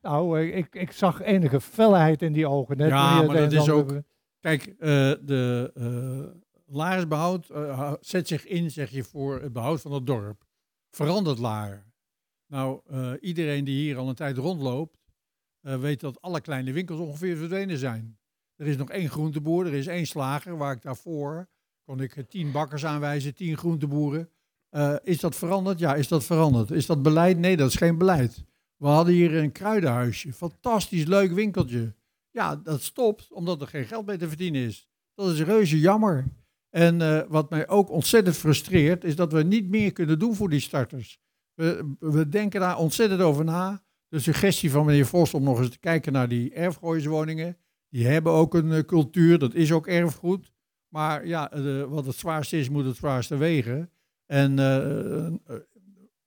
[0.00, 2.76] Nou, eh, ik, ik zag enige felheid in die ogen.
[2.76, 4.02] Net ja, maar het dat is ook.
[4.40, 4.78] Kijk, eh,
[5.22, 6.38] de eh
[6.72, 10.44] Laarsbehoud eh, hou- zet zich in, zeg je, voor het behoud van het dorp.
[10.90, 11.88] Verandert Laar.
[12.46, 12.80] Nou,
[13.18, 14.98] iedereen die hier al een tijd rondloopt,
[15.60, 18.18] weet dat alle kleine winkels ongeveer verdwenen zijn.
[18.56, 21.48] Er is nog één groenteboer, er is één slager, waar ik daarvoor
[21.90, 24.30] kon ik eh, tien bakkers aanwijzen, tien groenteboeren.
[24.68, 25.78] Eh, is dat veranderd?
[25.78, 26.70] Ja, is dat veranderd.
[26.70, 27.38] Is dat beleid?
[27.38, 28.44] Nee, dat is geen beleid.
[28.76, 31.94] We hadden hier een kruidenhuisje, fantastisch leuk winkeltje.
[32.30, 34.88] Ja, dat stopt omdat er geen geld mee te verdienen is.
[35.14, 36.24] Dat is reuze jammer.
[36.68, 40.50] En eh, wat mij ook ontzettend frustreert, is dat we niet meer kunnen doen voor
[40.50, 41.20] die starters.
[41.54, 43.82] We, we denken daar ontzettend over na.
[44.08, 47.56] De suggestie van meneer Vos om nog eens te kijken naar die erfgooiswoningen.
[47.88, 50.52] Die hebben ook een cultuur, dat is ook erfgoed.
[50.90, 53.90] Maar ja, eh, wat het zwaarste is, moet het zwaarste wegen.
[54.26, 55.32] En eh, eh,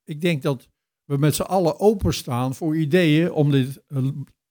[0.04, 0.68] ik denk dat
[1.04, 3.82] we met z'n allen openstaan voor ideeën om dit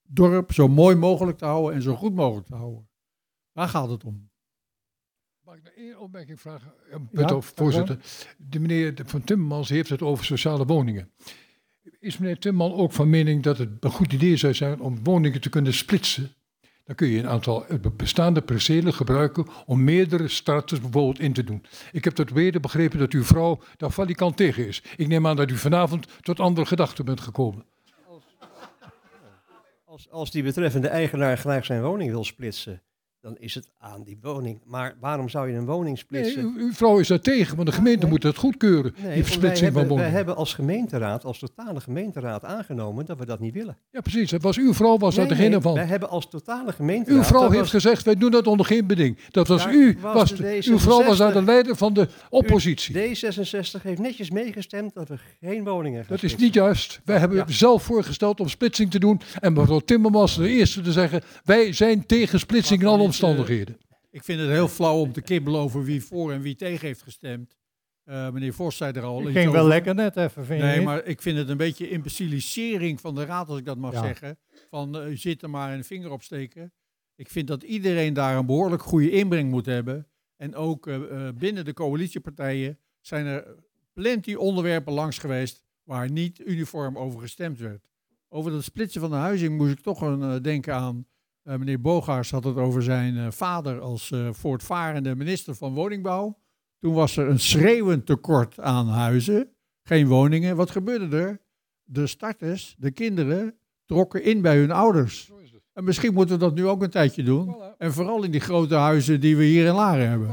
[0.01, 2.89] dorp zo mooi mogelijk te houden en zo goed mogelijk te houden.
[3.51, 4.31] Daar gaat het om.
[5.45, 6.73] Mag ik nog één opmerking vragen,
[7.11, 7.99] Ja, voorzitter?
[8.37, 11.11] De meneer van Timmermans heeft het over sociale woningen.
[11.99, 15.41] Is meneer Timmerman ook van mening dat het een goed idee zou zijn om woningen
[15.41, 16.35] te kunnen splitsen?
[16.85, 21.43] Dan kun je een aantal eh, bestaande percelen gebruiken om meerdere straten bijvoorbeeld in te
[21.43, 21.65] doen.
[21.91, 24.83] Ik heb tot weder begrepen dat uw vrouw daar valikant tegen is.
[24.95, 27.65] Ik neem aan dat u vanavond tot andere gedachten bent gekomen.
[29.85, 32.81] Als, als die betreffende eigenaar graag zijn woning wil splitsen,
[33.23, 34.61] dan is het aan die woning.
[34.65, 36.41] Maar waarom zou je een woning splitsen?
[36.41, 39.59] uw, uw vrouw is daar tegen, want de gemeente moet dat goedkeuren, Nee, die splitsing
[39.59, 40.11] hebben, van woningen.
[40.11, 43.77] hebben als gemeenteraad, als totale gemeenteraad aangenomen dat we dat niet willen.
[43.91, 44.31] Ja, precies.
[44.31, 45.73] Het was uw vrouw was daar degene van.
[45.73, 47.17] Wij hebben als totale gemeenteraad...
[47.19, 49.17] Uw vrouw heeft was- gezegd, wij doen dat onder geen beding.
[49.31, 49.97] Dat was Daar u.
[50.01, 51.45] was Was de de- uw vrouw was daar de D66.
[51.45, 52.95] leider van de oppositie.
[52.95, 57.01] D66 heeft netjes meegestemd dat we geen woningen gaan Dat is niet juist.
[57.05, 59.21] Wij hebben zelf voorgesteld om splitsing te doen.
[59.39, 63.77] En mevrouw Timmermans de eerste te zeggen, wij zijn tegen splitsing in alle omstandigheden.
[64.11, 67.01] Ik vind het heel flauw om te kibbelen over wie voor en wie tegen heeft
[67.01, 67.55] gestemd.
[68.03, 70.81] Eh, meneer Vos zei er al Het ging wel lekker net even, vind je Nee,
[70.81, 74.01] maar ik vind het een beetje imbecilisering van de raad, als ik dat mag Ja.
[74.03, 74.37] zeggen.
[74.69, 76.73] Van eh, zit er maar een vinger op steken.
[77.15, 80.07] Ik vind dat iedereen daar een behoorlijk goede inbreng moet hebben.
[80.37, 80.95] En ook eh,
[81.27, 83.55] eh, binnen de coalitiepartijen zijn er
[83.93, 87.87] plenty onderwerpen langs geweest waar niet uniform over gestemd werd.
[88.29, 91.05] Over dat splitsen van de huizing moest ik toch een, eh, denken aan.
[91.43, 96.37] Eh, meneer Bogaars had het over zijn eh, vader als eh, voortvarende minister van Woningbouw.
[96.79, 99.49] Toen was er een schreeuwend tekort aan huizen,
[99.83, 100.55] geen woningen.
[100.55, 101.41] Wat gebeurde er?
[101.83, 103.55] De starters, de kinderen,
[103.85, 105.31] trokken in bij hun ouders.
[105.73, 107.55] En misschien moeten we dat nu ook een tijdje doen.
[107.77, 110.27] En vooral in die grote huizen die we hier in Laren hebben.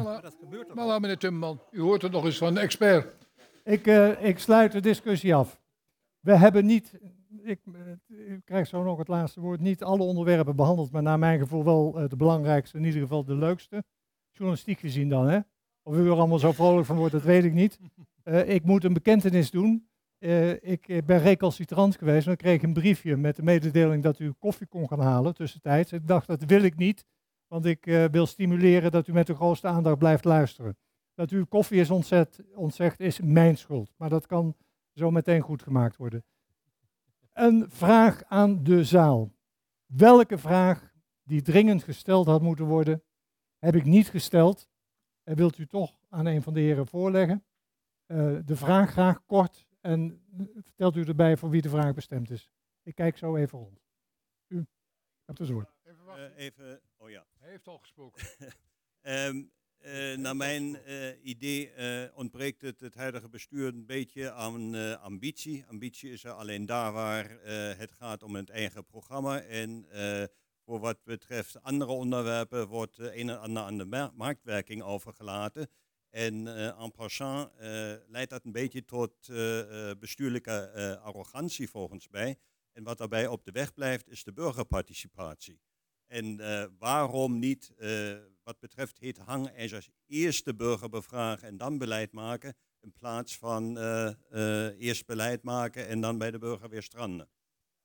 [0.75, 3.15] Maar laat meneer Timmerman, u hoort het nog eens van een expert.
[3.65, 5.61] Ik, eh, ik sluit de discussie af.
[6.21, 6.93] We hebben niet,
[7.43, 11.19] ik, eh, ik krijg zo nog het laatste woord, niet alle onderwerpen behandeld, maar naar
[11.19, 13.85] mijn gevoel wel eh, de belangrijkste, in ieder geval de leukste.
[14.33, 15.39] Journalistiek gezien dan, hè?
[15.83, 17.79] Of u er allemaal zo vrolijk van wordt, dat weet ik niet.
[18.23, 19.89] Eh, ik moet een bekentenis doen.
[20.61, 24.67] Ik ben recalcitrant geweest en ik kreeg een briefje met de mededeling dat u koffie
[24.67, 25.93] kon gaan halen tussentijds.
[25.93, 27.05] Ik dacht, dat wil ik niet,
[27.47, 30.77] want ik wil stimuleren dat u met de grootste aandacht blijft luisteren.
[31.15, 33.93] Dat u koffie is ontzet, ontzegd, is mijn schuld.
[33.97, 34.57] Maar dat kan
[34.95, 36.25] zo meteen goed gemaakt worden.
[37.41, 39.35] Een vraag aan de zaal.
[39.87, 40.93] Welke vraag
[41.23, 43.03] die dringend gesteld had moeten worden,
[43.59, 44.69] heb ik niet gesteld.
[45.23, 47.45] En wilt u toch aan een van de heren voorleggen?
[48.07, 52.51] Eh, de vraag graag kort en vertelt u erbij voor wie de vraag bestemd is.
[52.83, 53.81] Ik kijk zo even rond.
[54.47, 54.67] U
[55.25, 55.75] hebt het woord.
[55.83, 57.27] Eh, even, oh ja.
[57.39, 58.27] Hij heeft al gesproken.
[59.01, 59.43] Ehm,
[59.81, 65.65] eh, naar mijn eh, idee eh, ontbreekt het, het huidige bestuur een beetje aan ambitie.
[65.69, 67.31] Ambitie is er alleen daar waar
[67.79, 69.41] het gaat om het eigen programma.
[69.41, 69.87] En
[70.65, 75.69] voor wat betreft andere onderwerpen wordt een en ander aan de ma- marktwerking overgelaten.
[76.11, 76.47] En
[76.77, 77.51] en passant
[78.09, 79.15] leidt dat een beetje tot
[79.99, 82.39] bestuurlijke arrogantie volgens mij.
[82.73, 85.61] En wat daarbij op de weg blijft is de burgerparticipatie.
[86.07, 86.41] En
[86.79, 87.75] waarom niet,
[88.51, 93.79] wat betreft het hangijzers, eerst de burger bevragen en dan beleid maken, in plaats van
[93.79, 97.29] eh, eh, eerst beleid maken en dan bij de burger weer stranden?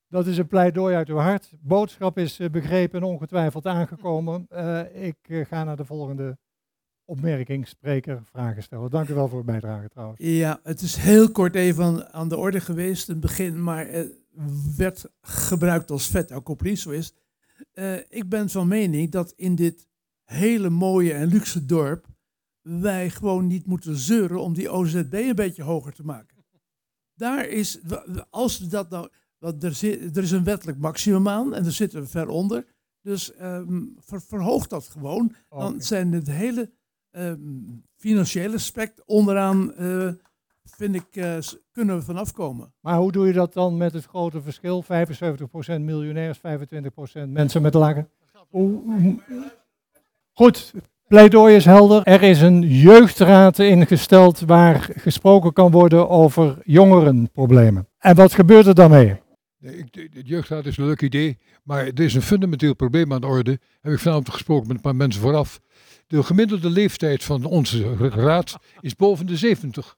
[0.08, 1.52] Dat is een pleidooi uit uw hart.
[1.60, 4.46] Boodschap is eh, begrepen en ongetwijfeld aangekomen.
[4.50, 5.18] Eh, ik
[5.48, 6.38] ga naar de volgende
[7.06, 8.90] opmerking, spreker, vragen stellen.
[8.90, 10.20] Dank u wel voor uw bijdrage trouwens.
[10.24, 13.88] Ja, het is heel kort even aan, aan de orde geweest in het begin, maar
[13.88, 14.18] het
[14.78, 17.14] werd gebruikt als vet accompli, zo is.
[17.74, 19.88] Eh, ik ben van mening dat in dit
[20.26, 22.06] hele mooie en luxe dorp
[22.62, 26.46] wij gewoon niet moeten zeuren om die OZB een beetje hoger te maken.
[27.14, 27.80] Daar is,
[28.30, 31.72] als we dat nou, want er, zit, er is een wettelijk maximum aan en daar
[31.72, 32.66] zitten we ver onder.
[33.02, 35.36] Dus ehm, ver- verhoog dat gewoon.
[35.50, 35.84] Dan Oké.
[35.84, 36.72] zijn het hele
[37.12, 37.40] ehm,
[37.96, 40.10] financiële aspect onderaan, eh,
[40.64, 41.38] vind ik, eh,
[41.72, 42.74] kunnen we vanaf komen.
[42.82, 44.82] Maar hoe doe je dat dan met het grote verschil?
[44.84, 48.08] 75% miljonairs, 25% mensen met lage.
[48.50, 49.20] Hoe- hoe-
[50.38, 50.74] Goed,
[51.08, 52.04] pleidooi is helder.
[52.04, 57.88] Er is een jeugdraad ingesteld waar gesproken kan worden over jongerenproblemen.
[58.00, 59.16] En wat gebeurt er dan mee?
[59.60, 63.14] Nee, ik, de, de jeugdraad is een leuk idee, maar er is een fundamenteel probleem
[63.14, 63.60] aan de orde.
[63.82, 65.60] Heb ik vanavond gesproken met een paar mensen vooraf.
[66.08, 69.96] De gemiddelde leeftijd van onze raad is boven de 70.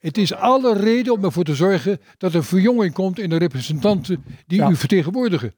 [0.00, 4.24] Het is alle reden om ervoor te zorgen dat er verjonging komt in de representanten
[4.46, 4.70] die Ja.
[4.70, 5.54] u vertegenwoordigen.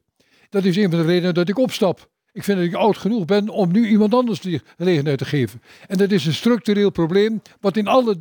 [0.49, 2.09] Dat is een van de redenen dat ik opstap.
[2.33, 5.61] Ik vind dat ik oud genoeg ben om nu iemand anders die gelegenheid te geven.
[5.87, 8.17] En dat is een structureel probleem wat in alle,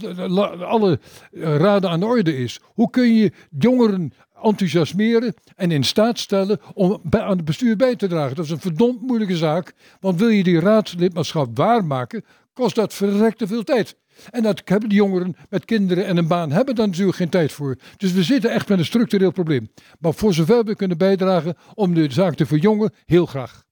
[0.64, 0.98] alle
[1.32, 2.60] eh, raden aan de orde is.
[2.64, 4.12] Hoe kun je jongeren
[4.42, 8.36] enthousiasmeren en in staat stellen om bij, aan het bestuur bij te dragen?
[8.36, 13.46] Dat is een verdomd moeilijke zaak, want wil je die raadslidmaatschap waarmaken, kost dat verrekte
[13.46, 13.96] veel tijd.
[14.30, 17.52] En dat hebben die jongeren met kinderen en een baan hebben daar natuurlijk geen tijd
[17.52, 17.76] voor.
[17.96, 19.70] Dus we zitten echt met een structureel probleem.
[19.98, 23.68] Maar voor zover we kunnen bijdragen om de zaak te verjongen, heel graag.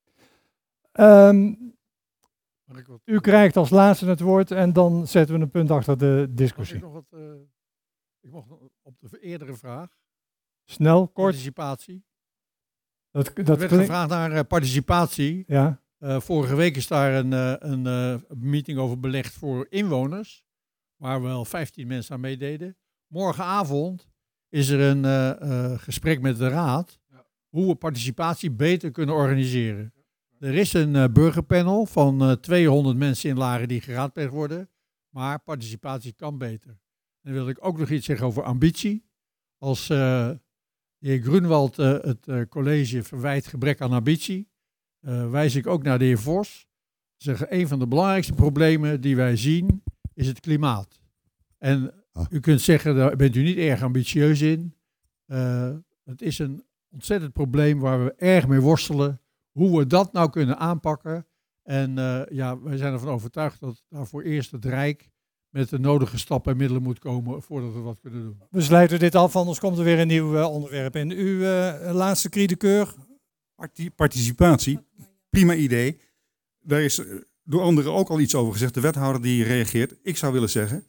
[0.98, 1.54] Ehm,
[3.04, 6.76] u krijgt als laatste het woord en dan zetten we een punt achter de discussie.
[6.76, 7.20] Ik nog wat, eh,
[8.20, 8.50] ik mocht
[8.82, 9.88] op de eerdere vraag.
[10.64, 11.14] Snel, kort.
[11.30, 12.04] Participatie.
[13.10, 15.44] Dat, er dat werd klink- gevraagd naar eh, participatie.
[15.46, 15.82] Ja.
[15.98, 20.44] Eh, vorige week is daar een, eh, een eh, meeting over belegd voor inwoners,
[20.96, 22.76] waar wel 15 mensen aan meededen.
[23.06, 24.08] Morgenavond
[24.48, 25.40] is er een eh,
[25.72, 26.98] eh, gesprek met de raad
[27.48, 29.92] hoe we participatie beter kunnen organiseren.
[30.40, 34.68] Er is een eh, burgerpanel van eh, 200 mensen in Laren die geraadpleegd worden,
[35.08, 36.70] maar participatie kan beter.
[36.70, 36.78] En
[37.22, 39.06] dan wil ik ook nog iets zeggen over ambitie.
[39.58, 40.30] Als eh,
[40.98, 44.48] de heer Grunwald eh, het eh, college verwijt gebrek aan ambitie,
[45.00, 46.66] eh, wijs ik ook naar de heer Vos.
[47.16, 49.82] Zeggen, een van de belangrijkste problemen die wij zien
[50.14, 51.00] is het klimaat.
[51.58, 51.92] En
[52.30, 54.74] u kunt zeggen, daar bent u niet erg ambitieus in.
[55.26, 55.70] Eh,
[56.04, 59.20] het is een ontzettend probleem waar we erg mee worstelen.
[59.58, 61.26] Hoe we dat nou kunnen aanpakken.
[61.62, 65.10] En eh, ja, wij zijn ervan overtuigd dat daarvoor eerst het Rijk
[65.48, 68.42] met de nodige stappen en middelen moet komen voordat we wat kunnen doen.
[68.50, 71.10] We sluiten dit af, anders komt er weer een nieuw eh, onderwerp in.
[71.10, 72.94] Uw eh, laatste cri de keur?
[73.54, 74.78] Parti- participatie,
[75.30, 76.00] prima idee.
[76.60, 77.02] Daar is
[77.44, 78.74] door anderen ook al iets over gezegd.
[78.74, 79.94] De wethouder die reageert.
[80.02, 80.86] Ik zou willen zeggen,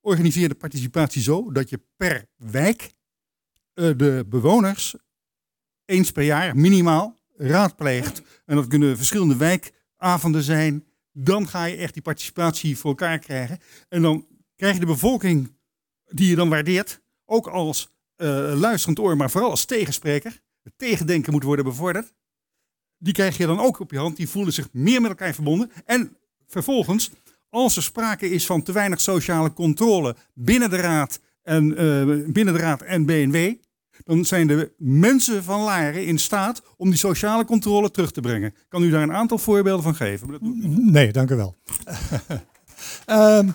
[0.00, 2.94] organiseer de participatie zo dat je per wijk
[3.74, 4.96] eh, de bewoners
[5.84, 8.22] eens per jaar minimaal raadpleegt.
[8.44, 10.84] En dat kunnen verschillende wijkavonden zijn.
[11.12, 13.58] Dan ga je echt die participatie voor elkaar krijgen.
[13.88, 14.26] En dan
[14.56, 15.54] krijg je de bevolking
[16.04, 20.40] die je dan waardeert, ook als eh, luisterend oor, maar vooral als tegenspreker.
[20.62, 22.14] Het tegendenken moet worden bevorderd.
[22.98, 24.16] Die krijg je dan ook op je hand.
[24.16, 25.70] Die voelen zich meer met elkaar verbonden.
[25.84, 27.10] En vervolgens,
[27.48, 32.54] als er sprake is van te weinig sociale controle binnen de raad en, eh, binnen
[32.54, 33.54] de raad en BNW,
[34.04, 38.54] dan zijn de mensen van Laren in staat om die sociale controle terug te brengen.
[38.68, 40.28] Kan u daar een aantal voorbeelden van geven?
[40.30, 40.90] Maar dat doe ik niet.
[40.90, 41.56] Nee, dank u wel.
[43.06, 43.48] Ehm,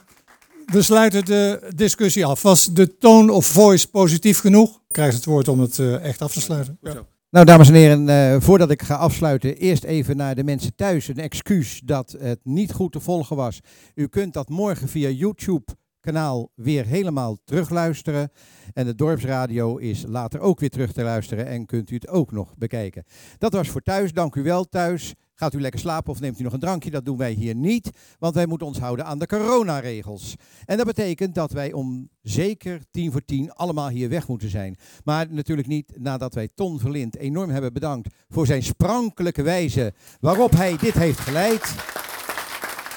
[0.66, 2.42] we sluiten de discussie af.
[2.42, 4.82] Was de tone of voice positief genoeg?
[4.88, 6.78] Krijgt het woord om het eh, echt af te sluiten.
[6.82, 7.06] Ja.
[7.30, 11.08] Nou, dames en heren, eh, voordat ik ga afsluiten, eerst even naar de mensen thuis
[11.08, 13.60] een excuus dat het niet goed te volgen was.
[13.96, 15.64] U kunt dat morgen via YouTube
[16.02, 18.32] kanaal weer helemaal terugluisteren.
[18.74, 22.32] En de dorpsradio is later ook weer terug te luisteren en kunt u het ook
[22.32, 23.04] nog bekijken.
[23.38, 24.14] Dat was voor thuis.
[24.14, 25.14] Dank u wel thuis.
[25.42, 26.92] Gaat u lekker slapen of neemt u nog een drankje?
[26.92, 30.36] Dat doen wij hier niet, want wij moeten ons houden aan de coronaregels.
[30.66, 34.78] En dat betekent dat wij om zeker tien voor tien allemaal hier weg moeten zijn.
[35.04, 40.52] Maar natuurlijk niet nadat wij Ton Verlind enorm hebben bedankt voor zijn sprankelijke wijze waarop
[40.52, 41.76] hij dit heeft geleid.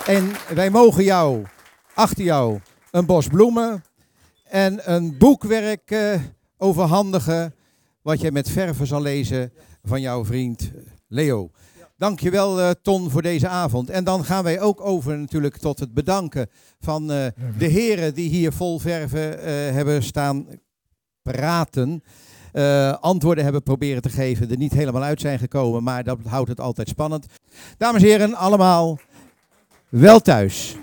[0.07, 1.45] En wij mogen jou,
[1.95, 2.61] achter jou,
[2.95, 3.85] een bos bloemen
[4.45, 6.21] en een boekwerk eh,
[6.59, 7.55] overhandigen,
[8.03, 9.53] wat jij met verven zal lezen
[9.83, 10.71] van jouw vriend
[11.09, 11.51] Leo.
[11.97, 13.91] Dankjewel eh Ton voor deze avond.
[13.91, 16.49] En dan gaan wij ook over natuurlijk tot het bedanken
[16.81, 17.27] van eh,
[17.59, 20.47] de heren die hier vol verven eh, hebben staan
[21.23, 22.03] praten.
[22.53, 26.49] eh, antwoorden hebben proberen te geven, er niet helemaal uit zijn gekomen, maar dat houdt
[26.49, 27.27] het altijd spannend.
[27.79, 28.99] Dames en heren, allemaal
[29.89, 30.73] wel thuis.